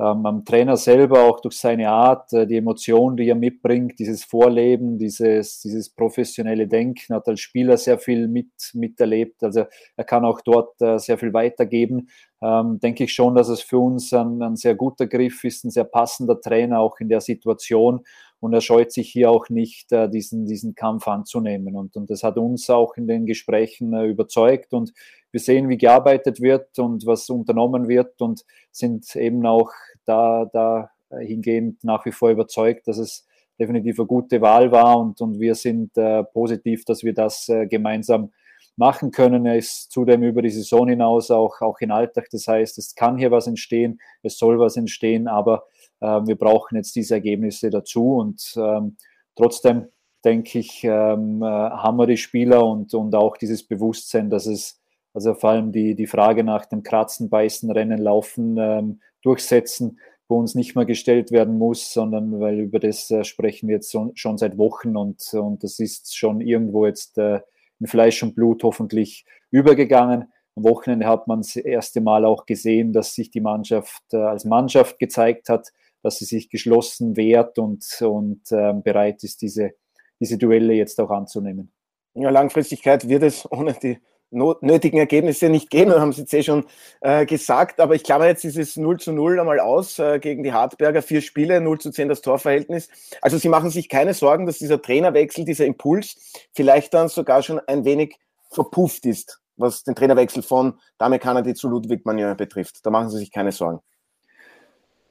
ähm, 0.00 0.26
am 0.26 0.44
Trainer 0.44 0.76
selber, 0.76 1.24
auch 1.24 1.40
durch 1.40 1.56
seine 1.56 1.90
Art, 1.90 2.32
äh, 2.32 2.46
die 2.46 2.56
Emotionen, 2.56 3.16
die 3.16 3.28
er 3.28 3.34
mitbringt, 3.34 3.98
dieses 3.98 4.22
Vorleben, 4.22 4.96
dieses, 4.96 5.60
dieses 5.60 5.90
professionelle 5.90 6.68
Denken, 6.68 7.14
hat 7.14 7.26
als 7.26 7.40
Spieler 7.40 7.76
sehr 7.76 7.98
viel 7.98 8.28
mit, 8.28 8.50
miterlebt. 8.74 9.42
Also 9.42 9.64
er 9.96 10.04
kann 10.04 10.24
auch 10.24 10.40
dort 10.40 10.80
äh, 10.80 10.98
sehr 10.98 11.18
viel 11.18 11.32
weitergeben. 11.32 12.08
Ähm, 12.40 12.78
denke 12.78 13.04
ich 13.04 13.12
schon, 13.12 13.34
dass 13.34 13.48
es 13.48 13.60
für 13.60 13.78
uns 13.78 14.12
ein, 14.12 14.40
ein 14.40 14.54
sehr 14.54 14.76
guter 14.76 15.08
Griff 15.08 15.42
ist, 15.42 15.64
ein 15.64 15.70
sehr 15.70 15.84
passender 15.84 16.40
Trainer 16.40 16.78
auch 16.78 17.00
in 17.00 17.08
der 17.08 17.20
Situation 17.20 18.04
und 18.40 18.52
er 18.52 18.60
scheut 18.60 18.92
sich 18.92 19.10
hier 19.10 19.30
auch 19.30 19.48
nicht, 19.48 19.92
äh, 19.92 20.08
diesen, 20.08 20.46
diesen 20.46 20.74
Kampf 20.74 21.08
anzunehmen. 21.08 21.74
Und, 21.76 21.96
und 21.96 22.10
das 22.10 22.22
hat 22.22 22.36
uns 22.36 22.70
auch 22.70 22.96
in 22.96 23.06
den 23.06 23.26
Gesprächen 23.26 23.92
äh, 23.92 24.06
überzeugt 24.06 24.72
und 24.72 24.92
wir 25.30 25.40
sehen, 25.40 25.68
wie 25.68 25.76
gearbeitet 25.76 26.40
wird 26.40 26.78
und 26.78 27.04
was 27.04 27.28
unternommen 27.28 27.88
wird 27.88 28.20
und 28.20 28.44
sind 28.70 29.14
eben 29.16 29.44
auch 29.44 29.70
da, 30.04 30.46
da 30.46 30.90
hingehend 31.20 31.84
nach 31.84 32.04
wie 32.06 32.12
vor 32.12 32.30
überzeugt, 32.30 32.88
dass 32.88 32.98
es 32.98 33.26
definitiv 33.58 33.98
eine 33.98 34.06
gute 34.06 34.40
Wahl 34.40 34.70
war 34.70 34.98
und, 34.98 35.20
und 35.20 35.40
wir 35.40 35.54
sind 35.54 35.96
äh, 35.98 36.22
positiv, 36.24 36.84
dass 36.84 37.02
wir 37.02 37.12
das 37.12 37.48
äh, 37.48 37.66
gemeinsam 37.66 38.30
machen 38.78 39.10
können. 39.10 39.44
Er 39.44 39.56
ist 39.56 39.90
zudem 39.90 40.22
über 40.22 40.40
die 40.40 40.50
Saison 40.50 40.88
hinaus 40.88 41.30
auch, 41.30 41.60
auch 41.60 41.80
in 41.80 41.90
Alltag. 41.90 42.28
Das 42.30 42.46
heißt, 42.46 42.78
es 42.78 42.94
kann 42.94 43.18
hier 43.18 43.30
was 43.30 43.46
entstehen, 43.46 44.00
es 44.22 44.38
soll 44.38 44.58
was 44.58 44.76
entstehen, 44.76 45.28
aber 45.28 45.64
äh, 46.00 46.06
wir 46.06 46.36
brauchen 46.36 46.76
jetzt 46.76 46.94
diese 46.96 47.14
Ergebnisse 47.14 47.70
dazu 47.70 48.16
und 48.16 48.54
ähm, 48.56 48.96
trotzdem 49.36 49.88
denke 50.24 50.60
ich, 50.60 50.84
ähm, 50.84 51.42
äh, 51.42 51.46
haben 51.46 51.98
wir 51.98 52.06
die 52.06 52.16
Spieler 52.16 52.64
und, 52.64 52.94
und 52.94 53.14
auch 53.14 53.36
dieses 53.36 53.66
Bewusstsein, 53.66 54.30
dass 54.30 54.46
es 54.46 54.80
also 55.14 55.34
vor 55.34 55.50
allem 55.50 55.72
die, 55.72 55.94
die 55.94 56.06
Frage 56.06 56.44
nach 56.44 56.66
dem 56.66 56.82
Kratzen, 56.82 57.28
Beißen, 57.28 57.70
Rennen, 57.70 57.98
Laufen, 57.98 58.56
ähm, 58.58 59.00
Durchsetzen, 59.22 59.98
wo 60.28 60.38
uns 60.38 60.54
nicht 60.54 60.76
mehr 60.76 60.84
gestellt 60.84 61.32
werden 61.32 61.58
muss, 61.58 61.92
sondern 61.92 62.38
weil 62.38 62.60
über 62.60 62.78
das 62.78 63.10
äh, 63.10 63.24
sprechen 63.24 63.68
wir 63.68 63.76
jetzt 63.76 63.90
so, 63.90 64.12
schon 64.14 64.38
seit 64.38 64.58
Wochen 64.58 64.96
und, 64.96 65.22
und 65.34 65.64
das 65.64 65.80
ist 65.80 66.16
schon 66.16 66.40
irgendwo 66.40 66.86
jetzt 66.86 67.18
äh, 67.18 67.40
in 67.80 67.86
Fleisch 67.86 68.22
und 68.22 68.34
Blut 68.34 68.62
hoffentlich 68.62 69.24
übergegangen. 69.50 70.32
Am 70.56 70.64
Wochenende 70.64 71.06
hat 71.06 71.28
man 71.28 71.40
das 71.40 71.56
erste 71.56 72.00
Mal 72.00 72.24
auch 72.24 72.46
gesehen, 72.46 72.92
dass 72.92 73.14
sich 73.14 73.30
die 73.30 73.40
Mannschaft 73.40 74.02
äh, 74.12 74.16
als 74.16 74.44
Mannschaft 74.44 74.98
gezeigt 74.98 75.48
hat, 75.48 75.68
dass 76.02 76.18
sie 76.18 76.24
sich 76.24 76.50
geschlossen 76.50 77.16
wehrt 77.16 77.58
und, 77.58 77.84
und 78.00 78.50
äh, 78.50 78.72
bereit 78.72 79.22
ist, 79.24 79.42
diese, 79.42 79.72
diese 80.20 80.38
Duelle 80.38 80.74
jetzt 80.74 81.00
auch 81.00 81.10
anzunehmen. 81.10 81.72
Ja, 82.14 82.30
Langfristigkeit 82.30 83.08
wird 83.08 83.22
es 83.22 83.50
ohne 83.50 83.74
die 83.74 83.98
nötigen 84.30 84.98
Ergebnisse 84.98 85.48
nicht 85.48 85.70
geben, 85.70 85.92
haben 85.92 86.12
Sie 86.12 86.22
jetzt 86.22 86.34
eh 86.34 86.42
schon 86.42 86.66
äh, 87.00 87.26
gesagt. 87.26 87.80
Aber 87.80 87.94
ich 87.94 88.04
klammer 88.04 88.26
jetzt 88.26 88.44
dieses 88.44 88.76
0 88.76 88.98
zu 88.98 89.12
0 89.12 89.40
einmal 89.40 89.60
aus 89.60 89.98
äh, 89.98 90.18
gegen 90.18 90.42
die 90.42 90.52
Hartberger. 90.52 91.02
Vier 91.02 91.22
Spiele, 91.22 91.60
0 91.60 91.78
zu 91.78 91.90
10 91.90 92.08
das 92.08 92.20
Torverhältnis. 92.20 92.88
Also 93.22 93.38
Sie 93.38 93.48
machen 93.48 93.70
sich 93.70 93.88
keine 93.88 94.14
Sorgen, 94.14 94.46
dass 94.46 94.58
dieser 94.58 94.80
Trainerwechsel, 94.82 95.44
dieser 95.44 95.66
Impuls 95.66 96.16
vielleicht 96.54 96.94
dann 96.94 97.08
sogar 97.08 97.42
schon 97.42 97.60
ein 97.60 97.84
wenig 97.84 98.16
verpufft 98.50 99.06
ist, 99.06 99.40
was 99.56 99.84
den 99.84 99.94
Trainerwechsel 99.94 100.42
von 100.42 100.78
Dame 100.98 101.18
Kanadi 101.18 101.54
zu 101.54 101.68
Ludwig 101.68 102.04
Magnon 102.04 102.36
betrifft. 102.36 102.84
Da 102.84 102.90
machen 102.90 103.10
Sie 103.10 103.18
sich 103.18 103.30
keine 103.30 103.52
Sorgen. 103.52 103.80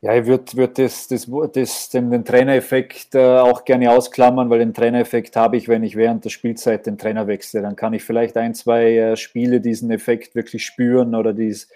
Ja, 0.02 0.16
ich 0.16 0.28
würde 0.28 0.54
würd 0.54 0.78
das, 0.78 1.08
das, 1.08 1.28
das, 1.54 1.90
den, 1.90 2.12
den 2.12 2.24
Trainereffekt 2.24 3.16
äh, 3.16 3.40
auch 3.40 3.66
gerne 3.66 3.90
ausklammern, 3.92 4.48
weil 4.52 4.60
den 4.60 4.74
Trainereffekt 4.74 5.36
habe 5.36 5.58
ich, 5.58 5.68
wenn 5.68 5.84
ich 5.84 5.96
während 5.96 6.24
der 6.24 6.30
Spielzeit 6.30 6.86
den 6.86 7.00
Trainer 7.00 7.26
wechsle. 7.26 7.64
Dann 7.64 7.76
kann 7.76 7.94
ich 7.94 8.04
vielleicht 8.04 8.38
ein, 8.38 8.54
zwei 8.54 8.96
äh, 8.96 9.16
Spiele 9.18 9.60
diesen 9.60 9.90
Effekt 9.90 10.36
wirklich 10.36 10.64
spüren 10.64 11.16
oder 11.16 11.34
dies, 11.34 11.68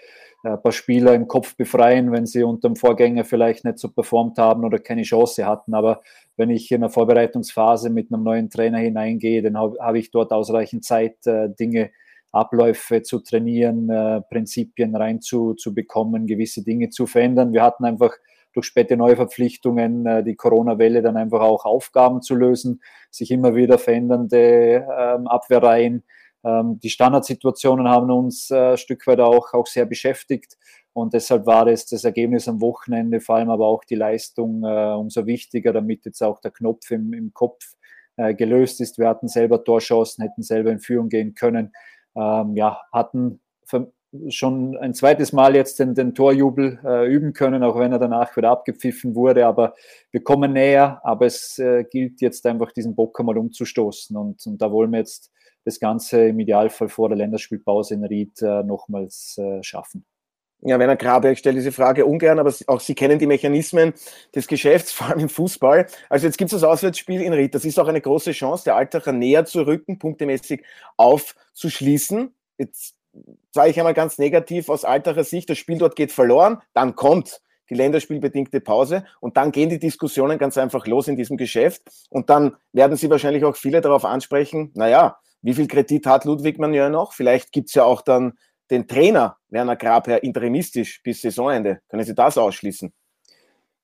äh, 0.44 0.50
ein 0.50 0.62
paar 0.62 0.70
Spieler 0.70 1.14
im 1.14 1.26
Kopf 1.26 1.56
befreien, 1.56 2.12
wenn 2.12 2.24
sie 2.26 2.44
unter 2.44 2.68
dem 2.68 2.76
Vorgänger 2.76 3.24
vielleicht 3.24 3.64
nicht 3.64 3.80
so 3.80 3.88
performt 3.88 4.38
haben 4.38 4.64
oder 4.64 4.78
keine 4.78 5.02
Chance 5.02 5.44
hatten. 5.44 5.74
Aber 5.74 6.00
wenn 6.36 6.50
ich 6.50 6.70
in 6.70 6.76
einer 6.76 6.90
Vorbereitungsphase 6.90 7.90
mit 7.90 8.12
einem 8.12 8.22
neuen 8.22 8.50
Trainer 8.50 8.78
hineingehe, 8.78 9.42
dann 9.42 9.58
habe 9.58 9.78
hab 9.80 9.96
ich 9.96 10.12
dort 10.12 10.30
ausreichend 10.30 10.84
Zeit, 10.84 11.26
äh, 11.26 11.48
Dinge 11.48 11.90
Abläufe 12.32 13.02
zu 13.02 13.20
trainieren, 13.20 13.90
äh, 13.90 14.22
Prinzipien 14.22 14.96
reinzubekommen, 14.96 16.26
gewisse 16.26 16.64
Dinge 16.64 16.88
zu 16.88 17.06
verändern. 17.06 17.52
Wir 17.52 17.62
hatten 17.62 17.84
einfach 17.84 18.12
durch 18.54 18.66
späte 18.66 18.96
Neuverpflichtungen 18.96 20.06
äh, 20.06 20.24
die 20.24 20.34
Corona-Welle 20.34 21.02
dann 21.02 21.16
einfach 21.16 21.40
auch 21.40 21.64
Aufgaben 21.64 22.22
zu 22.22 22.34
lösen, 22.34 22.82
sich 23.10 23.30
immer 23.30 23.54
wieder 23.54 23.78
verändernde 23.78 24.86
ähm, 24.98 25.26
Abwehrreihen. 25.26 26.04
Ähm, 26.44 26.80
die 26.82 26.90
Standardsituationen 26.90 27.86
haben 27.88 28.10
uns 28.10 28.50
äh, 28.50 28.72
ein 28.72 28.76
Stück 28.78 29.06
weit 29.06 29.20
auch, 29.20 29.52
auch 29.52 29.66
sehr 29.66 29.86
beschäftigt. 29.86 30.56
Und 30.94 31.14
deshalb 31.14 31.46
war 31.46 31.66
es 31.66 31.86
das 31.86 32.04
Ergebnis 32.04 32.48
am 32.48 32.60
Wochenende, 32.60 33.20
vor 33.20 33.36
allem 33.36 33.50
aber 33.50 33.66
auch 33.66 33.84
die 33.84 33.94
Leistung 33.94 34.62
äh, 34.64 34.92
umso 34.94 35.26
wichtiger, 35.26 35.72
damit 35.72 36.04
jetzt 36.04 36.22
auch 36.22 36.40
der 36.40 36.50
Knopf 36.50 36.90
im, 36.90 37.12
im 37.12 37.32
Kopf 37.32 37.74
äh, 38.16 38.34
gelöst 38.34 38.80
ist. 38.80 38.98
Wir 38.98 39.08
hatten 39.08 39.28
selber 39.28 39.64
Torchancen, 39.64 40.22
hätten 40.22 40.42
selber 40.42 40.70
in 40.70 40.80
Führung 40.80 41.08
gehen 41.08 41.34
können 41.34 41.72
ähm, 42.14 42.56
ja, 42.56 42.80
hatten 42.92 43.40
schon 44.28 44.76
ein 44.76 44.94
zweites 44.94 45.32
Mal 45.32 45.56
jetzt 45.56 45.78
den, 45.78 45.94
den 45.94 46.14
Torjubel 46.14 46.78
äh, 46.84 47.06
üben 47.06 47.32
können, 47.32 47.62
auch 47.62 47.78
wenn 47.78 47.92
er 47.92 47.98
danach 47.98 48.36
wieder 48.36 48.50
abgepfiffen 48.50 49.14
wurde. 49.14 49.46
Aber 49.46 49.74
wir 50.10 50.22
kommen 50.22 50.52
näher, 50.52 51.00
aber 51.02 51.26
es 51.26 51.58
äh, 51.58 51.84
gilt 51.84 52.20
jetzt 52.20 52.44
einfach, 52.46 52.72
diesen 52.72 52.94
Bock 52.94 53.18
einmal 53.18 53.38
umzustoßen. 53.38 54.16
Und, 54.16 54.46
und 54.46 54.60
da 54.60 54.70
wollen 54.70 54.92
wir 54.92 54.98
jetzt 54.98 55.30
das 55.64 55.80
Ganze 55.80 56.28
im 56.28 56.40
Idealfall 56.40 56.88
vor 56.88 57.08
der 57.08 57.18
Länderspielpause 57.18 57.94
in 57.94 58.04
Ried 58.04 58.42
äh, 58.42 58.62
nochmals 58.62 59.38
äh, 59.38 59.62
schaffen. 59.62 60.04
Ja, 60.64 60.78
Werner 60.78 60.94
Grabe, 60.94 61.32
ich 61.32 61.40
stelle 61.40 61.56
diese 61.56 61.72
Frage 61.72 62.06
ungern, 62.06 62.38
aber 62.38 62.54
auch 62.68 62.78
Sie 62.78 62.94
kennen 62.94 63.18
die 63.18 63.26
Mechanismen 63.26 63.94
des 64.32 64.46
Geschäfts, 64.46 64.92
vor 64.92 65.08
allem 65.08 65.18
im 65.18 65.28
Fußball. 65.28 65.86
Also 66.08 66.26
jetzt 66.26 66.38
gibt 66.38 66.52
es 66.52 66.60
das 66.60 66.68
Auswärtsspiel 66.68 67.20
in 67.20 67.32
Ried. 67.32 67.54
Das 67.54 67.64
ist 67.64 67.80
auch 67.80 67.88
eine 67.88 68.00
große 68.00 68.30
Chance, 68.30 68.64
der 68.64 68.76
Altacher 68.76 69.12
näher 69.12 69.44
zu 69.44 69.66
rücken, 69.66 69.98
punktemäßig 69.98 70.62
aufzuschließen. 70.96 72.32
Jetzt 72.58 72.94
sage 73.50 73.70
ich 73.70 73.78
einmal 73.78 73.94
ganz 73.94 74.18
negativ 74.18 74.68
aus 74.68 74.84
Altacher 74.84 75.24
Sicht, 75.24 75.50
das 75.50 75.58
Spiel 75.58 75.78
dort 75.78 75.96
geht 75.96 76.12
verloren, 76.12 76.62
dann 76.74 76.94
kommt 76.94 77.42
die 77.68 77.74
länderspielbedingte 77.74 78.60
Pause 78.60 79.04
und 79.20 79.36
dann 79.36 79.50
gehen 79.50 79.68
die 79.68 79.78
Diskussionen 79.78 80.38
ganz 80.38 80.56
einfach 80.58 80.86
los 80.86 81.08
in 81.08 81.16
diesem 81.16 81.36
Geschäft 81.36 81.82
und 82.08 82.30
dann 82.30 82.56
werden 82.72 82.96
Sie 82.96 83.10
wahrscheinlich 83.10 83.44
auch 83.44 83.56
viele 83.56 83.80
darauf 83.80 84.04
ansprechen, 84.04 84.70
naja, 84.74 85.18
wie 85.42 85.54
viel 85.54 85.66
Kredit 85.66 86.06
hat 86.06 86.24
Ludwig 86.24 86.58
Manier 86.58 86.88
noch? 86.88 87.12
Vielleicht 87.12 87.50
gibt 87.50 87.68
es 87.68 87.74
ja 87.74 87.84
auch 87.84 88.00
dann 88.02 88.34
den 88.70 88.86
Trainer 88.86 89.36
Werner 89.48 89.76
Grabherr 89.76 90.22
interimistisch 90.22 91.02
bis 91.02 91.22
Saisonende. 91.22 91.80
Können 91.88 92.04
Sie 92.04 92.14
das 92.14 92.38
ausschließen? 92.38 92.92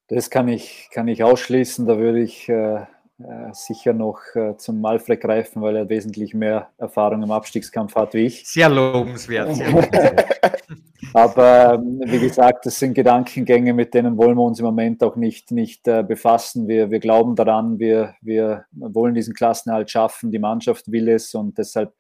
Das 0.09 0.31
kann 0.31 0.49
ich, 0.49 0.89
kann 0.93 1.09
ich 1.09 1.23
ausschließen. 1.23 1.87
Da 1.87 1.99
würde 1.99 2.21
ich 2.21 2.49
äh, 2.49 2.87
äh, 3.21 3.53
sicher 3.53 3.93
noch 3.93 4.21
äh, 4.35 4.57
zum 4.57 4.81
Malfred 4.81 5.21
greifen, 5.21 5.61
weil 5.61 5.75
er 5.75 5.89
wesentlich 5.89 6.35
mehr 6.35 6.71
Erfahrung 6.79 7.23
im 7.23 7.33
Abstiegskampf 7.33 7.97
hat 7.97 8.15
wie 8.15 8.27
ich. 8.27 8.47
Sehr 8.47 8.69
lobenswert. 8.69 9.51
Aber 11.15 11.75
ähm, 11.75 12.01
wie 12.05 12.21
gesagt, 12.21 12.65
das 12.65 12.79
sind 12.79 12.95
Gedankengänge, 12.95 13.75
mit 13.75 13.93
denen 13.93 14.17
wollen 14.17 14.37
wir 14.37 14.45
uns 14.45 14.61
im 14.61 14.67
Moment 14.67 15.03
auch 15.03 15.17
nicht, 15.17 15.51
nicht 15.51 15.89
äh, 15.89 16.05
befassen. 16.05 16.69
Wir, 16.69 16.93
wir 16.93 17.01
glauben 17.01 17.35
daran, 17.35 17.81
wir, 17.81 18.15
wir 18.21 18.67
wollen 18.71 19.15
diesen 19.15 19.35
Klassenhalt 19.35 19.91
schaffen, 19.91 20.31
die 20.31 20.39
Mannschaft 20.39 20.91
will 20.93 21.09
es 21.09 21.35
und 21.35 21.59
deshalb 21.59 21.95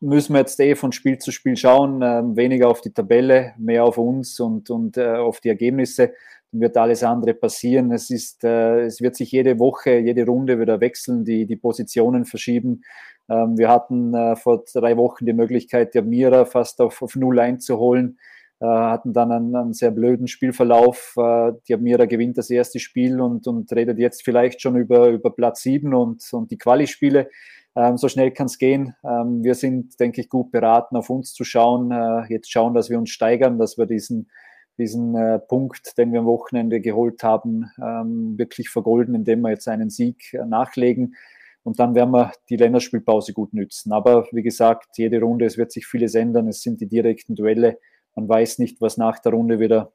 müssen 0.00 0.34
wir 0.34 0.40
jetzt 0.40 0.58
eh 0.60 0.74
von 0.74 0.92
Spiel 0.92 1.18
zu 1.18 1.32
Spiel 1.32 1.56
schauen, 1.56 2.02
äh, 2.02 2.22
weniger 2.36 2.68
auf 2.68 2.80
die 2.80 2.92
Tabelle, 2.92 3.54
mehr 3.58 3.84
auf 3.84 3.98
uns 3.98 4.38
und, 4.40 4.70
und 4.70 4.96
äh, 4.96 5.16
auf 5.16 5.40
die 5.40 5.48
Ergebnisse. 5.48 6.12
Dann 6.52 6.60
wird 6.60 6.76
alles 6.76 7.02
andere 7.02 7.34
passieren. 7.34 7.92
Es, 7.92 8.10
ist, 8.10 8.44
äh, 8.44 8.82
es 8.82 9.00
wird 9.00 9.16
sich 9.16 9.32
jede 9.32 9.58
Woche, 9.58 9.98
jede 9.98 10.26
Runde 10.26 10.60
wieder 10.60 10.80
wechseln, 10.80 11.24
die, 11.24 11.46
die 11.46 11.56
Positionen 11.56 12.24
verschieben. 12.24 12.82
Ähm, 13.28 13.56
wir 13.56 13.68
hatten 13.68 14.14
äh, 14.14 14.36
vor 14.36 14.64
drei 14.72 14.96
Wochen 14.96 15.26
die 15.26 15.32
Möglichkeit, 15.32 15.94
die 15.94 15.98
Amira 15.98 16.44
fast 16.44 16.80
auf, 16.80 17.02
auf 17.02 17.16
Null 17.16 17.38
einzuholen, 17.40 18.18
äh, 18.60 18.66
hatten 18.66 19.12
dann 19.12 19.32
einen, 19.32 19.56
einen, 19.56 19.72
sehr 19.72 19.90
blöden 19.90 20.28
Spielverlauf. 20.28 21.14
Äh, 21.16 21.52
die 21.66 21.74
Amira 21.74 22.04
gewinnt 22.06 22.38
das 22.38 22.50
erste 22.50 22.78
Spiel 22.78 23.20
und, 23.20 23.46
und 23.46 23.72
redet 23.72 23.98
jetzt 23.98 24.24
vielleicht 24.24 24.60
schon 24.60 24.76
über, 24.76 25.08
über 25.08 25.30
Platz 25.34 25.62
sieben 25.62 25.94
und, 25.94 26.22
und 26.32 26.50
die 26.50 26.58
Quali-Spiele. 26.58 27.28
Ähm, 27.74 27.96
so 27.96 28.08
schnell 28.08 28.30
kann 28.32 28.46
es 28.46 28.58
gehen. 28.58 28.94
Ähm, 29.04 29.42
wir 29.42 29.54
sind, 29.54 29.98
denke 29.98 30.20
ich, 30.20 30.28
gut 30.28 30.50
beraten, 30.50 30.96
auf 30.96 31.10
uns 31.10 31.32
zu 31.32 31.44
schauen. 31.44 31.90
Äh, 31.90 32.32
jetzt 32.32 32.50
schauen, 32.50 32.74
dass 32.74 32.90
wir 32.90 32.98
uns 32.98 33.10
steigern, 33.10 33.58
dass 33.58 33.78
wir 33.78 33.86
diesen 33.86 34.30
diesen 34.78 35.14
äh, 35.14 35.38
Punkt, 35.38 35.96
den 35.98 36.12
wir 36.12 36.20
am 36.20 36.26
Wochenende 36.26 36.80
geholt 36.80 37.22
haben, 37.22 37.70
ähm, 37.80 38.38
wirklich 38.38 38.70
vergolden, 38.70 39.14
indem 39.14 39.42
wir 39.42 39.50
jetzt 39.50 39.68
einen 39.68 39.90
Sieg 39.90 40.32
äh, 40.34 40.44
nachlegen. 40.44 41.14
Und 41.62 41.78
dann 41.78 41.94
werden 41.94 42.10
wir 42.10 42.32
die 42.48 42.56
Länderspielpause 42.56 43.32
gut 43.32 43.52
nützen. 43.52 43.92
Aber 43.92 44.26
wie 44.32 44.42
gesagt, 44.42 44.98
jede 44.98 45.20
Runde, 45.20 45.44
es 45.44 45.58
wird 45.58 45.70
sich 45.70 45.86
vieles 45.86 46.14
ändern. 46.14 46.48
Es 46.48 46.62
sind 46.62 46.80
die 46.80 46.88
direkten 46.88 47.36
Duelle. 47.36 47.78
Man 48.16 48.28
weiß 48.28 48.58
nicht, 48.58 48.80
was 48.80 48.96
nach 48.96 49.20
der 49.20 49.32
Runde 49.32 49.60
wieder 49.60 49.92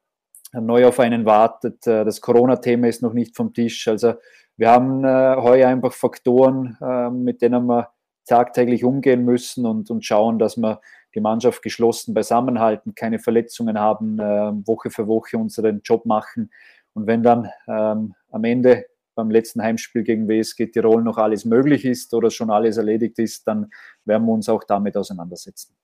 neu 0.52 0.86
auf 0.86 0.98
einen 1.00 1.26
wartet. 1.26 1.86
Äh, 1.86 2.04
das 2.04 2.20
Corona-Thema 2.20 2.88
ist 2.88 3.02
noch 3.02 3.12
nicht 3.12 3.36
vom 3.36 3.52
Tisch. 3.52 3.88
Also 3.88 4.14
wir 4.58 4.70
haben 4.70 5.04
äh, 5.04 5.36
heuer 5.36 5.68
einfach 5.68 5.92
Faktoren, 5.92 6.76
äh, 6.80 7.10
mit 7.10 7.42
denen 7.42 7.66
wir 7.66 7.90
tagtäglich 8.26 8.84
umgehen 8.84 9.24
müssen 9.24 9.64
und, 9.64 9.90
und 9.90 10.04
schauen, 10.04 10.38
dass 10.38 10.56
wir 10.56 10.80
die 11.14 11.20
Mannschaft 11.20 11.62
geschlossen 11.62 12.12
beisammenhalten, 12.12 12.94
keine 12.94 13.20
Verletzungen 13.20 13.78
haben, 13.78 14.18
äh, 14.18 14.52
Woche 14.66 14.90
für 14.90 15.06
Woche 15.06 15.38
unseren 15.38 15.80
Job 15.82 16.04
machen. 16.06 16.50
Und 16.92 17.06
wenn 17.06 17.22
dann 17.22 17.48
ähm, 17.68 18.14
am 18.30 18.44
Ende 18.44 18.86
beim 19.14 19.30
letzten 19.30 19.62
Heimspiel 19.62 20.02
gegen 20.02 20.28
WSG 20.28 20.66
Tirol 20.66 21.02
noch 21.02 21.18
alles 21.18 21.44
möglich 21.44 21.84
ist 21.84 22.12
oder 22.12 22.30
schon 22.30 22.50
alles 22.50 22.76
erledigt 22.76 23.18
ist, 23.18 23.46
dann 23.46 23.70
werden 24.04 24.26
wir 24.26 24.32
uns 24.32 24.48
auch 24.48 24.64
damit 24.64 24.96
auseinandersetzen. 24.96 25.74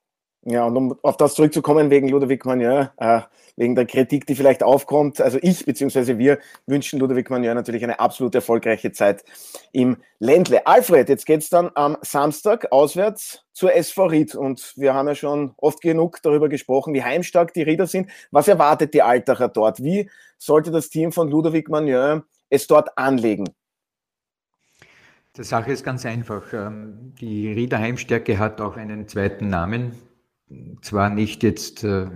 Ja, 0.47 0.65
und 0.65 0.77
um 0.77 0.99
auf 1.01 1.17
das 1.17 1.33
zurückzukommen, 1.33 1.89
wegen 1.89 2.07
Ludovic 2.07 2.45
Magnin, 2.45 2.89
äh, 2.97 3.21
wegen 3.55 3.73
der 3.73 3.87
Kritik, 3.87 4.27
die 4.27 4.35
vielleicht 4.35 4.61
aufkommt, 4.61 5.19
also 5.19 5.39
ich 5.41 5.65
bzw. 5.65 6.19
wir 6.19 6.37
wünschen 6.67 6.99
Ludovic 6.99 7.31
Magnin 7.31 7.55
natürlich 7.55 7.83
eine 7.83 7.99
absolut 7.99 8.35
erfolgreiche 8.35 8.91
Zeit 8.91 9.25
im 9.71 9.97
Ländle. 10.19 10.67
Alfred, 10.67 11.09
jetzt 11.09 11.25
geht's 11.25 11.49
dann 11.49 11.71
am 11.73 11.97
Samstag 12.03 12.71
auswärts 12.71 13.43
zur 13.53 13.73
SV 13.73 14.05
Ried 14.05 14.35
und 14.35 14.73
wir 14.75 14.93
haben 14.93 15.07
ja 15.07 15.15
schon 15.15 15.55
oft 15.57 15.81
genug 15.81 16.21
darüber 16.21 16.47
gesprochen, 16.47 16.93
wie 16.93 17.03
heimstark 17.03 17.51
die 17.53 17.63
Rieder 17.63 17.87
sind. 17.87 18.11
Was 18.29 18.47
erwartet 18.47 18.93
die 18.93 19.01
Altacher 19.01 19.47
dort? 19.47 19.81
Wie 19.81 20.11
sollte 20.37 20.69
das 20.69 20.89
Team 20.89 21.11
von 21.11 21.27
Ludovic 21.27 21.69
Magnin 21.69 22.21
es 22.51 22.67
dort 22.67 22.95
anlegen? 22.99 23.49
Die 25.37 25.43
Sache 25.43 25.71
ist 25.71 25.83
ganz 25.83 26.05
einfach. 26.05 26.53
Ähm, 26.53 27.15
die 27.19 27.51
Rieder 27.51 27.79
Heimstärke 27.79 28.37
hat 28.37 28.61
auch 28.61 28.77
einen 28.77 29.07
zweiten 29.07 29.49
Namen 29.49 29.93
zwar 30.81 31.09
nicht 31.09 31.43
jetzt 31.43 31.83
äh, 31.83 32.07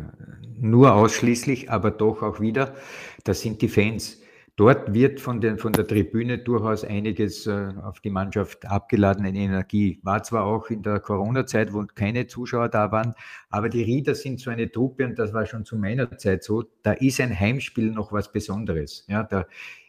nur 0.59 0.93
ausschließlich, 0.93 1.71
aber 1.71 1.91
doch 1.91 2.21
auch 2.21 2.39
wieder, 2.39 2.75
das 3.23 3.41
sind 3.41 3.61
die 3.61 3.69
Fans. 3.69 4.19
Dort 4.59 4.93
wird 4.93 5.21
von, 5.21 5.39
den, 5.39 5.57
von 5.57 5.71
der 5.71 5.88
Tribüne 5.88 6.38
durchaus 6.38 6.84
einiges 6.84 7.47
äh, 7.47 7.69
auf 7.82 8.01
die 8.01 8.09
Mannschaft 8.09 8.65
abgeladen 8.65 9.23
in 9.23 9.36
Energie. 9.36 10.01
War 10.03 10.21
zwar 10.21 10.43
auch 10.43 10.69
in 10.69 10.84
der 10.84 10.99
Corona-Zeit, 10.99 11.71
wo 11.71 11.86
keine 11.95 12.27
Zuschauer 12.27 12.67
da 12.67 12.91
waren, 12.91 13.13
aber 13.49 13.69
die 13.69 13.84
Rieder 13.84 14.15
sind 14.15 14.41
so 14.41 14.49
eine 14.49 14.69
Truppe 14.69 15.05
und 15.05 15.17
das 15.17 15.34
war 15.34 15.45
schon 15.45 15.63
zu 15.63 15.77
meiner 15.77 16.17
Zeit 16.17 16.43
so. 16.43 16.65
Da 16.84 16.91
ist 16.91 17.21
ein 17.21 17.39
Heimspiel 17.39 17.89
noch 17.91 18.11
was 18.11 18.34
Besonderes. 18.34 19.05
Ja, 19.07 19.23
da 19.23 19.45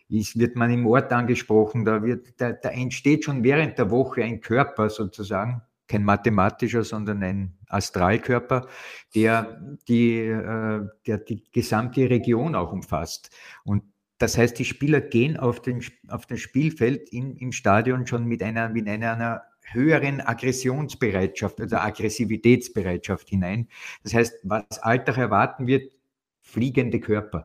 ist, 0.08 0.38
wird 0.38 0.54
man 0.54 0.70
im 0.70 0.86
Ort 0.86 1.12
angesprochen, 1.12 1.84
da, 1.84 2.04
wird, 2.04 2.40
da, 2.40 2.52
da 2.52 2.68
entsteht 2.68 3.24
schon 3.24 3.42
während 3.42 3.76
der 3.76 3.90
Woche 3.90 4.22
ein 4.22 4.40
Körper 4.40 4.88
sozusagen, 4.88 5.62
kein 5.90 6.04
mathematischer, 6.04 6.84
sondern 6.84 7.22
ein 7.22 7.58
Astralkörper, 7.68 8.68
der 9.14 9.60
die, 9.88 10.18
äh, 10.18 10.86
der 11.06 11.18
die 11.18 11.44
gesamte 11.52 12.08
Region 12.08 12.54
auch 12.54 12.72
umfasst. 12.72 13.30
Und 13.64 13.82
das 14.18 14.38
heißt, 14.38 14.58
die 14.58 14.64
Spieler 14.64 15.00
gehen 15.00 15.36
auf, 15.36 15.60
den, 15.60 15.82
auf 16.08 16.26
das 16.26 16.40
Spielfeld 16.40 17.08
in, 17.10 17.36
im 17.36 17.52
Stadion 17.52 18.06
schon 18.06 18.26
mit 18.26 18.42
einer, 18.42 18.68
mit 18.68 18.86
einer 18.88 19.42
höheren 19.62 20.20
Aggressionsbereitschaft 20.20 21.60
oder 21.60 21.84
Aggressivitätsbereitschaft 21.84 23.28
hinein. 23.28 23.68
Das 24.02 24.14
heißt, 24.14 24.40
was 24.44 24.78
Alltag 24.80 25.16
erwarten 25.16 25.66
wird, 25.66 25.92
fliegende 26.40 27.00
Körper, 27.00 27.44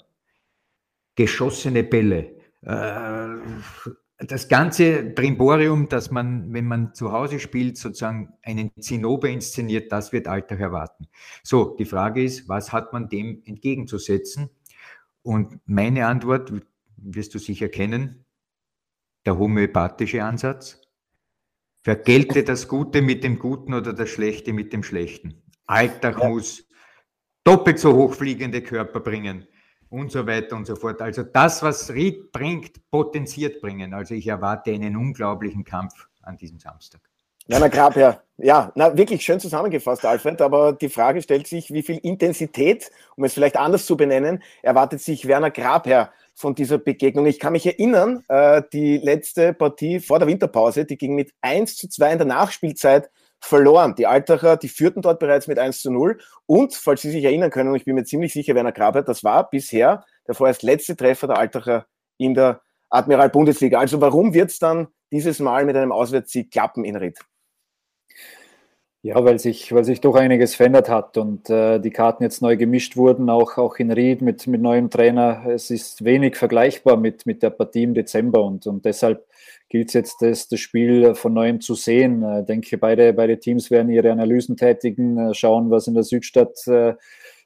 geschossene 1.16 1.84
Bälle, 1.84 2.36
äh, 2.62 3.28
das 4.18 4.47
ganze 4.47 5.03
Brimborium, 5.03 5.89
dass 5.89 6.09
man, 6.09 6.53
wenn 6.53 6.66
man 6.66 6.93
zu 6.93 7.11
Hause 7.11 7.39
spielt, 7.39 7.78
sozusagen 7.78 8.34
einen 8.43 8.72
Zinnober 8.80 9.30
inszeniert, 9.30 9.91
das 9.91 10.13
wird 10.13 10.28
Alltag 10.28 10.59
erwarten. 10.59 11.07
So, 11.43 11.76
die 11.78 11.86
Frage 11.86 12.24
ist, 12.24 12.47
was 12.47 12.72
hat 12.72 12.93
man 12.93 13.09
dem 13.09 13.41
entgegenzusetzen? 13.45 14.49
Und 15.22 15.59
meine 15.66 16.07
Antwort 16.07 16.53
wirst 16.97 17.34
du 17.34 17.39
sicher 17.39 17.68
kennen, 17.68 18.26
der 19.26 19.38
homöopathische 19.38 20.24
Ansatz. 20.24 20.82
Vergelte 21.82 22.43
das 22.43 22.68
Gute 22.68 23.01
mit 23.01 23.24
dem 23.24 23.38
Guten 23.38 23.74
oder 23.74 23.93
das 23.93 24.09
Schlechte 24.09 24.53
mit 24.53 24.72
dem 24.72 24.82
Schlechten. 24.82 25.43
Alltag 25.68 26.24
muss 26.24 26.68
doppelt 27.43 27.80
so 27.80 27.93
hochfliegende 27.93 28.61
Körper 28.61 29.01
bringen 29.01 29.47
und 29.90 30.12
so 30.12 30.26
weiter 30.28 30.56
und 30.56 30.66
so 30.66 30.76
fort. 30.76 31.02
Also 31.02 31.24
das, 31.24 31.62
was 31.64 31.92
Ried 31.92 32.32
bringt, 32.32 32.90
potenziert 32.90 33.62
bringen. 33.62 33.94
Also 33.94 34.14
ich 34.14 34.28
erwarte 34.28 34.72
einen 34.72 34.96
unglaublichen 34.96 35.64
Kampf 35.64 36.08
an 36.22 36.38
diesem 36.38 36.60
Samstag. 36.60 37.02
Werner 37.48 37.70
Grabherr, 37.70 38.24
ja, 38.38 38.72
na, 38.74 38.98
wirklich 38.98 39.24
schön 39.24 39.40
zusammengefasst, 39.40 40.04
Alfred, 40.04 40.42
aber 40.42 40.74
die 40.74 40.90
Frage 40.90 41.22
stellt 41.22 41.46
sich, 41.46 41.72
wie 41.72 41.84
viel 41.84 42.00
Intensität, 42.00 42.90
um 43.16 43.24
es 43.24 43.36
vielleicht 43.36 43.56
anders 43.56 43.86
zu 43.86 43.96
benennen, 43.96 44.42
erwartet 44.64 45.02
sich 45.02 45.28
Werner 45.28 45.52
Grabherr 45.52 46.12
von 46.34 46.56
dieser 46.56 46.80
Begegnung? 46.80 47.28
Ich 47.28 47.40
kann 47.40 47.54
mich 47.54 47.68
erinnern, 47.68 48.24
äh, 48.30 48.64
die 48.74 48.98
letzte 48.98 49.54
Partie 49.54 50.00
vor 50.00 50.18
der 50.18 50.28
Winterpause, 50.28 50.86
die 50.86 50.98
ging 50.98 51.14
mit 51.14 51.34
1 51.42 51.78
zu 51.78 51.88
2 51.88 52.14
in 52.14 52.18
der 52.18 52.28
Nachspielzeit 52.28 53.12
verloren. 53.46 53.96
Die 53.96 54.08
Altacher, 54.08 54.58
die 54.58 54.70
führten 54.70 55.02
dort 55.02 55.20
bereits 55.20 55.48
mit 55.48 55.60
1 55.60 55.82
zu 55.82 55.91
0. 55.91 56.20
Und, 56.46 56.74
falls 56.74 57.02
Sie 57.02 57.12
sich 57.12 57.24
erinnern 57.24 57.52
können, 57.52 57.70
und 57.70 57.76
ich 57.76 57.86
bin 57.86 57.96
mir 57.96 58.04
ziemlich 58.04 58.34
sicher, 58.34 58.56
Werner 58.56 58.72
Graber, 58.72 59.02
das 59.02 59.24
war 59.24 59.50
bisher 59.50 60.04
der 60.28 60.36
vorerst 60.36 60.64
letzte 60.64 60.96
Treffer 60.96 61.28
der 61.28 61.38
Altacher 61.38 61.86
in 62.18 62.34
der 62.34 62.62
Admiral 62.89 63.30
Bundesliga. 63.30 63.80
Also 63.80 64.02
warum 64.02 64.34
wird 64.34 64.52
es 64.52 64.60
dann 64.60 64.88
dieses 65.12 65.39
Mal 65.39 65.66
mit 65.66 65.76
einem 65.76 65.91
Auswärtssieg 65.91 66.52
klappen 66.52 66.84
in 66.84 66.96
Ried? 66.96 67.20
Ja, 69.06 69.24
weil 69.24 69.38
sich, 69.38 69.72
weil 69.72 69.84
sich 69.84 70.01
doch 70.01 70.16
einiges 70.16 70.56
verändert 70.56 70.89
hat 70.89 71.16
und 71.18 71.47
äh, 71.51 71.78
die 71.80 71.91
Karten 71.91 72.24
jetzt 72.24 72.41
neu 72.41 72.58
gemischt 72.58 72.97
wurden, 72.97 73.30
auch, 73.30 73.60
auch 73.60 73.76
in 73.78 73.91
Ried 73.91 74.24
mit, 74.24 74.47
mit 74.47 74.60
neuem 74.60 74.89
Trainer. 74.89 75.45
Es 75.47 75.70
ist 75.70 76.03
wenig 76.03 76.36
vergleichbar 76.36 76.97
mit, 76.97 77.28
mit 77.28 77.43
der 77.43 77.51
Partie 77.51 77.84
im 77.84 77.93
Dezember 77.93 78.43
und, 78.43 78.66
und 78.66 78.84
deshalb 78.84 79.28
gilt 79.70 79.89
es 79.89 79.93
jetzt, 79.93 80.24
das, 80.24 80.47
das 80.47 80.60
Spiel 80.60 81.14
von 81.14 81.36
neuem 81.36 81.62
zu 81.62 81.76
sehen. 81.76 82.24
Ich 82.24 82.39
äh, 82.39 82.45
denke, 82.45 82.80
beide, 82.80 83.14
beide 83.14 83.39
Teams 83.39 83.70
werden 83.70 83.91
ihre 83.91 84.12
Analysen 84.12 84.58
tätigen, 84.58 85.20
äh, 85.20 85.36
schauen, 85.36 85.70
was 85.70 85.86
in 85.86 85.93
der 85.93 86.01
Südstadt 86.01 86.66
äh, 86.66 86.95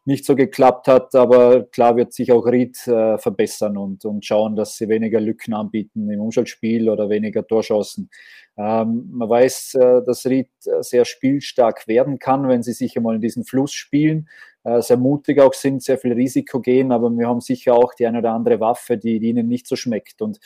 nicht 0.06 0.26
so 0.26 0.36
geklappt 0.36 0.88
hat, 0.88 1.14
aber 1.14 1.64
klar 1.64 1.96
wird 1.96 2.14
sich 2.14 2.32
auch 2.32 2.46
Ried 2.46 2.78
äh, 2.88 3.18
verbessern 3.18 3.78
und, 3.78 4.06
und 4.06 4.26
schauen, 4.26 4.56
dass 4.56 4.78
sie 4.78 4.90
weniger 4.90 5.20
Lücken 5.20 5.54
anbieten 5.54 6.10
im 6.10 6.22
Umschaltspiel 6.22 6.90
oder 6.90 7.10
weniger 7.10 7.46
Torchancen. 7.46 8.10
Ähm, 8.58 9.10
man 9.12 9.30
weiß, 9.30 9.76
äh, 9.76 10.02
dass 10.06 10.26
Ried 10.26 10.50
sehr 10.82 11.06
spielstark 11.06 11.88
werden 11.88 12.18
kann, 12.20 12.48
wenn 12.48 12.64
sie 12.64 12.74
sich 12.74 12.98
einmal 12.98 13.16
in 13.16 13.22
diesen 13.22 13.46
Fluss 13.46 13.74
spielen, 13.74 14.28
äh, 14.64 14.82
sehr 14.82 14.98
mutig 14.98 15.40
auch 15.40 15.54
sind, 15.54 15.84
sehr 15.84 15.98
viel 15.98 16.14
Risiko 16.14 16.60
gehen, 16.60 16.92
aber 16.92 17.10
wir 17.12 17.28
haben 17.28 17.42
sicher 17.42 17.74
auch 17.74 17.94
die 17.94 18.06
eine 18.06 18.20
oder 18.20 18.34
andere 18.34 18.60
Waffe, 18.60 18.98
die, 18.98 19.20
die 19.20 19.30
ihnen 19.30 19.48
nicht 19.48 19.68
so 19.68 19.76
schmeckt. 19.76 20.22
Und 20.22 20.40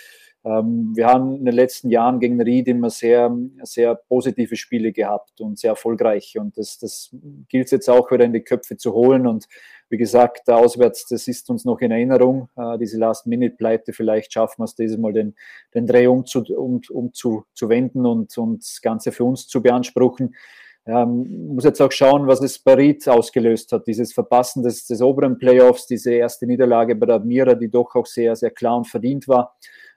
wir 0.43 1.07
haben 1.07 1.37
in 1.37 1.45
den 1.45 1.55
letzten 1.55 1.89
Jahren 1.89 2.19
gegen 2.19 2.41
Ried 2.41 2.67
immer 2.67 2.89
sehr, 2.89 3.33
sehr 3.63 3.95
positive 3.95 4.57
Spiele 4.57 4.91
gehabt 4.91 5.39
und 5.39 5.57
sehr 5.57 5.71
erfolgreich. 5.71 6.37
Und 6.37 6.57
das, 6.57 6.77
das 6.79 7.15
gilt 7.47 7.71
jetzt 7.71 7.89
auch 7.89 8.11
wieder 8.11 8.25
in 8.25 8.33
die 8.33 8.41
Köpfe 8.41 8.75
zu 8.75 8.93
holen. 8.93 9.25
Und 9.25 9.47
wie 9.89 9.97
gesagt, 9.97 10.49
auswärts, 10.49 11.07
das 11.07 11.27
ist 11.29 11.49
uns 11.49 11.63
noch 11.63 11.79
in 11.79 11.91
Erinnerung, 11.91 12.49
äh, 12.57 12.77
diese 12.77 12.97
Last-Minute-Pleite. 12.97 13.93
Vielleicht 13.93 14.33
schaffen 14.33 14.59
wir 14.59 14.65
es 14.65 14.75
dieses 14.75 14.97
Mal, 14.97 15.13
den, 15.13 15.35
den 15.73 15.87
Dreh 15.87 16.07
um, 16.07 16.25
zu, 16.25 16.43
um, 16.57 16.81
um 16.91 17.13
zu, 17.13 17.45
zu 17.53 17.67
und, 17.67 18.37
und 18.37 18.61
das 18.61 18.81
Ganze 18.81 19.13
für 19.13 19.23
uns 19.23 19.47
zu 19.47 19.61
beanspruchen. 19.61 20.35
Ähm, 20.85 21.53
muss 21.55 21.63
jetzt 21.63 21.81
auch 21.81 21.91
schauen, 21.93 22.27
was 22.27 22.41
es 22.41 22.59
bei 22.59 22.73
Ried 22.73 23.07
ausgelöst 23.07 23.71
hat. 23.71 23.87
Dieses 23.87 24.11
Verpassen 24.11 24.63
des, 24.63 24.85
des 24.85 25.01
oberen 25.01 25.37
Playoffs, 25.37 25.87
diese 25.87 26.11
erste 26.11 26.45
Niederlage 26.45 26.95
bei 26.95 27.05
der 27.05 27.15
Admira, 27.15 27.55
die 27.55 27.71
doch 27.71 27.95
auch 27.95 28.05
sehr, 28.05 28.35
sehr 28.35 28.51
klar 28.51 28.75
und 28.75 28.87
verdient 28.87 29.29
war. 29.29 29.55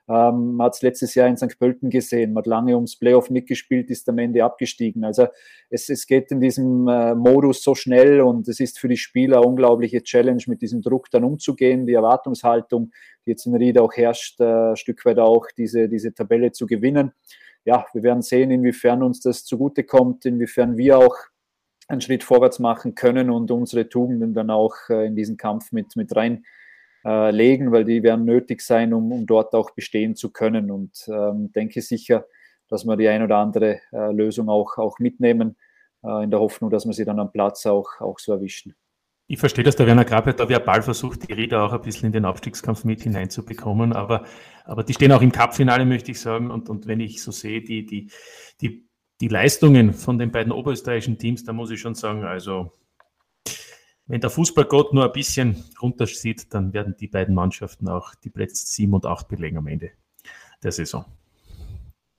Ähm, 0.09 0.55
man 0.55 0.67
hat 0.67 0.75
es 0.75 0.81
letztes 0.81 1.15
Jahr 1.15 1.27
in 1.27 1.35
St. 1.35 1.59
Pölten 1.59 1.89
gesehen, 1.89 2.31
man 2.31 2.41
hat 2.41 2.47
lange 2.47 2.75
ums 2.75 2.95
Playoff 2.97 3.29
mitgespielt, 3.29 3.89
ist 3.89 4.07
am 4.07 4.17
Ende 4.19 4.43
abgestiegen. 4.43 5.03
Also 5.03 5.27
es, 5.69 5.89
es 5.89 6.07
geht 6.07 6.31
in 6.31 6.39
diesem 6.39 6.87
äh, 6.87 7.13
Modus 7.13 7.61
so 7.61 7.75
schnell 7.75 8.21
und 8.21 8.47
es 8.47 8.61
ist 8.61 8.79
für 8.79 8.87
die 8.87 8.97
Spieler 8.97 9.37
eine 9.37 9.47
unglaubliche 9.47 10.01
Challenge, 10.01 10.41
mit 10.47 10.61
diesem 10.61 10.81
Druck 10.81 11.11
dann 11.11 11.25
umzugehen, 11.25 11.85
die 11.85 11.93
Erwartungshaltung, 11.93 12.91
die 13.25 13.31
jetzt 13.31 13.45
in 13.45 13.55
Ried 13.55 13.77
auch 13.79 13.93
herrscht, 13.93 14.39
äh, 14.39 14.69
ein 14.69 14.75
Stück 14.77 15.03
weit 15.05 15.19
auch 15.19 15.47
diese, 15.57 15.89
diese 15.89 16.13
Tabelle 16.13 16.53
zu 16.53 16.67
gewinnen. 16.67 17.11
Ja, 17.65 17.85
wir 17.91 18.01
werden 18.01 18.21
sehen, 18.21 18.49
inwiefern 18.49 19.03
uns 19.03 19.19
das 19.19 19.43
zugutekommt, 19.43 20.25
inwiefern 20.25 20.77
wir 20.77 20.99
auch 20.99 21.17
einen 21.89 21.99
Schritt 21.99 22.23
vorwärts 22.23 22.59
machen 22.59 22.95
können 22.95 23.29
und 23.29 23.51
unsere 23.51 23.89
Tugenden 23.89 24.33
dann 24.33 24.49
auch 24.49 24.75
äh, 24.89 25.07
in 25.07 25.15
diesen 25.15 25.35
Kampf 25.35 25.73
mit, 25.73 25.97
mit 25.97 26.15
rein 26.15 26.45
äh, 27.05 27.31
legen, 27.31 27.71
weil 27.71 27.85
die 27.85 28.03
werden 28.03 28.25
nötig 28.25 28.61
sein, 28.61 28.93
um, 28.93 29.11
um 29.11 29.25
dort 29.25 29.53
auch 29.53 29.71
bestehen 29.71 30.15
zu 30.15 30.31
können. 30.31 30.71
Und 30.71 31.07
ähm, 31.07 31.51
denke 31.53 31.81
sicher, 31.81 32.25
dass 32.67 32.85
wir 32.85 32.97
die 32.97 33.07
ein 33.07 33.23
oder 33.23 33.37
andere 33.37 33.79
äh, 33.91 34.11
Lösung 34.11 34.49
auch, 34.49 34.77
auch 34.77 34.99
mitnehmen, 34.99 35.57
äh, 36.03 36.23
in 36.23 36.31
der 36.31 36.39
Hoffnung, 36.39 36.69
dass 36.69 36.85
wir 36.85 36.93
sie 36.93 37.05
dann 37.05 37.19
am 37.19 37.31
Platz 37.31 37.65
auch, 37.65 37.87
auch 37.99 38.19
so 38.19 38.33
erwischen. 38.33 38.75
Ich 39.29 39.39
verstehe, 39.39 39.63
dass 39.63 39.75
der 39.75 39.87
Werner 39.87 40.05
Grabert 40.05 40.39
da 40.39 40.47
verbal 40.47 40.81
versucht, 40.81 41.27
die 41.27 41.33
Räder 41.33 41.63
auch 41.63 41.73
ein 41.73 41.81
bisschen 41.81 42.07
in 42.07 42.13
den 42.13 42.23
Abstiegskampf 42.23 42.85
mit 42.85 43.01
hineinzubekommen, 43.01 43.91
aber, 43.91 44.23
aber 44.63 44.85
die 44.85 44.93
stehen 44.93 45.11
auch 45.11 45.21
im 45.21 45.33
Cup-Finale, 45.33 45.85
möchte 45.85 46.11
ich 46.11 46.21
sagen. 46.21 46.49
Und, 46.49 46.69
und 46.69 46.87
wenn 46.87 47.01
ich 47.01 47.21
so 47.21 47.31
sehe, 47.31 47.61
die, 47.61 47.85
die, 47.85 48.09
die, 48.61 48.87
die 49.19 49.27
Leistungen 49.27 49.93
von 49.93 50.17
den 50.17 50.31
beiden 50.31 50.53
oberösterreichischen 50.53 51.17
Teams, 51.17 51.43
da 51.43 51.51
muss 51.51 51.71
ich 51.71 51.81
schon 51.81 51.93
sagen, 51.93 52.23
also 52.23 52.71
wenn 54.07 54.21
der 54.21 54.29
Fußballgott 54.29 54.93
nur 54.93 55.05
ein 55.05 55.11
bisschen 55.11 55.65
runtersieht, 55.81 56.53
dann 56.53 56.73
werden 56.73 56.95
die 56.99 57.07
beiden 57.07 57.35
Mannschaften 57.35 57.89
auch 57.89 58.15
die 58.15 58.29
Plätze 58.29 58.65
7 58.65 58.93
und 58.93 59.05
8 59.05 59.27
belegen 59.27 59.57
am 59.57 59.67
Ende 59.67 59.91
der 60.63 60.71
Saison. 60.71 61.05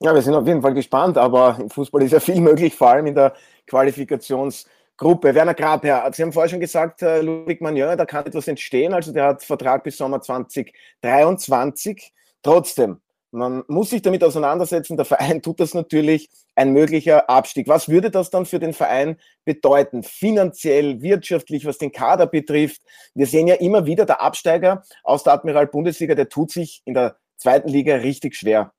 Ja, 0.00 0.14
wir 0.14 0.22
sind 0.22 0.34
auf 0.34 0.46
jeden 0.46 0.62
Fall 0.62 0.74
gespannt, 0.74 1.18
aber 1.18 1.56
im 1.58 1.70
Fußball 1.70 2.02
ist 2.02 2.12
ja 2.12 2.20
viel 2.20 2.40
möglich, 2.40 2.74
vor 2.74 2.90
allem 2.90 3.06
in 3.06 3.14
der 3.16 3.34
Qualifikationsgruppe. 3.66 5.34
Werner 5.34 5.54
Grabherr, 5.54 6.08
Sie 6.12 6.22
haben 6.22 6.32
vorher 6.32 6.48
schon 6.48 6.60
gesagt, 6.60 7.02
äh, 7.02 7.20
Ludwig 7.20 7.60
Magnon, 7.60 7.98
da 7.98 8.06
kann 8.06 8.24
etwas 8.26 8.46
entstehen. 8.46 8.92
Also 8.92 9.12
der 9.12 9.24
hat 9.26 9.42
Vertrag 9.42 9.82
bis 9.82 9.96
Sommer 9.96 10.20
2023. 10.20 12.12
Trotzdem, 12.42 13.00
man 13.30 13.62
muss 13.68 13.90
sich 13.90 14.02
damit 14.02 14.24
auseinandersetzen. 14.24 14.96
Der 14.96 15.04
Verein 15.04 15.42
tut 15.42 15.60
das 15.60 15.74
natürlich. 15.74 16.28
Ein 16.54 16.72
möglicher 16.72 17.28
Abstieg. 17.30 17.68
Was 17.68 17.88
würde 17.88 18.10
das 18.10 18.30
dann 18.30 18.46
für 18.46 18.58
den 18.58 18.72
Verein 18.72 19.16
bedeuten? 19.44 20.02
Finanziell, 20.02 21.02
wirtschaftlich, 21.02 21.66
was 21.66 21.78
den 21.78 21.92
Kader 21.92 22.26
betrifft. 22.26 22.82
Wir 23.14 23.26
sehen 23.26 23.46
ja 23.46 23.54
immer 23.56 23.86
wieder, 23.86 24.06
der 24.06 24.20
Absteiger 24.20 24.82
aus 25.02 25.22
der 25.22 25.34
Admiral 25.34 25.66
Bundesliga, 25.66 26.14
der 26.14 26.28
tut 26.28 26.50
sich 26.50 26.82
in 26.84 26.94
der 26.94 27.16
zweiten 27.36 27.68
Liga 27.68 27.96
richtig 27.96 28.34
schwer. 28.34 28.72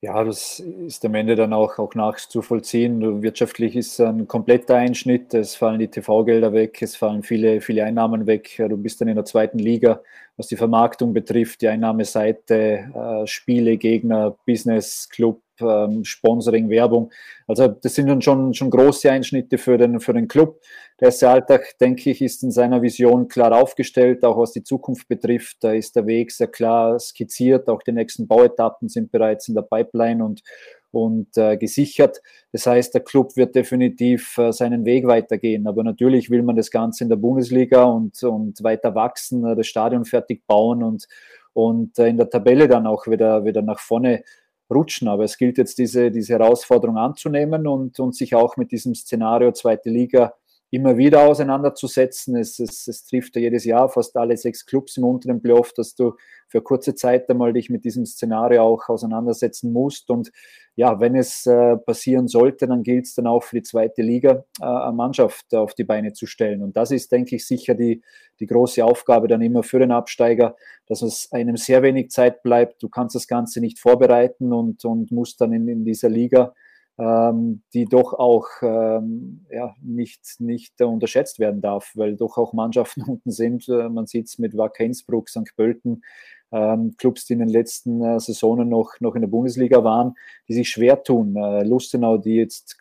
Ja, 0.00 0.22
das 0.22 0.60
ist 0.60 1.04
am 1.04 1.16
Ende 1.16 1.34
dann 1.34 1.52
auch, 1.52 1.78
auch 1.80 1.96
nachzuvollziehen. 1.96 3.20
Wirtschaftlich 3.20 3.74
ist 3.74 4.00
ein 4.00 4.28
kompletter 4.28 4.76
Einschnitt. 4.76 5.34
Es 5.34 5.56
fallen 5.56 5.80
die 5.80 5.88
TV-Gelder 5.88 6.52
weg, 6.52 6.80
es 6.82 6.94
fallen 6.94 7.24
viele, 7.24 7.60
viele 7.60 7.82
Einnahmen 7.82 8.28
weg. 8.28 8.54
Du 8.58 8.76
bist 8.76 9.00
dann 9.00 9.08
in 9.08 9.16
der 9.16 9.24
zweiten 9.24 9.58
Liga, 9.58 10.00
was 10.36 10.46
die 10.46 10.56
Vermarktung 10.56 11.12
betrifft, 11.12 11.62
die 11.62 11.68
Einnahmeseite, 11.68 13.24
äh, 13.24 13.26
Spiele, 13.26 13.76
Gegner, 13.76 14.36
Business, 14.46 15.08
Club, 15.08 15.42
ähm, 15.60 16.04
Sponsoring, 16.04 16.70
Werbung. 16.70 17.10
Also 17.46 17.68
das 17.68 17.94
sind 17.94 18.08
dann 18.08 18.22
schon, 18.22 18.54
schon 18.54 18.70
große 18.70 19.10
Einschnitte 19.10 19.58
für 19.58 19.78
den, 19.78 20.00
für 20.00 20.12
den 20.12 20.28
Club. 20.28 20.60
Der 21.00 21.06
erste 21.06 21.30
Alltag, 21.30 21.78
denke 21.80 22.10
ich, 22.10 22.20
ist 22.20 22.42
in 22.42 22.50
seiner 22.50 22.82
Vision 22.82 23.28
klar 23.28 23.52
aufgestellt, 23.52 24.24
auch 24.24 24.36
was 24.36 24.52
die 24.52 24.64
Zukunft 24.64 25.06
betrifft. 25.06 25.58
Da 25.60 25.72
ist 25.72 25.94
der 25.94 26.06
Weg 26.06 26.32
sehr 26.32 26.48
klar 26.48 26.98
skizziert. 26.98 27.68
Auch 27.68 27.82
die 27.82 27.92
nächsten 27.92 28.26
Bauetappen 28.26 28.88
sind 28.88 29.12
bereits 29.12 29.46
in 29.46 29.54
der 29.54 29.62
Pipeline 29.62 30.24
und, 30.24 30.42
und 30.90 31.36
äh, 31.36 31.56
gesichert. 31.56 32.20
Das 32.50 32.66
heißt, 32.66 32.94
der 32.94 33.02
Club 33.02 33.36
wird 33.36 33.54
definitiv 33.54 34.38
äh, 34.38 34.52
seinen 34.52 34.84
Weg 34.84 35.06
weitergehen. 35.06 35.68
Aber 35.68 35.84
natürlich 35.84 36.30
will 36.30 36.42
man 36.42 36.56
das 36.56 36.70
Ganze 36.72 37.04
in 37.04 37.10
der 37.10 37.16
Bundesliga 37.16 37.84
und, 37.84 38.20
und 38.24 38.62
weiter 38.64 38.96
wachsen, 38.96 39.46
äh, 39.46 39.54
das 39.54 39.68
Stadion 39.68 40.04
fertig 40.04 40.46
bauen 40.48 40.82
und, 40.82 41.06
und 41.52 41.96
äh, 41.98 42.08
in 42.08 42.16
der 42.16 42.28
Tabelle 42.28 42.66
dann 42.66 42.88
auch 42.88 43.06
wieder, 43.06 43.44
wieder 43.44 43.62
nach 43.62 43.78
vorne 43.78 44.24
rutschen. 44.70 45.08
Aber 45.08 45.24
es 45.24 45.38
gilt 45.38 45.58
jetzt, 45.58 45.78
diese, 45.78 46.10
diese 46.10 46.34
Herausforderung 46.34 46.98
anzunehmen 46.98 47.66
und, 47.66 47.98
und 48.00 48.14
sich 48.14 48.34
auch 48.34 48.56
mit 48.56 48.72
diesem 48.72 48.94
Szenario 48.94 49.52
zweite 49.52 49.90
Liga 49.90 50.34
immer 50.70 50.98
wieder 50.98 51.22
auseinanderzusetzen. 51.22 52.36
Es, 52.36 52.58
es, 52.58 52.86
es 52.88 53.04
trifft 53.04 53.36
ja 53.36 53.42
jedes 53.42 53.64
Jahr 53.64 53.88
fast 53.88 54.16
alle 54.16 54.36
sechs 54.36 54.66
Clubs 54.66 54.96
im 54.98 55.04
unteren 55.04 55.40
Playoff, 55.40 55.72
dass 55.72 55.94
du 55.94 56.14
für 56.46 56.62
kurze 56.62 56.94
Zeit 56.94 57.28
einmal 57.30 57.52
dich 57.52 57.70
mit 57.70 57.84
diesem 57.84 58.04
Szenario 58.04 58.62
auch 58.62 58.88
auseinandersetzen 58.88 59.72
musst. 59.72 60.10
Und 60.10 60.30
ja, 60.76 61.00
wenn 61.00 61.16
es 61.16 61.46
äh, 61.46 61.76
passieren 61.76 62.28
sollte, 62.28 62.66
dann 62.66 62.82
gilt 62.82 63.06
es 63.06 63.14
dann 63.14 63.26
auch 63.26 63.42
für 63.42 63.56
die 63.56 63.62
zweite 63.62 64.02
Liga, 64.02 64.44
äh, 64.60 64.92
Mannschaft 64.92 65.54
auf 65.54 65.74
die 65.74 65.84
Beine 65.84 66.12
zu 66.12 66.26
stellen. 66.26 66.62
Und 66.62 66.76
das 66.76 66.90
ist, 66.90 67.12
denke 67.12 67.36
ich, 67.36 67.46
sicher 67.46 67.74
die, 67.74 68.02
die 68.38 68.46
große 68.46 68.84
Aufgabe 68.84 69.26
dann 69.28 69.42
immer 69.42 69.62
für 69.62 69.78
den 69.78 69.90
Absteiger, 69.90 70.54
dass 70.86 71.02
es 71.02 71.32
einem 71.32 71.56
sehr 71.56 71.82
wenig 71.82 72.10
Zeit 72.10 72.42
bleibt. 72.42 72.82
Du 72.82 72.88
kannst 72.88 73.14
das 73.14 73.26
Ganze 73.26 73.60
nicht 73.60 73.78
vorbereiten 73.78 74.52
und, 74.52 74.84
und 74.84 75.10
musst 75.10 75.40
dann 75.40 75.52
in, 75.52 75.66
in 75.68 75.84
dieser 75.84 76.10
Liga 76.10 76.54
die 77.00 77.84
doch 77.84 78.12
auch 78.12 78.46
ähm, 78.60 79.46
ja, 79.52 79.72
nicht, 79.80 80.20
nicht 80.40 80.80
unterschätzt 80.82 81.38
werden 81.38 81.60
darf, 81.60 81.92
weil 81.94 82.16
doch 82.16 82.38
auch 82.38 82.52
Mannschaften 82.52 83.02
unten 83.06 83.30
sind. 83.30 83.68
Äh, 83.68 83.88
man 83.88 84.06
sieht 84.06 84.26
es 84.26 84.38
mit 84.38 84.56
Wacker 84.56 84.84
Innsbruck, 84.84 85.28
St. 85.28 85.54
Pölten, 85.56 86.02
ähm, 86.50 86.94
Clubs, 86.98 87.26
die 87.26 87.34
in 87.34 87.38
den 87.38 87.48
letzten 87.48 88.02
äh, 88.02 88.18
Saisonen 88.18 88.68
noch, 88.68 88.94
noch 88.98 89.14
in 89.14 89.20
der 89.20 89.28
Bundesliga 89.28 89.84
waren, 89.84 90.14
die 90.48 90.54
sich 90.54 90.70
schwer 90.70 91.02
tun. 91.02 91.36
Äh, 91.36 91.62
Lustenau, 91.62 92.18
die 92.18 92.34
jetzt 92.34 92.80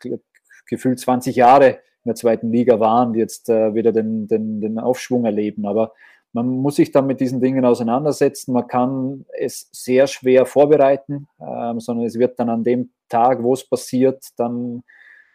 gefühlt 0.68 1.00
20 1.00 1.36
Jahre 1.36 1.68
in 1.68 2.10
der 2.10 2.16
zweiten 2.16 2.52
Liga 2.52 2.80
waren, 2.80 3.14
die 3.14 3.20
jetzt 3.20 3.50
äh, 3.50 3.76
wieder 3.76 3.92
den, 3.92 4.28
den, 4.28 4.62
den 4.62 4.80
Aufschwung 4.80 5.26
erleben. 5.26 5.68
Aber 5.68 5.94
man 6.38 6.50
muss 6.50 6.76
sich 6.76 6.92
dann 6.92 7.08
mit 7.08 7.20
diesen 7.20 7.42
Dingen 7.42 7.66
auseinandersetzen. 7.66 8.54
Man 8.54 8.68
kann 8.68 9.26
es 9.40 9.70
sehr 9.72 10.06
schwer 10.06 10.46
vorbereiten, 10.46 11.28
ähm, 11.42 11.80
sondern 11.80 12.06
es 12.06 12.20
wird 12.20 12.40
dann 12.40 12.50
an 12.50 12.64
dem 12.64 12.92
Tag, 13.10 13.42
wo 13.42 13.54
es 13.54 13.68
passiert, 13.68 14.24
dann 14.38 14.84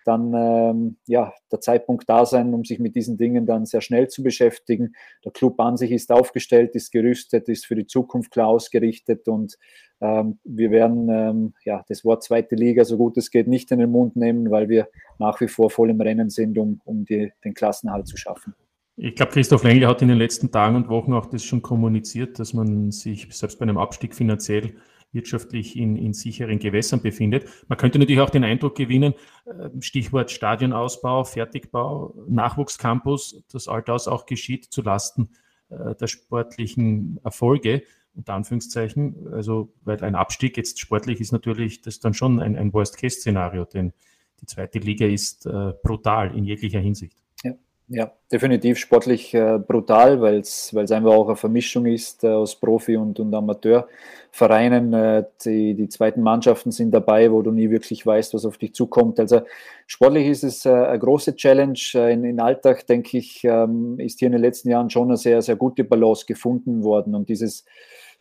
dann 0.05 0.35
ähm, 0.35 0.97
ja, 1.07 1.33
der 1.53 1.61
Zeitpunkt 1.61 2.09
da 2.09 2.27
sein, 2.27 2.53
um 2.55 2.65
sich 2.65 2.81
mit 2.81 2.97
diesen 2.97 3.19
Dingen 3.19 3.47
dann 3.47 3.67
sehr 3.67 3.81
schnell 3.81 4.09
zu 4.09 4.25
beschäftigen. 4.25 4.95
Der 5.25 5.31
Club 5.31 5.61
an 5.61 5.77
sich 5.77 5.93
ist 5.93 6.11
aufgestellt, 6.11 6.75
ist 6.75 6.91
gerüstet, 6.91 7.49
ist 7.49 7.67
für 7.67 7.77
die 7.77 7.87
Zukunft 7.87 8.33
klar 8.33 8.49
ausgerichtet 8.49 9.29
und 9.29 9.57
ähm, 10.01 10.41
wir 10.43 10.73
werden 10.73 11.09
ähm, 11.09 11.55
ja, 11.65 11.85
das 11.87 12.05
Wort 12.05 12.25
zweite 12.25 12.57
Liga 12.57 12.85
so 12.85 12.97
gut 12.97 13.17
es 13.17 13.31
geht 13.31 13.47
nicht 13.47 13.71
in 13.71 13.79
den 13.79 13.93
Mund 13.93 14.17
nehmen, 14.17 14.51
weil 14.51 14.69
wir 14.69 14.89
nach 15.21 15.41
wie 15.41 15.47
vor 15.47 15.71
voll 15.71 15.91
im 15.91 16.01
Rennen 16.01 16.31
sind, 16.31 16.59
um, 16.59 16.81
um 16.85 17.05
die, 17.05 17.33
den 17.45 17.55
Klassenhalt 17.55 18.09
zu 18.09 18.17
schaffen. 18.17 18.57
Ich 19.05 19.17
glaube, 19.17 19.33
Christoph 19.33 19.65
Lengle 19.65 19.89
hat 19.89 20.01
in 20.01 20.07
den 20.07 20.19
letzten 20.19 20.53
Tagen 20.53 20.77
und 20.77 20.89
Wochen 20.89 21.13
auch 21.13 21.27
das 21.27 21.43
schon 21.43 21.61
kommuniziert, 21.61 22.39
dass 22.39 22.55
man 22.55 22.93
sich 22.93 23.27
selbst 23.35 23.59
bei 23.59 23.65
einem 23.65 23.77
Abstieg 23.77 24.15
finanziell 24.15 24.77
wirtschaftlich 25.11 25.77
in, 25.77 25.97
in 25.97 26.13
sicheren 26.13 26.61
Gewässern 26.61 27.03
befindet. 27.03 27.49
Man 27.67 27.79
könnte 27.79 27.99
natürlich 27.99 28.21
auch 28.21 28.31
den 28.31 28.45
Eindruck 28.45 28.77
gewinnen, 28.77 29.15
äh, 29.45 29.71
Stichwort 29.81 30.31
Stadionausbau, 30.31 31.25
Fertigbau, 31.25 32.15
Nachwuchscampus, 32.29 33.43
dass 33.51 33.67
all 33.67 33.83
das 33.83 34.07
auch 34.07 34.25
geschieht 34.25 34.67
zu 34.67 34.83
Lasten 34.83 35.31
äh, 35.69 35.97
der 35.97 36.07
sportlichen 36.07 37.19
Erfolge, 37.25 37.83
unter 38.15 38.35
Anführungszeichen. 38.35 39.33
Also, 39.33 39.73
weil 39.83 40.01
ein 40.05 40.15
Abstieg 40.15 40.57
jetzt 40.57 40.79
sportlich 40.79 41.21
ist 41.21 41.33
natürlich 41.33 41.81
das 41.81 41.99
dann 41.99 42.15
schon 42.15 42.39
ein, 42.39 42.55
ein 42.55 42.73
Worst-Case-Szenario, 42.73 43.65
denn 43.65 43.95
die 44.41 44.47
zweite 44.47 44.79
Liga 44.79 45.07
ist 45.07 45.45
äh, 45.47 45.73
brutal 45.83 46.37
in 46.37 46.45
jeglicher 46.45 46.79
Hinsicht. 46.79 47.22
Ja, 47.89 48.13
definitiv 48.31 48.79
sportlich 48.79 49.35
äh, 49.35 49.59
brutal, 49.59 50.21
weil 50.23 50.39
es 50.39 50.73
einfach 50.75 51.11
auch 51.11 51.27
eine 51.27 51.37
Vermischung 51.37 51.85
ist 51.85 52.25
äh, 52.25 52.29
aus 52.29 52.59
Profi- 52.59 52.97
und, 52.97 53.21
und 53.21 53.35
Amateurvereinen. 53.35 54.95
Äh, 54.95 55.25
die, 55.45 55.75
die 55.75 55.89
zweiten 55.89 56.23
Mannschaften 56.23 56.71
sind 56.71 56.93
dabei, 56.93 57.31
wo 57.31 57.43
du 57.43 57.51
nie 57.51 57.71
wirklich 57.71 58.07
weißt, 58.07 58.33
was 58.33 58.47
auf 58.47 58.57
dich 58.57 58.75
zukommt. 58.75 59.21
Also 59.21 59.43
sportlich 59.87 60.27
ist 60.29 60.45
es 60.45 60.65
äh, 60.65 60.71
eine 60.71 60.99
große 60.99 61.37
Challenge. 61.37 61.79
Äh, 61.95 62.15
in, 62.15 62.25
in 62.25 62.41
Alltag, 62.41 62.87
denke 62.87 63.19
ich, 63.19 63.45
ähm, 63.45 63.99
ist 63.99 64.21
hier 64.21 64.27
in 64.27 64.33
den 64.33 64.43
letzten 64.43 64.71
Jahren 64.71 64.89
schon 64.89 65.09
eine 65.09 65.19
sehr, 65.19 65.43
sehr 65.43 65.57
gute 65.57 65.85
Balance 65.85 66.25
gefunden 66.25 66.85
worden. 66.85 67.15
Und 67.15 67.29
dieses, 67.29 67.67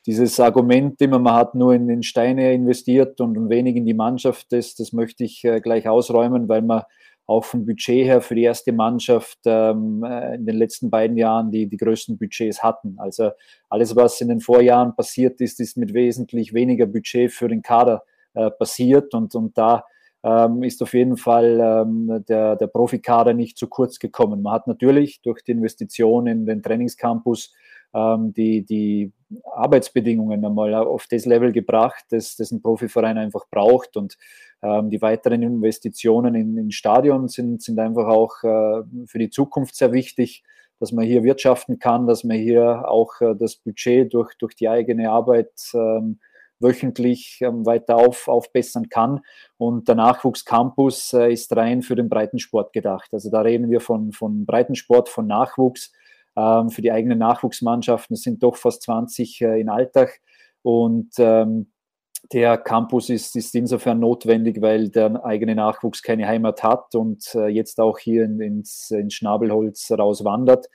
dieses 0.05 0.39
Argument, 0.39 0.99
immer 1.01 1.19
man 1.19 1.35
hat 1.35 1.55
nur 1.55 1.73
in, 1.73 1.87
in 1.87 2.03
Steine 2.03 2.51
investiert 2.53 3.21
und, 3.21 3.49
wenig 3.49 3.75
in 3.75 3.85
die 3.85 3.93
Mannschaft, 3.93 4.51
das, 4.51 4.75
das 4.75 4.91
möchte 4.91 5.23
ich 5.23 5.45
äh, 5.45 5.61
gleich 5.61 5.87
ausräumen, 5.87 6.49
weil 6.49 6.63
man 6.63 6.83
auch 7.31 7.45
vom 7.45 7.65
Budget 7.65 8.05
her 8.05 8.21
für 8.21 8.35
die 8.35 8.43
erste 8.43 8.73
Mannschaft 8.73 9.39
ähm, 9.45 10.03
äh, 10.03 10.35
in 10.35 10.45
den 10.45 10.55
letzten 10.57 10.89
beiden 10.89 11.17
Jahren 11.17 11.51
die, 11.51 11.67
die 11.67 11.77
größten 11.77 12.17
Budgets 12.17 12.61
hatten. 12.61 12.95
Also 12.97 13.31
alles, 13.69 13.95
was 13.95 14.19
in 14.21 14.27
den 14.27 14.41
Vorjahren 14.41 14.95
passiert 14.95 15.39
ist, 15.41 15.59
ist 15.59 15.77
mit 15.77 15.93
wesentlich 15.93 16.53
weniger 16.53 16.85
Budget 16.85 17.31
für 17.31 17.47
den 17.47 17.61
Kader 17.61 18.03
äh, 18.33 18.51
passiert 18.51 19.13
und, 19.13 19.33
und 19.35 19.57
da 19.57 19.85
ähm, 20.23 20.61
ist 20.63 20.83
auf 20.83 20.93
jeden 20.93 21.17
Fall 21.17 21.59
ähm, 21.59 22.23
der, 22.27 22.55
der 22.55 22.67
Profikader 22.67 23.33
nicht 23.33 23.57
zu 23.57 23.67
kurz 23.67 23.97
gekommen. 23.97 24.41
Man 24.41 24.53
hat 24.53 24.67
natürlich 24.67 25.21
durch 25.21 25.41
die 25.43 25.53
Investition 25.53 26.27
in 26.27 26.45
den 26.45 26.61
Trainingscampus 26.61 27.53
die, 27.93 28.63
die 28.63 29.11
Arbeitsbedingungen 29.53 30.43
einmal 30.45 30.73
auf 30.73 31.07
das 31.09 31.25
Level 31.25 31.51
gebracht, 31.51 32.05
das, 32.09 32.35
das 32.35 32.51
ein 32.51 32.61
Profiverein 32.61 33.17
einfach 33.17 33.45
braucht. 33.49 33.97
Und 33.97 34.17
ähm, 34.61 34.89
die 34.89 35.01
weiteren 35.01 35.41
Investitionen 35.41 36.35
in, 36.35 36.57
in 36.57 36.71
Stadion 36.71 37.27
sind, 37.27 37.61
sind 37.61 37.79
einfach 37.79 38.07
auch 38.07 38.43
äh, 38.43 38.83
für 39.07 39.19
die 39.19 39.29
Zukunft 39.29 39.75
sehr 39.75 39.91
wichtig, 39.91 40.43
dass 40.79 40.91
man 40.91 41.05
hier 41.05 41.23
wirtschaften 41.23 41.79
kann, 41.79 42.07
dass 42.07 42.23
man 42.23 42.37
hier 42.37 42.89
auch 42.89 43.21
äh, 43.21 43.35
das 43.35 43.55
Budget 43.55 44.13
durch, 44.13 44.35
durch 44.37 44.55
die 44.55 44.69
eigene 44.69 45.11
Arbeit 45.11 45.51
ähm, 45.73 46.19
wöchentlich 46.59 47.39
ähm, 47.41 47.65
weiter 47.65 47.95
auf, 47.97 48.27
aufbessern 48.27 48.89
kann. 48.89 49.21
Und 49.57 49.87
der 49.87 49.95
Nachwuchscampus 49.95 51.13
äh, 51.13 51.31
ist 51.31 51.55
rein 51.55 51.81
für 51.81 51.95
den 51.95 52.09
Breitensport 52.09 52.73
gedacht. 52.73 53.09
Also 53.13 53.29
da 53.29 53.41
reden 53.41 53.69
wir 53.69 53.81
von, 53.81 54.11
von 54.11 54.45
Breitensport, 54.45 55.09
von 55.09 55.27
Nachwuchs 55.27 55.91
ähm, 56.35 56.69
für 56.69 56.81
die 56.81 56.91
eigenen 56.91 57.19
Nachwuchsmannschaften. 57.19 58.13
Es 58.15 58.23
sind 58.23 58.43
doch 58.43 58.55
fast 58.55 58.83
20 58.83 59.41
äh, 59.41 59.59
in 59.59 59.69
Alltag. 59.69 60.21
Und 60.61 61.11
ähm, 61.17 61.71
der 62.31 62.57
Campus 62.57 63.09
ist, 63.09 63.35
ist 63.35 63.55
insofern 63.55 63.99
notwendig, 63.99 64.61
weil 64.61 64.89
der 64.89 65.25
eigene 65.25 65.55
Nachwuchs 65.55 66.01
keine 66.01 66.27
Heimat 66.27 66.63
hat 66.63 66.95
und 66.95 67.33
äh, 67.35 67.47
jetzt 67.47 67.79
auch 67.79 67.97
hier 67.97 68.23
in, 68.23 68.39
ins, 68.39 68.91
ins 68.91 69.15
Schnabelholz 69.15 69.91
rauswandert. 69.91 70.67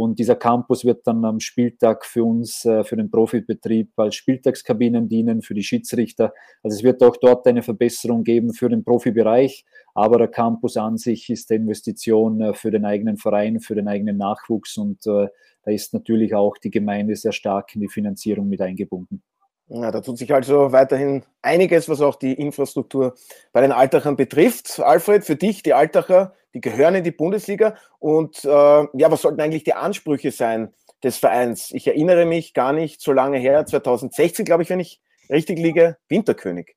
Und 0.00 0.18
dieser 0.18 0.34
Campus 0.34 0.86
wird 0.86 1.06
dann 1.06 1.26
am 1.26 1.40
Spieltag 1.40 2.06
für 2.06 2.24
uns, 2.24 2.64
äh, 2.64 2.84
für 2.84 2.96
den 2.96 3.10
Profibetrieb 3.10 3.90
als 3.98 4.14
Spieltagskabinen 4.14 5.10
dienen, 5.10 5.42
für 5.42 5.52
die 5.52 5.62
Schiedsrichter. 5.62 6.32
Also 6.62 6.78
es 6.78 6.82
wird 6.82 7.02
auch 7.02 7.18
dort 7.18 7.46
eine 7.46 7.62
Verbesserung 7.62 8.24
geben 8.24 8.54
für 8.54 8.70
den 8.70 8.82
Profibereich. 8.82 9.66
Aber 9.94 10.16
der 10.16 10.28
Campus 10.28 10.78
an 10.78 10.96
sich 10.96 11.28
ist 11.28 11.50
eine 11.50 11.60
Investition 11.60 12.40
äh, 12.40 12.54
für 12.54 12.70
den 12.70 12.86
eigenen 12.86 13.18
Verein, 13.18 13.60
für 13.60 13.74
den 13.74 13.88
eigenen 13.88 14.16
Nachwuchs. 14.16 14.78
Und 14.78 15.06
äh, 15.06 15.28
da 15.64 15.70
ist 15.70 15.92
natürlich 15.92 16.34
auch 16.34 16.56
die 16.56 16.70
Gemeinde 16.70 17.14
sehr 17.14 17.32
stark 17.32 17.74
in 17.74 17.82
die 17.82 17.88
Finanzierung 17.88 18.48
mit 18.48 18.62
eingebunden. 18.62 19.22
Ja, 19.68 19.90
da 19.90 20.00
tut 20.00 20.16
sich 20.16 20.32
also 20.32 20.72
weiterhin 20.72 21.24
einiges, 21.42 21.90
was 21.90 22.00
auch 22.00 22.16
die 22.16 22.32
Infrastruktur 22.32 23.16
bei 23.52 23.60
den 23.60 23.70
Altachern 23.70 24.16
betrifft. 24.16 24.80
Alfred, 24.80 25.26
für 25.26 25.36
dich, 25.36 25.62
die 25.62 25.74
Altacher, 25.74 26.32
die 26.54 26.60
gehören 26.60 26.96
in 26.96 27.04
die 27.04 27.10
Bundesliga. 27.10 27.76
Und 27.98 28.44
äh, 28.44 28.48
ja, 28.48 29.10
was 29.10 29.22
sollten 29.22 29.40
eigentlich 29.40 29.64
die 29.64 29.74
Ansprüche 29.74 30.30
sein 30.30 30.72
des 31.02 31.16
Vereins? 31.16 31.70
Ich 31.70 31.86
erinnere 31.86 32.26
mich 32.26 32.54
gar 32.54 32.72
nicht 32.72 33.00
so 33.00 33.12
lange 33.12 33.38
her, 33.38 33.66
2016, 33.66 34.44
glaube 34.44 34.62
ich, 34.62 34.70
wenn 34.70 34.80
ich 34.80 35.00
richtig 35.28 35.58
liege, 35.58 35.98
Winterkönig. 36.08 36.76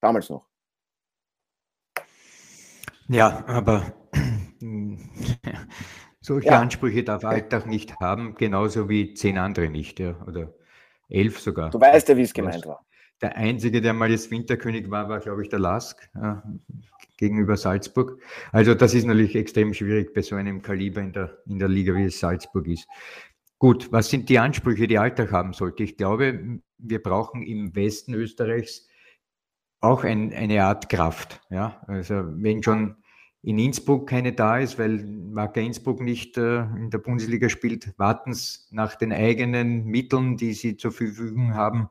Damals 0.00 0.30
noch. 0.30 0.46
Ja, 3.08 3.44
aber 3.46 3.92
solche 6.20 6.48
ja. 6.48 6.60
Ansprüche 6.60 7.04
darf 7.04 7.24
Altach 7.24 7.66
nicht 7.66 8.00
haben, 8.00 8.34
genauso 8.36 8.88
wie 8.88 9.14
zehn 9.14 9.38
andere 9.38 9.68
nicht. 9.68 10.00
Ja, 10.00 10.16
oder 10.26 10.54
elf 11.08 11.40
sogar. 11.40 11.70
Du 11.70 11.80
weißt 11.80 12.08
ja, 12.08 12.16
wie 12.16 12.22
es 12.22 12.32
gemeint 12.32 12.66
war. 12.66 12.84
Der 13.22 13.36
Einzige, 13.36 13.80
der 13.80 13.92
mal 13.92 14.10
jetzt 14.10 14.30
Winterkönig 14.30 14.90
war, 14.90 15.08
war, 15.08 15.20
glaube 15.20 15.42
ich, 15.42 15.48
der 15.48 15.60
Lask 15.60 16.10
äh, 16.14 16.34
gegenüber 17.16 17.56
Salzburg. 17.56 18.20
Also 18.50 18.74
das 18.74 18.94
ist 18.94 19.06
natürlich 19.06 19.36
extrem 19.36 19.72
schwierig 19.72 20.12
bei 20.12 20.22
so 20.22 20.34
einem 20.34 20.60
Kaliber 20.60 21.00
in 21.00 21.12
der, 21.12 21.38
in 21.46 21.60
der 21.60 21.68
Liga, 21.68 21.94
wie 21.94 22.04
es 22.04 22.18
Salzburg 22.18 22.66
ist. 22.66 22.88
Gut, 23.58 23.92
was 23.92 24.10
sind 24.10 24.28
die 24.28 24.40
Ansprüche, 24.40 24.88
die 24.88 24.98
Alltag 24.98 25.30
haben 25.30 25.52
sollte? 25.52 25.84
Ich 25.84 25.96
glaube, 25.96 26.58
wir 26.78 27.00
brauchen 27.00 27.42
im 27.42 27.76
Westen 27.76 28.12
Österreichs 28.12 28.88
auch 29.80 30.02
ein, 30.02 30.32
eine 30.32 30.64
Art 30.64 30.88
Kraft. 30.88 31.40
Ja? 31.48 31.80
Also 31.86 32.24
wenn 32.26 32.62
schon 32.62 32.96
in 33.42 33.58
Innsbruck 33.58 34.08
keine 34.08 34.32
da 34.32 34.58
ist, 34.58 34.78
weil 34.78 35.04
Marca 35.04 35.60
Innsbruck 35.60 36.00
nicht 36.00 36.38
äh, 36.38 36.62
in 36.62 36.90
der 36.90 36.98
Bundesliga 36.98 37.48
spielt, 37.48 37.92
warten 37.98 38.34
sie 38.34 38.58
nach 38.70 38.94
den 38.94 39.12
eigenen 39.12 39.84
Mitteln, 39.84 40.36
die 40.36 40.54
sie 40.54 40.76
zur 40.76 40.92
Verfügung 40.92 41.54
haben, 41.54 41.88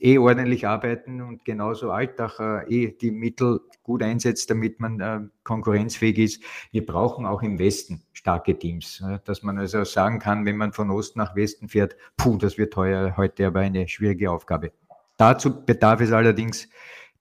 eh 0.00 0.18
ordentlich 0.18 0.66
arbeiten 0.66 1.20
und 1.20 1.44
genauso 1.44 1.90
Alltag 1.90 2.38
äh, 2.40 2.86
eh 2.86 2.92
die 2.92 3.10
Mittel 3.10 3.60
gut 3.82 4.02
einsetzt, 4.02 4.50
damit 4.50 4.80
man 4.80 5.00
äh, 5.00 5.20
konkurrenzfähig 5.44 6.18
ist. 6.18 6.42
Wir 6.72 6.84
brauchen 6.84 7.26
auch 7.26 7.42
im 7.42 7.58
Westen 7.58 8.02
starke 8.12 8.58
Teams, 8.58 9.02
äh, 9.06 9.18
dass 9.24 9.42
man 9.42 9.58
also 9.58 9.84
sagen 9.84 10.18
kann, 10.18 10.44
wenn 10.44 10.56
man 10.56 10.72
von 10.72 10.90
Osten 10.90 11.18
nach 11.18 11.34
Westen 11.36 11.68
fährt, 11.68 11.96
puh, 12.16 12.36
das 12.36 12.58
wird 12.58 12.76
heuer, 12.76 13.16
heute 13.16 13.46
aber 13.46 13.60
eine 13.60 13.88
schwierige 13.88 14.30
Aufgabe. 14.30 14.72
Dazu 15.16 15.64
bedarf 15.64 16.00
es 16.00 16.12
allerdings 16.12 16.68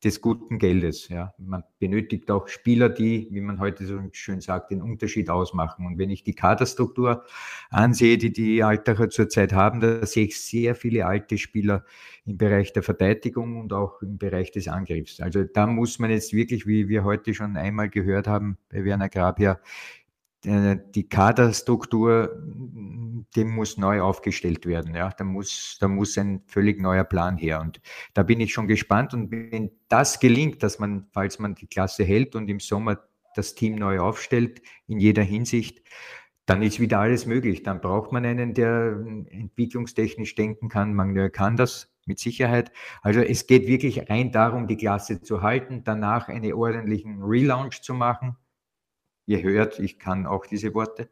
des 0.03 0.21
guten 0.21 0.59
Geldes. 0.59 1.09
Ja. 1.09 1.33
Man 1.37 1.63
benötigt 1.79 2.29
auch 2.29 2.47
Spieler, 2.47 2.89
die, 2.89 3.27
wie 3.31 3.41
man 3.41 3.59
heute 3.59 3.85
so 3.85 3.99
schön 4.11 4.41
sagt, 4.41 4.71
den 4.71 4.81
Unterschied 4.81 5.29
ausmachen. 5.29 5.85
Und 5.85 5.97
wenn 5.97 6.11
ich 6.11 6.23
die 6.23 6.35
Kaderstruktur 6.35 7.23
ansehe, 7.69 8.17
die 8.17 8.31
die 8.31 8.63
Altacher 8.63 9.09
zurzeit 9.09 9.53
haben, 9.53 9.79
da 9.79 10.05
sehe 10.05 10.25
ich 10.25 10.39
sehr 10.39 10.75
viele 10.75 11.07
alte 11.07 11.37
Spieler 11.37 11.83
im 12.25 12.37
Bereich 12.37 12.73
der 12.73 12.83
Verteidigung 12.83 13.59
und 13.59 13.73
auch 13.73 14.01
im 14.01 14.17
Bereich 14.17 14.51
des 14.51 14.67
Angriffs. 14.67 15.19
Also 15.19 15.43
da 15.43 15.65
muss 15.65 15.97
man 15.97 16.11
jetzt 16.11 16.33
wirklich, 16.33 16.67
wie 16.67 16.87
wir 16.89 17.03
heute 17.03 17.33
schon 17.33 17.57
einmal 17.57 17.89
gehört 17.89 18.27
haben 18.27 18.57
bei 18.69 18.83
Werner 18.83 19.09
Grabia, 19.09 19.53
äh, 19.53 19.57
die 20.45 21.09
Kaderstruktur, 21.09 22.41
die 23.35 23.43
muss 23.43 23.77
neu 23.77 24.01
aufgestellt 24.01 24.65
werden. 24.65 24.95
Ja, 24.95 25.09
da 25.09 25.23
muss, 25.23 25.77
da 25.79 25.87
muss 25.87 26.17
ein 26.17 26.43
völlig 26.47 26.79
neuer 26.79 27.03
Plan 27.03 27.37
her. 27.37 27.61
Und 27.61 27.81
da 28.13 28.23
bin 28.23 28.39
ich 28.39 28.53
schon 28.53 28.67
gespannt. 28.67 29.13
Und 29.13 29.31
wenn 29.31 29.71
das 29.89 30.19
gelingt, 30.19 30.63
dass 30.63 30.79
man, 30.79 31.07
falls 31.11 31.39
man 31.39 31.55
die 31.55 31.67
Klasse 31.67 32.03
hält 32.03 32.35
und 32.35 32.49
im 32.49 32.59
Sommer 32.59 32.99
das 33.35 33.55
Team 33.55 33.75
neu 33.75 33.99
aufstellt, 33.99 34.61
in 34.87 34.99
jeder 34.99 35.23
Hinsicht, 35.23 35.81
dann 36.45 36.61
ist 36.61 36.79
wieder 36.79 36.99
alles 36.99 37.25
möglich. 37.25 37.63
Dann 37.63 37.81
braucht 37.81 38.11
man 38.11 38.25
einen, 38.25 38.53
der 38.53 39.03
entwicklungstechnisch 39.29 40.35
denken 40.35 40.69
kann. 40.69 40.93
Man 40.93 41.31
kann 41.31 41.57
das 41.57 41.93
mit 42.05 42.19
Sicherheit. 42.19 42.71
Also 43.01 43.19
es 43.19 43.47
geht 43.47 43.67
wirklich 43.67 44.09
rein 44.09 44.31
darum, 44.31 44.67
die 44.67 44.77
Klasse 44.77 45.21
zu 45.21 45.41
halten, 45.41 45.83
danach 45.83 46.29
einen 46.29 46.53
ordentlichen 46.53 47.21
Relaunch 47.21 47.81
zu 47.81 47.93
machen 47.93 48.37
ihr 49.27 49.43
hört, 49.43 49.79
ich 49.79 49.99
kann 49.99 50.25
auch 50.25 50.45
diese 50.47 50.73
Worte. 50.73 51.09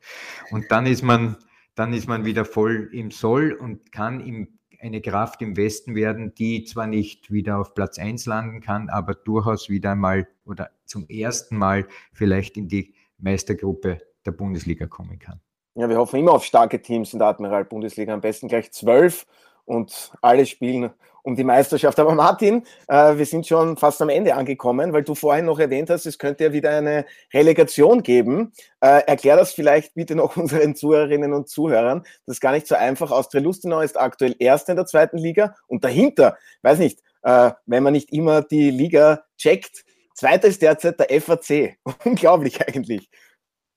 Und 0.49 0.71
dann 0.71 0.87
ist 0.87 1.03
man, 1.03 1.37
dann 1.75 1.93
ist 1.93 2.07
man 2.07 2.25
wieder 2.25 2.45
voll 2.45 2.89
im 2.91 3.11
Soll 3.11 3.51
und 3.53 3.91
kann 3.91 4.19
im, 4.21 4.57
eine 4.79 5.01
Kraft 5.01 5.41
im 5.41 5.55
Westen 5.57 5.95
werden, 5.95 6.33
die 6.33 6.63
zwar 6.63 6.87
nicht 6.87 7.31
wieder 7.31 7.59
auf 7.59 7.75
Platz 7.75 7.99
1 7.99 8.25
landen 8.25 8.61
kann, 8.61 8.89
aber 8.89 9.13
durchaus 9.13 9.69
wieder 9.69 9.91
einmal 9.91 10.27
oder 10.45 10.71
zum 10.85 11.07
ersten 11.07 11.57
Mal 11.57 11.87
vielleicht 12.13 12.57
in 12.57 12.67
die 12.67 12.95
Meistergruppe 13.17 13.99
der 14.25 14.31
Bundesliga 14.31 14.87
kommen 14.87 15.19
kann. 15.19 15.39
Ja, 15.75 15.89
wir 15.89 15.97
hoffen 15.97 16.19
immer 16.19 16.31
auf 16.31 16.45
starke 16.45 16.81
Teams 16.81 17.11
in 17.13 17.19
der 17.19 17.27
Admiral-Bundesliga, 17.27 18.13
am 18.13 18.21
besten 18.21 18.47
gleich 18.47 18.71
zwölf 18.71 19.25
und 19.65 20.11
alle 20.21 20.45
spielen 20.45 20.91
um 21.25 21.35
die 21.35 21.43
Meisterschaft. 21.43 21.99
Aber 21.99 22.13
Martin, 22.13 22.63
äh, 22.87 23.17
wir 23.17 23.25
sind 23.25 23.47
schon 23.47 23.77
fast 23.77 24.01
am 24.01 24.09
Ende 24.09 24.35
angekommen, 24.35 24.93
weil 24.93 25.03
du 25.03 25.15
vorhin 25.15 25.45
noch 25.45 25.57
erwähnt 25.57 25.89
hast, 25.89 26.05
es 26.05 26.19
könnte 26.19 26.43
ja 26.45 26.53
wieder 26.53 26.69
eine 26.69 27.05
Relegation 27.33 28.03
geben. 28.03 28.53
Äh, 28.79 29.01
erklär 29.07 29.35
das 29.35 29.51
vielleicht 29.51 29.95
bitte 29.95 30.15
noch 30.15 30.37
unseren 30.37 30.75
Zuhörerinnen 30.75 31.33
und 31.33 31.49
Zuhörern. 31.49 32.03
Das 32.25 32.35
ist 32.35 32.41
gar 32.41 32.51
nicht 32.51 32.67
so 32.67 32.75
einfach. 32.75 33.11
Austria 33.11 33.41
Lustenau 33.41 33.81
ist 33.81 33.99
aktuell 33.99 34.35
Erster 34.37 34.73
in 34.73 34.77
der 34.77 34.85
zweiten 34.85 35.17
Liga 35.17 35.55
und 35.67 35.83
dahinter, 35.83 36.37
weiß 36.61 36.77
nicht, 36.77 36.99
äh, 37.23 37.51
wenn 37.65 37.81
man 37.81 37.93
nicht 37.93 38.13
immer 38.13 38.43
die 38.43 38.69
Liga 38.69 39.23
checkt, 39.37 39.83
Zweiter 40.15 40.47
ist 40.47 40.61
derzeit 40.61 40.97
der 40.97 41.21
FAC. 41.21 41.77
Unglaublich 42.05 42.65
eigentlich. 42.65 43.09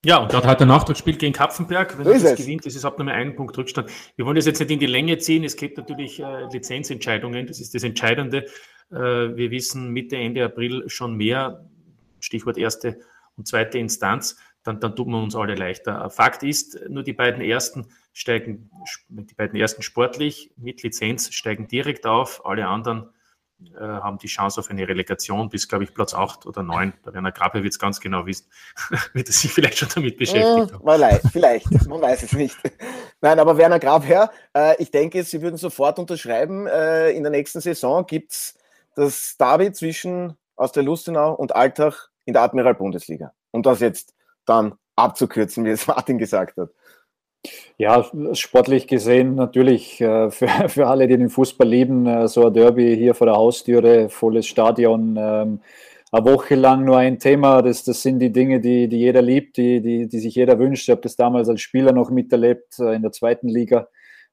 Ja, 0.05 0.19
und 0.19 0.33
dort 0.33 0.47
hat 0.47 0.61
er 0.61 0.67
Nachtragsspiel 0.67 1.17
gegen 1.17 1.33
Kapfenberg. 1.33 1.99
Wenn 1.99 2.05
so 2.05 2.11
er 2.13 2.21
das 2.21 2.33
es. 2.33 2.39
gewinnt, 2.39 2.65
ist 2.67 2.77
es 2.77 2.85
ab 2.85 2.99
nur 2.99 3.09
einen 3.09 3.35
Punkt 3.35 3.59
Rückstand. 3.59 3.91
Wir 4.15 4.25
wollen 4.25 4.37
das 4.37 4.47
jetzt 4.47 4.61
nicht 4.61 4.71
in 4.71 4.79
die 4.79 4.87
Länge 4.87 5.19
ziehen. 5.19 5.43
Es 5.43 5.57
gibt 5.57 5.77
natürlich 5.77 6.21
äh, 6.21 6.45
Lizenzentscheidungen. 6.53 7.47
Das 7.49 7.61
ist 7.61 7.75
das 7.75 7.83
Entscheidende. 7.83 8.45
Äh, 8.93 8.97
wir 8.97 9.51
wissen 9.51 9.91
Mitte, 9.91 10.17
Ende 10.17 10.45
April 10.45 10.89
schon 10.89 11.17
mehr. 11.17 11.69
Stichwort 12.21 12.59
erste 12.59 13.01
und 13.37 13.49
zweite 13.49 13.79
Instanz. 13.79 14.37
Dann, 14.63 14.79
dann 14.79 14.95
tut 14.95 15.09
man 15.09 15.25
uns 15.25 15.35
alle 15.35 15.57
leichter. 15.57 16.09
Fakt 16.11 16.45
ist, 16.45 16.79
nur 16.89 17.03
die 17.03 17.13
beiden 17.13 17.43
ersten 17.43 17.89
steigen, 18.13 18.71
die 19.09 19.35
beiden 19.35 19.59
ersten 19.59 19.83
sportlich 19.83 20.53
mit 20.57 20.83
Lizenz 20.83 21.33
steigen 21.33 21.67
direkt 21.67 22.07
auf. 22.07 22.45
Alle 22.47 22.69
anderen 22.69 23.11
äh, 23.61 23.81
haben 23.81 24.19
die 24.19 24.29
Chance 24.29 24.61
auf 24.61 24.71
eine 24.71 24.87
Relegation 24.87 25.49
bis, 25.49 25.67
glaube 25.67 25.85
ich, 25.85 25.93
Platz 25.93 26.15
8 26.15 26.47
oder 26.47 26.63
9. 26.63 26.93
Der 27.05 27.15
Werner 27.15 27.33
Grabe 27.33 27.63
wird 27.63 27.73
es 27.73 27.79
ganz 27.79 27.99
genau 27.99 28.25
wissen, 28.27 28.47
wird 29.13 29.29
er 29.29 29.33
sich 29.33 29.53
vielleicht 29.53 29.79
schon 29.79 29.89
damit 29.95 30.17
beschäftigt 30.17 30.73
haben. 30.73 30.81
Vielleicht, 31.33 31.67
man 31.89 32.01
weiß 32.01 32.23
es 32.23 32.33
nicht. 32.33 32.57
Nein, 33.21 33.41
aber 33.41 33.57
Werner 33.57 33.81
Grabherr, 33.81 34.31
äh, 34.57 34.81
ich 34.81 34.91
denke, 34.91 35.25
Sie 35.25 35.43
würden 35.43 35.57
sofort 35.57 35.99
unterschreiben, 35.99 36.67
äh, 36.69 37.11
in 37.11 37.25
der 37.25 37.33
nächsten 37.33 37.61
Saison 37.61 38.07
gibt 38.07 38.33
es 38.33 38.55
das 38.95 39.37
Derby 39.37 39.73
zwischen 39.73 40.37
Austria 40.55 40.85
Lustenau 40.85 41.35
und 41.35 41.55
Altach 41.55 42.09
in 42.25 42.35
der 42.35 42.43
Admiral-Bundesliga. 42.43 43.33
Um 43.51 43.63
das 43.63 43.81
jetzt 43.81 44.15
dann 44.45 44.75
abzukürzen, 44.97 45.65
wie 45.65 45.71
es 45.71 45.87
Martin 45.89 46.19
gesagt 46.19 46.59
hat. 46.59 46.71
Ja, 47.77 48.05
sportlich 48.33 48.89
gesehen 48.89 49.37
natürlich 49.37 50.01
äh, 50.01 50.31
für, 50.31 50.49
für 50.69 50.87
alle, 50.89 51.07
die 51.07 51.17
den 51.17 51.31
Fußball 51.31 51.69
lieben, 51.69 52.07
äh, 52.07 52.29
so 52.29 52.47
ein 52.47 52.53
Derby 52.53 52.97
hier 52.97 53.15
vor 53.15 53.27
der 53.27 53.37
Haustüre, 53.37 54.09
volles 54.09 54.47
Stadion, 54.47 55.17
ähm, 55.19 55.61
eine 56.11 56.25
Woche 56.25 56.55
lang 56.55 56.85
nur 56.85 56.97
ein 56.99 57.19
Thema. 57.19 57.63
Das, 57.63 57.85
das 57.85 58.03
sind 58.03 58.19
die 58.19 58.33
Dinge, 58.33 58.61
die, 58.61 58.89
die 58.89 58.99
jeder 58.99 59.23
liebt, 59.23 59.57
die, 59.59 59.81
die, 59.81 60.09
die 60.09 60.19
sich 60.19 60.35
jeder 60.35 60.59
wünscht. 60.59 60.85
Ich 60.85 60.91
habe 60.91 61.03
das 61.03 61.17
damals 61.17 61.49
als 61.49 61.61
Spieler 61.61 61.93
noch 61.93 62.11
miterlebt 62.11 62.79
äh, 62.81 62.95
in 62.95 63.03
der 63.03 63.13
zweiten 63.13 63.49
Liga. 63.49 63.89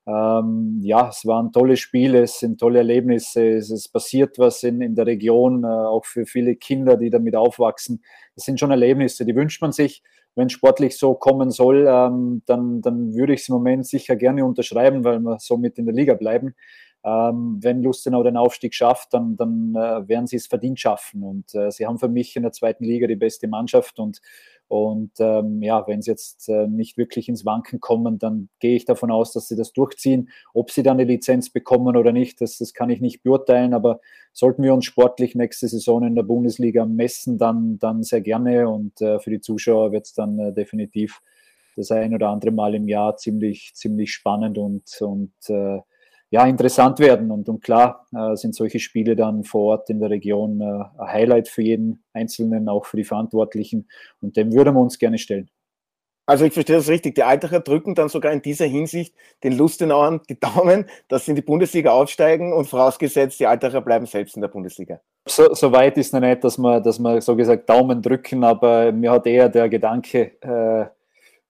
Ähm, 0.08 0.80
ja, 0.84 1.10
es 1.10 1.26
waren 1.26 1.52
tolle 1.52 1.78
Spiele, 1.78 2.24
es 2.24 2.40
sind 2.40 2.60
tolle 2.60 2.80
Erlebnisse, 2.80 3.48
es, 3.50 3.70
es 3.72 3.88
passiert 3.88 4.40
was 4.40 4.64
in, 4.64 4.82
in 4.82 4.96
der 4.96 5.08
Region, 5.08 5.66
auch 5.66 6.06
für 6.06 6.26
viele 6.28 6.56
Kinder, 6.56 6.96
die 6.96 7.10
damit 7.10 7.36
aufwachsen. 7.36 8.04
Das 8.36 8.46
sind 8.46 8.60
schon 8.60 8.72
Erlebnisse, 8.72 9.26
die 9.26 9.36
wünscht 9.36 9.62
man 9.62 9.72
sich 9.72 10.04
wenn 10.36 10.50
sportlich 10.50 10.98
so 10.98 11.16
kommen 11.16 11.50
soll, 11.50 11.88
ähm, 11.88 12.44
dann, 12.46 12.82
dann 12.82 13.14
würde 13.14 13.34
ich 13.34 13.42
es 13.42 13.50
im 13.50 13.56
Moment 13.56 13.88
sicher 13.88 14.16
gerne 14.16 14.46
unterschreiben, 14.46 15.04
weil 15.04 15.20
wir 15.20 15.38
somit 15.40 15.78
in 15.78 15.86
der 15.86 15.96
Liga 15.96 16.14
bleiben. 16.14 16.56
Ähm, 17.04 17.60
wenn 17.62 17.84
Lustenau 17.84 18.24
den 18.24 18.36
Aufstieg 18.36 18.74
schafft, 18.74 19.14
dann, 19.14 19.38
dann 19.38 19.76
äh, 19.76 20.08
werden 20.08 20.28
sie 20.28 20.38
es 20.38 20.48
verdient 20.48 20.80
schaffen. 20.80 21.24
Und 21.24 21.54
äh, 21.54 21.72
sie 21.72 21.86
haben 21.86 22.00
für 22.00 22.10
mich 22.10 22.36
in 22.36 22.44
der 22.44 22.52
zweiten 22.52 22.84
Liga 22.84 23.08
die 23.08 23.16
beste 23.16 23.48
Mannschaft 23.48 24.00
und, 24.00 24.22
Und 24.68 25.12
ähm, 25.20 25.62
ja, 25.62 25.88
wenn 25.88 26.02
sie 26.02 26.12
jetzt 26.12 26.50
äh, 26.50 26.68
nicht 26.68 26.98
wirklich 26.98 27.30
ins 27.30 27.46
Wanken 27.46 27.80
kommen, 27.80 28.18
dann 28.18 28.50
gehe 28.60 28.76
ich 28.76 28.86
davon 28.86 29.12
aus, 29.12 29.32
dass 29.32 29.48
sie 29.48 29.56
das 29.56 29.74
durchziehen. 29.74 30.30
Ob 30.54 30.72
sie 30.72 30.82
dann 30.82 31.00
eine 31.00 31.10
Lizenz 31.10 31.52
bekommen 31.52 31.96
oder 31.96 32.12
nicht, 32.12 32.42
das, 32.42 32.58
das 32.58 32.74
kann 32.74 32.90
ich 32.90 33.00
nicht 33.00 33.22
beurteilen. 33.22 33.74
Aber 33.74 34.00
sollten 34.34 34.64
wir 34.64 34.74
uns 34.74 34.86
sportlich 34.86 35.36
nächste 35.36 35.68
Saison 35.68 36.04
in 36.04 36.16
der 36.16 36.24
Bundesliga 36.24 36.86
messen, 36.86 37.38
dann, 37.38 37.78
dann 37.78 38.02
sehr 38.02 38.22
gerne. 38.22 38.68
Und 38.68 39.00
äh, 39.02 39.20
für 39.20 39.30
die 39.30 39.42
Zuschauer 39.42 39.92
wird 39.92 40.08
es 40.08 40.14
dann 40.14 40.40
äh, 40.40 40.54
definitiv 40.54 41.22
das 41.76 41.92
ein 41.92 42.14
oder 42.14 42.30
andere 42.30 42.52
Mal 42.52 42.74
im 42.74 42.88
Jahr 42.88 43.18
ziemlich, 43.18 43.72
ziemlich 43.76 44.14
spannend 44.14 44.58
und, 44.58 44.84
und 45.02 45.34
äh, 45.50 45.80
ja, 46.36 46.46
interessant 46.46 47.00
werden. 47.00 47.32
Und, 47.32 47.48
und 47.48 47.64
klar 47.64 48.06
äh, 48.14 48.36
sind 48.36 48.56
solche 48.56 48.80
Spiele 48.80 49.16
dann 49.16 49.46
vor 49.46 49.72
Ort 49.72 49.90
in 49.90 50.02
der 50.02 50.10
Region 50.10 50.60
äh, 50.60 50.66
ein 51.02 51.14
Highlight 51.14 51.48
für 51.48 51.62
jeden 51.62 52.04
Einzelnen, 52.12 52.68
auch 52.68 52.86
für 52.86 52.98
die 52.98 53.06
Verantwortlichen. 53.06 53.88
Und 54.22 54.36
dem 54.36 54.52
würden 54.52 54.76
wir 54.76 54.82
uns 54.82 55.00
gerne 55.00 55.18
stellen. 55.18 55.50
Also 56.26 56.44
ich 56.44 56.52
verstehe 56.52 56.76
das 56.76 56.90
richtig. 56.90 57.16
Die 57.16 57.24
Altacher 57.24 57.62
drücken 57.62 57.96
dann 57.96 58.10
sogar 58.10 58.34
in 58.34 58.42
dieser 58.42 58.66
Hinsicht 58.66 59.16
den 59.46 59.54
Lustenauern 59.54 60.20
die 60.28 60.38
Daumen, 60.38 60.88
dass 61.08 61.24
sie 61.24 61.32
in 61.32 61.36
die 61.36 61.42
Bundesliga 61.42 61.92
aufsteigen 61.92 62.52
und 62.52 62.68
vorausgesetzt, 62.68 63.40
die 63.40 63.48
Altacher 63.48 63.80
bleiben 63.80 64.06
selbst 64.06 64.36
in 64.36 64.42
der 64.42 64.50
Bundesliga. 64.50 65.00
So, 65.26 65.54
so 65.54 65.72
weit 65.72 65.98
ist 65.98 66.14
noch 66.14 66.20
nicht, 66.20 66.44
dass 66.44 66.58
wir, 66.58 66.82
dass 66.82 67.00
wir 67.00 67.22
so 67.22 67.36
gesagt 67.38 67.70
Daumen 67.70 68.02
drücken, 68.02 68.44
aber 68.44 68.92
mir 68.92 69.12
hat 69.12 69.26
eher 69.26 69.48
der 69.48 69.70
Gedanke 69.70 70.32
äh, 70.42 70.88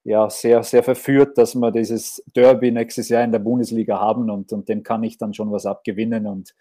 ja, 0.05 0.29
sehr, 0.29 0.61
sehr 0.61 0.83
verführt, 0.83 1.37
dass 1.37 1.55
wir 1.55 1.71
dieses 1.71 2.23
Derby 2.35 2.71
nächstes 2.71 3.09
Jahr 3.09 3.23
in 3.23 3.31
der 3.31 3.39
Bundesliga 3.39 3.99
haben 3.99 4.29
und, 4.29 4.53
und 4.53 4.69
dem 4.69 4.83
kann 4.83 5.03
ich 5.03 5.17
dann 5.17 5.33
schon 5.33 5.51
was 5.51 5.65
abgewinnen. 5.65 6.27
Und, 6.27 6.53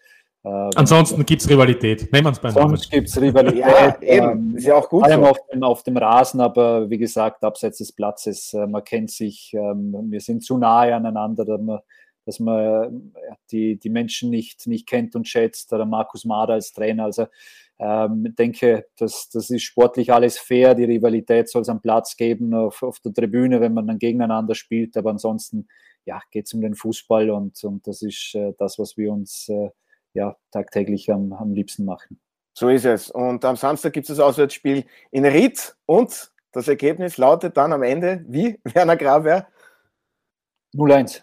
äh, 0.45 0.70
Ansonsten 0.74 1.26
gibt 1.26 1.42
es 1.42 1.51
Rivalität. 1.51 2.11
Nehmen 2.11 2.24
wir 2.24 2.32
es 2.32 2.38
beim 2.38 2.53
Sonst 2.53 2.90
gibt 2.90 3.07
es 3.07 3.20
Rivalität. 3.20 3.61
ja, 3.61 3.97
eben. 4.01 4.30
Ähm, 4.30 4.57
ist 4.57 4.64
ja 4.64 4.76
auch 4.76 4.88
gut. 4.88 5.03
Vor 5.03 5.11
allem 5.11 5.24
so. 5.24 5.28
auf, 5.28 5.38
dem, 5.53 5.62
auf 5.62 5.82
dem 5.82 5.97
Rasen, 5.99 6.40
aber 6.40 6.88
wie 6.88 6.97
gesagt, 6.97 7.45
abseits 7.45 7.78
des 7.78 7.92
Platzes, 7.92 8.55
äh, 8.55 8.66
man 8.66 8.82
kennt 8.82 9.11
sich, 9.11 9.53
ähm, 9.53 9.95
wir 10.09 10.20
sind 10.20 10.42
zu 10.42 10.57
nahe 10.57 10.95
aneinander, 10.95 11.45
dass 12.24 12.40
man, 12.40 13.12
äh, 13.14 13.34
die, 13.50 13.78
die 13.78 13.90
Menschen 13.90 14.30
nicht, 14.30 14.66
nicht 14.66 14.86
kennt 14.86 15.14
und 15.14 15.28
schätzt. 15.28 15.72
Oder 15.72 15.86
Markus 15.86 16.24
Mader 16.24 16.54
als 16.54 16.72
Trainer. 16.72 17.04
Also 17.04 17.26
ähm, 17.78 18.34
denke, 18.38 18.86
das, 18.96 19.28
das 19.30 19.50
ist 19.50 19.62
sportlich 19.62 20.12
alles 20.12 20.38
fair. 20.38 20.74
Die 20.74 20.84
Rivalität 20.84 21.48
soll 21.48 21.62
es 21.62 21.68
am 21.68 21.80
Platz 21.80 22.16
geben, 22.16 22.54
auf, 22.54 22.82
auf 22.82 23.00
der 23.00 23.12
Tribüne, 23.12 23.60
wenn 23.60 23.74
man 23.74 23.86
dann 23.86 23.98
gegeneinander 23.98 24.54
spielt. 24.54 24.96
Aber 24.96 25.10
ansonsten 25.10 25.68
ja, 26.04 26.20
geht 26.30 26.46
es 26.46 26.54
um 26.54 26.60
den 26.60 26.74
Fußball 26.74 27.30
und, 27.30 27.62
und 27.64 27.86
das 27.86 28.02
ist 28.02 28.34
äh, 28.34 28.52
das, 28.58 28.78
was 28.78 28.96
wir 28.96 29.12
uns 29.12 29.48
äh, 29.48 29.70
ja, 30.12 30.36
tagtäglich 30.50 31.10
am, 31.10 31.32
am 31.32 31.52
liebsten 31.52 31.84
machen. 31.84 32.20
So 32.56 32.68
ist 32.68 32.84
es. 32.84 33.10
Und 33.10 33.44
am 33.44 33.56
Samstag 33.56 33.92
gibt 33.92 34.08
es 34.08 34.16
das 34.16 34.24
Auswärtsspiel 34.24 34.84
in 35.10 35.24
Ried 35.24 35.74
und 35.86 36.32
das 36.52 36.68
Ergebnis 36.68 37.16
lautet 37.16 37.56
dann 37.56 37.72
am 37.72 37.82
Ende 37.82 38.24
wie, 38.28 38.60
Werner 38.64 38.96
Graber? 38.96 39.48
0-1. 40.74 41.22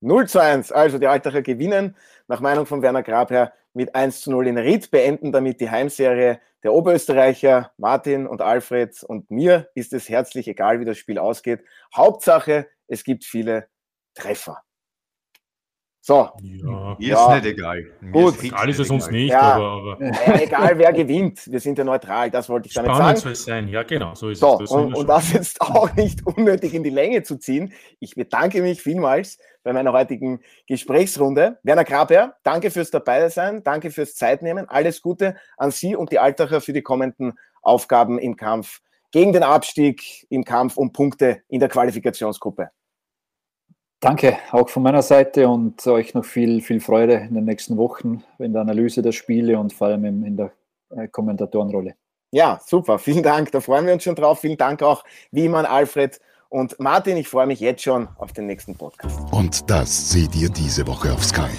0 0.00 0.28
zu 0.28 0.40
1. 0.40 0.72
Also 0.72 0.98
die 0.98 1.06
Altacher 1.06 1.42
gewinnen 1.42 1.96
nach 2.28 2.40
Meinung 2.40 2.66
von 2.66 2.82
Werner 2.82 3.02
Grabherr 3.02 3.52
mit 3.74 3.94
1 3.94 4.22
zu 4.22 4.30
0 4.30 4.48
in 4.48 4.58
Ried, 4.58 4.90
beenden 4.90 5.32
damit 5.32 5.60
die 5.60 5.70
Heimserie 5.70 6.40
der 6.62 6.72
Oberösterreicher. 6.72 7.72
Martin 7.76 8.26
und 8.26 8.40
Alfred 8.40 9.02
und 9.04 9.30
mir 9.30 9.68
ist 9.74 9.92
es 9.92 10.08
herzlich 10.08 10.48
egal, 10.48 10.80
wie 10.80 10.84
das 10.84 10.98
Spiel 10.98 11.18
ausgeht. 11.18 11.62
Hauptsache, 11.94 12.68
es 12.88 13.04
gibt 13.04 13.24
viele 13.24 13.68
Treffer. 14.14 14.65
So. 16.06 16.30
Ja. 16.40 16.96
Mir 17.00 17.08
ja. 17.08 17.36
ist 17.36 17.42
nicht 17.42 17.54
egal. 17.58 17.84
Mir 18.00 18.12
Gut. 18.12 18.36
Ist 18.36 18.44
egal 18.44 18.68
ist 18.70 18.90
uns 18.90 19.10
nicht, 19.10 19.32
ja. 19.32 19.40
aber, 19.40 19.96
aber. 19.96 20.04
Ja, 20.04 20.40
egal 20.40 20.78
wer 20.78 20.92
gewinnt. 20.92 21.50
Wir 21.50 21.58
sind 21.58 21.76
ja 21.78 21.82
neutral, 21.82 22.30
das 22.30 22.48
wollte 22.48 22.68
ich 22.68 22.74
damit 22.74 22.92
Spannend 22.92 23.18
sagen. 23.18 23.20
soll 23.22 23.32
es 23.32 23.44
sein, 23.44 23.66
ja 23.66 23.82
genau, 23.82 24.14
so 24.14 24.28
ist 24.28 24.38
so, 24.38 24.52
es. 24.52 24.58
Das 24.60 24.70
und, 24.70 24.94
und 24.94 25.08
das 25.08 25.32
jetzt 25.32 25.60
auch 25.60 25.92
nicht 25.96 26.24
unnötig 26.24 26.74
in 26.74 26.84
die 26.84 26.90
Länge 26.90 27.24
zu 27.24 27.38
ziehen. 27.38 27.72
Ich 27.98 28.14
bedanke 28.14 28.62
mich 28.62 28.80
vielmals 28.80 29.38
bei 29.64 29.72
meiner 29.72 29.92
heutigen 29.92 30.38
Gesprächsrunde. 30.68 31.58
Werner 31.64 31.82
Graber, 31.82 32.36
danke 32.44 32.70
fürs 32.70 32.92
Dabeisein, 32.92 33.64
danke 33.64 33.90
fürs 33.90 34.14
Zeitnehmen. 34.14 34.68
Alles 34.68 35.02
Gute 35.02 35.34
an 35.56 35.72
Sie 35.72 35.96
und 35.96 36.12
die 36.12 36.20
Altacher 36.20 36.60
für 36.60 36.72
die 36.72 36.82
kommenden 36.82 37.32
Aufgaben 37.62 38.20
im 38.20 38.36
Kampf 38.36 38.80
gegen 39.10 39.32
den 39.32 39.42
Abstieg, 39.42 40.24
im 40.30 40.44
Kampf 40.44 40.76
um 40.76 40.92
Punkte 40.92 41.42
in 41.48 41.58
der 41.58 41.68
Qualifikationsgruppe. 41.68 42.70
Danke 44.00 44.38
auch 44.52 44.68
von 44.68 44.82
meiner 44.82 45.02
Seite 45.02 45.48
und 45.48 45.86
euch 45.86 46.12
noch 46.14 46.24
viel, 46.24 46.60
viel 46.60 46.80
Freude 46.80 47.14
in 47.14 47.34
den 47.34 47.44
nächsten 47.44 47.76
Wochen 47.76 48.22
in 48.38 48.52
der 48.52 48.62
Analyse 48.62 49.00
der 49.00 49.12
Spiele 49.12 49.58
und 49.58 49.72
vor 49.72 49.88
allem 49.88 50.04
in 50.04 50.36
der 50.36 50.52
äh, 50.90 51.08
Kommentatorenrolle. 51.08 51.94
Ja, 52.30 52.60
super. 52.64 52.98
Vielen 52.98 53.22
Dank. 53.22 53.52
Da 53.52 53.60
freuen 53.60 53.86
wir 53.86 53.94
uns 53.94 54.02
schon 54.04 54.14
drauf. 54.14 54.40
Vielen 54.40 54.58
Dank 54.58 54.82
auch, 54.82 55.04
wie 55.30 55.46
immer, 55.46 55.58
an 55.58 55.66
Alfred 55.66 56.20
und 56.50 56.78
Martin. 56.78 57.16
Ich 57.16 57.28
freue 57.28 57.46
mich 57.46 57.60
jetzt 57.60 57.82
schon 57.82 58.08
auf 58.18 58.32
den 58.32 58.46
nächsten 58.46 58.76
Podcast. 58.76 59.18
Und 59.32 59.70
das 59.70 60.10
seht 60.10 60.34
ihr 60.36 60.50
diese 60.50 60.86
Woche 60.86 61.12
auf 61.12 61.24
Sky. 61.24 61.50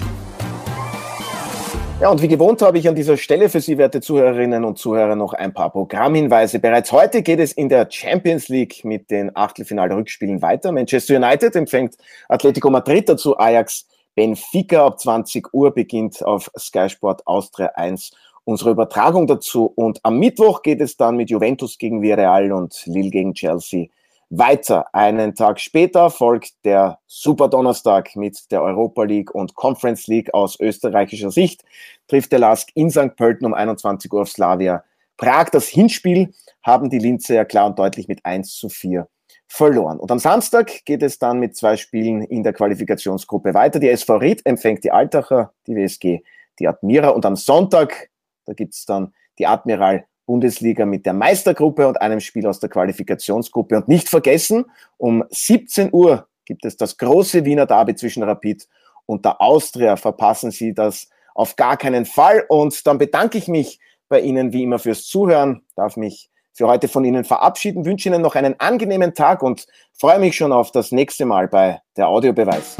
Ja, 2.00 2.10
und 2.10 2.22
wie 2.22 2.28
gewohnt 2.28 2.62
habe 2.62 2.78
ich 2.78 2.88
an 2.88 2.94
dieser 2.94 3.16
Stelle 3.16 3.48
für 3.48 3.60
Sie, 3.60 3.76
werte 3.76 4.00
Zuhörerinnen 4.00 4.64
und 4.64 4.78
Zuhörer, 4.78 5.16
noch 5.16 5.32
ein 5.32 5.52
paar 5.52 5.70
Programmhinweise. 5.70 6.60
Bereits 6.60 6.92
heute 6.92 7.22
geht 7.22 7.40
es 7.40 7.50
in 7.52 7.68
der 7.68 7.88
Champions 7.90 8.48
League 8.48 8.84
mit 8.84 9.10
den 9.10 9.34
Achtelfinal-Rückspielen 9.34 10.40
weiter. 10.40 10.70
Manchester 10.70 11.16
United 11.16 11.56
empfängt 11.56 11.96
Atletico 12.28 12.70
Madrid 12.70 13.08
dazu 13.08 13.36
Ajax 13.36 13.88
Benfica. 14.14 14.86
Ab 14.86 15.00
20 15.00 15.52
Uhr 15.52 15.74
beginnt 15.74 16.24
auf 16.24 16.52
Sky 16.56 16.88
Sport 16.88 17.26
Austria 17.26 17.72
1 17.74 18.12
unsere 18.44 18.70
Übertragung 18.70 19.26
dazu. 19.26 19.66
Und 19.66 19.98
am 20.04 20.20
Mittwoch 20.20 20.62
geht 20.62 20.80
es 20.80 20.96
dann 20.96 21.16
mit 21.16 21.30
Juventus 21.30 21.78
gegen 21.78 22.00
Villarreal 22.00 22.52
und 22.52 22.80
Lille 22.86 23.10
gegen 23.10 23.34
Chelsea 23.34 23.88
weiter. 24.30 24.94
Einen 24.94 25.34
Tag 25.34 25.60
später 25.60 26.10
folgt 26.10 26.52
der 26.64 26.98
Super 27.06 27.48
Donnerstag 27.48 28.14
mit 28.14 28.50
der 28.50 28.62
Europa 28.62 29.04
League 29.04 29.34
und 29.34 29.54
Conference 29.54 30.06
League 30.06 30.32
aus 30.34 30.58
österreichischer 30.60 31.30
Sicht. 31.30 31.64
Trifft 32.08 32.32
der 32.32 32.38
Lask 32.38 32.68
in 32.74 32.90
St. 32.90 33.16
Pölten 33.16 33.46
um 33.46 33.54
21 33.54 34.12
Uhr 34.12 34.22
auf 34.22 34.28
Slavia 34.28 34.84
Prag. 35.16 35.50
Das 35.50 35.66
Hinspiel 35.66 36.32
haben 36.62 36.90
die 36.90 36.98
Linze 36.98 37.34
ja 37.34 37.44
klar 37.44 37.66
und 37.66 37.78
deutlich 37.78 38.08
mit 38.08 38.24
1 38.24 38.54
zu 38.54 38.68
4 38.68 39.08
verloren. 39.46 39.98
Und 39.98 40.10
am 40.10 40.18
Samstag 40.18 40.84
geht 40.84 41.02
es 41.02 41.18
dann 41.18 41.38
mit 41.38 41.56
zwei 41.56 41.76
Spielen 41.76 42.22
in 42.22 42.42
der 42.42 42.52
Qualifikationsgruppe 42.52 43.54
weiter. 43.54 43.78
Die 43.78 43.88
SV 43.88 44.16
Ried 44.16 44.44
empfängt 44.44 44.84
die 44.84 44.92
Altacher, 44.92 45.52
die 45.66 45.74
WSG, 45.74 46.20
die 46.58 46.68
Admira. 46.68 47.08
Und 47.08 47.24
am 47.24 47.36
Sonntag, 47.36 48.10
da 48.44 48.52
gibt 48.52 48.74
es 48.74 48.84
dann 48.84 49.14
die 49.38 49.46
Admiral 49.46 50.04
Bundesliga 50.28 50.84
mit 50.84 51.06
der 51.06 51.14
Meistergruppe 51.14 51.88
und 51.88 52.00
einem 52.02 52.20
Spiel 52.20 52.46
aus 52.46 52.60
der 52.60 52.68
Qualifikationsgruppe. 52.68 53.76
Und 53.76 53.88
nicht 53.88 54.10
vergessen, 54.10 54.66
um 54.98 55.24
17 55.30 55.88
Uhr 55.90 56.28
gibt 56.44 56.66
es 56.66 56.76
das 56.76 56.98
große 56.98 57.46
Wiener 57.46 57.64
Derby 57.64 57.94
zwischen 57.94 58.22
Rapid 58.22 58.68
und 59.06 59.24
der 59.24 59.40
Austria. 59.40 59.96
Verpassen 59.96 60.50
Sie 60.50 60.74
das 60.74 61.08
auf 61.34 61.56
gar 61.56 61.78
keinen 61.78 62.04
Fall. 62.04 62.44
Und 62.50 62.86
dann 62.86 62.98
bedanke 62.98 63.38
ich 63.38 63.48
mich 63.48 63.80
bei 64.10 64.20
Ihnen 64.20 64.52
wie 64.52 64.64
immer 64.64 64.78
fürs 64.78 65.06
Zuhören, 65.06 65.62
darf 65.74 65.96
mich 65.96 66.30
für 66.52 66.66
heute 66.66 66.88
von 66.88 67.06
Ihnen 67.06 67.24
verabschieden, 67.24 67.86
wünsche 67.86 68.10
Ihnen 68.10 68.20
noch 68.20 68.34
einen 68.34 68.60
angenehmen 68.60 69.14
Tag 69.14 69.42
und 69.42 69.66
freue 69.98 70.18
mich 70.18 70.36
schon 70.36 70.52
auf 70.52 70.72
das 70.72 70.92
nächste 70.92 71.24
Mal 71.24 71.48
bei 71.48 71.80
der 71.96 72.08
Audiobeweis. 72.08 72.76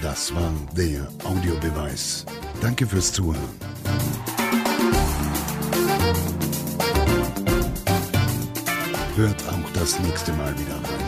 Das 0.00 0.34
war 0.34 0.52
der 0.74 1.06
Audiobeweis. 1.28 2.24
Danke 2.64 2.86
fürs 2.86 3.12
Zuhören. 3.12 3.36
Hört 9.16 9.48
auch 9.50 9.70
das 9.74 10.00
nächste 10.00 10.32
Mal 10.32 10.58
wieder 10.58 10.76
rein. 10.76 11.03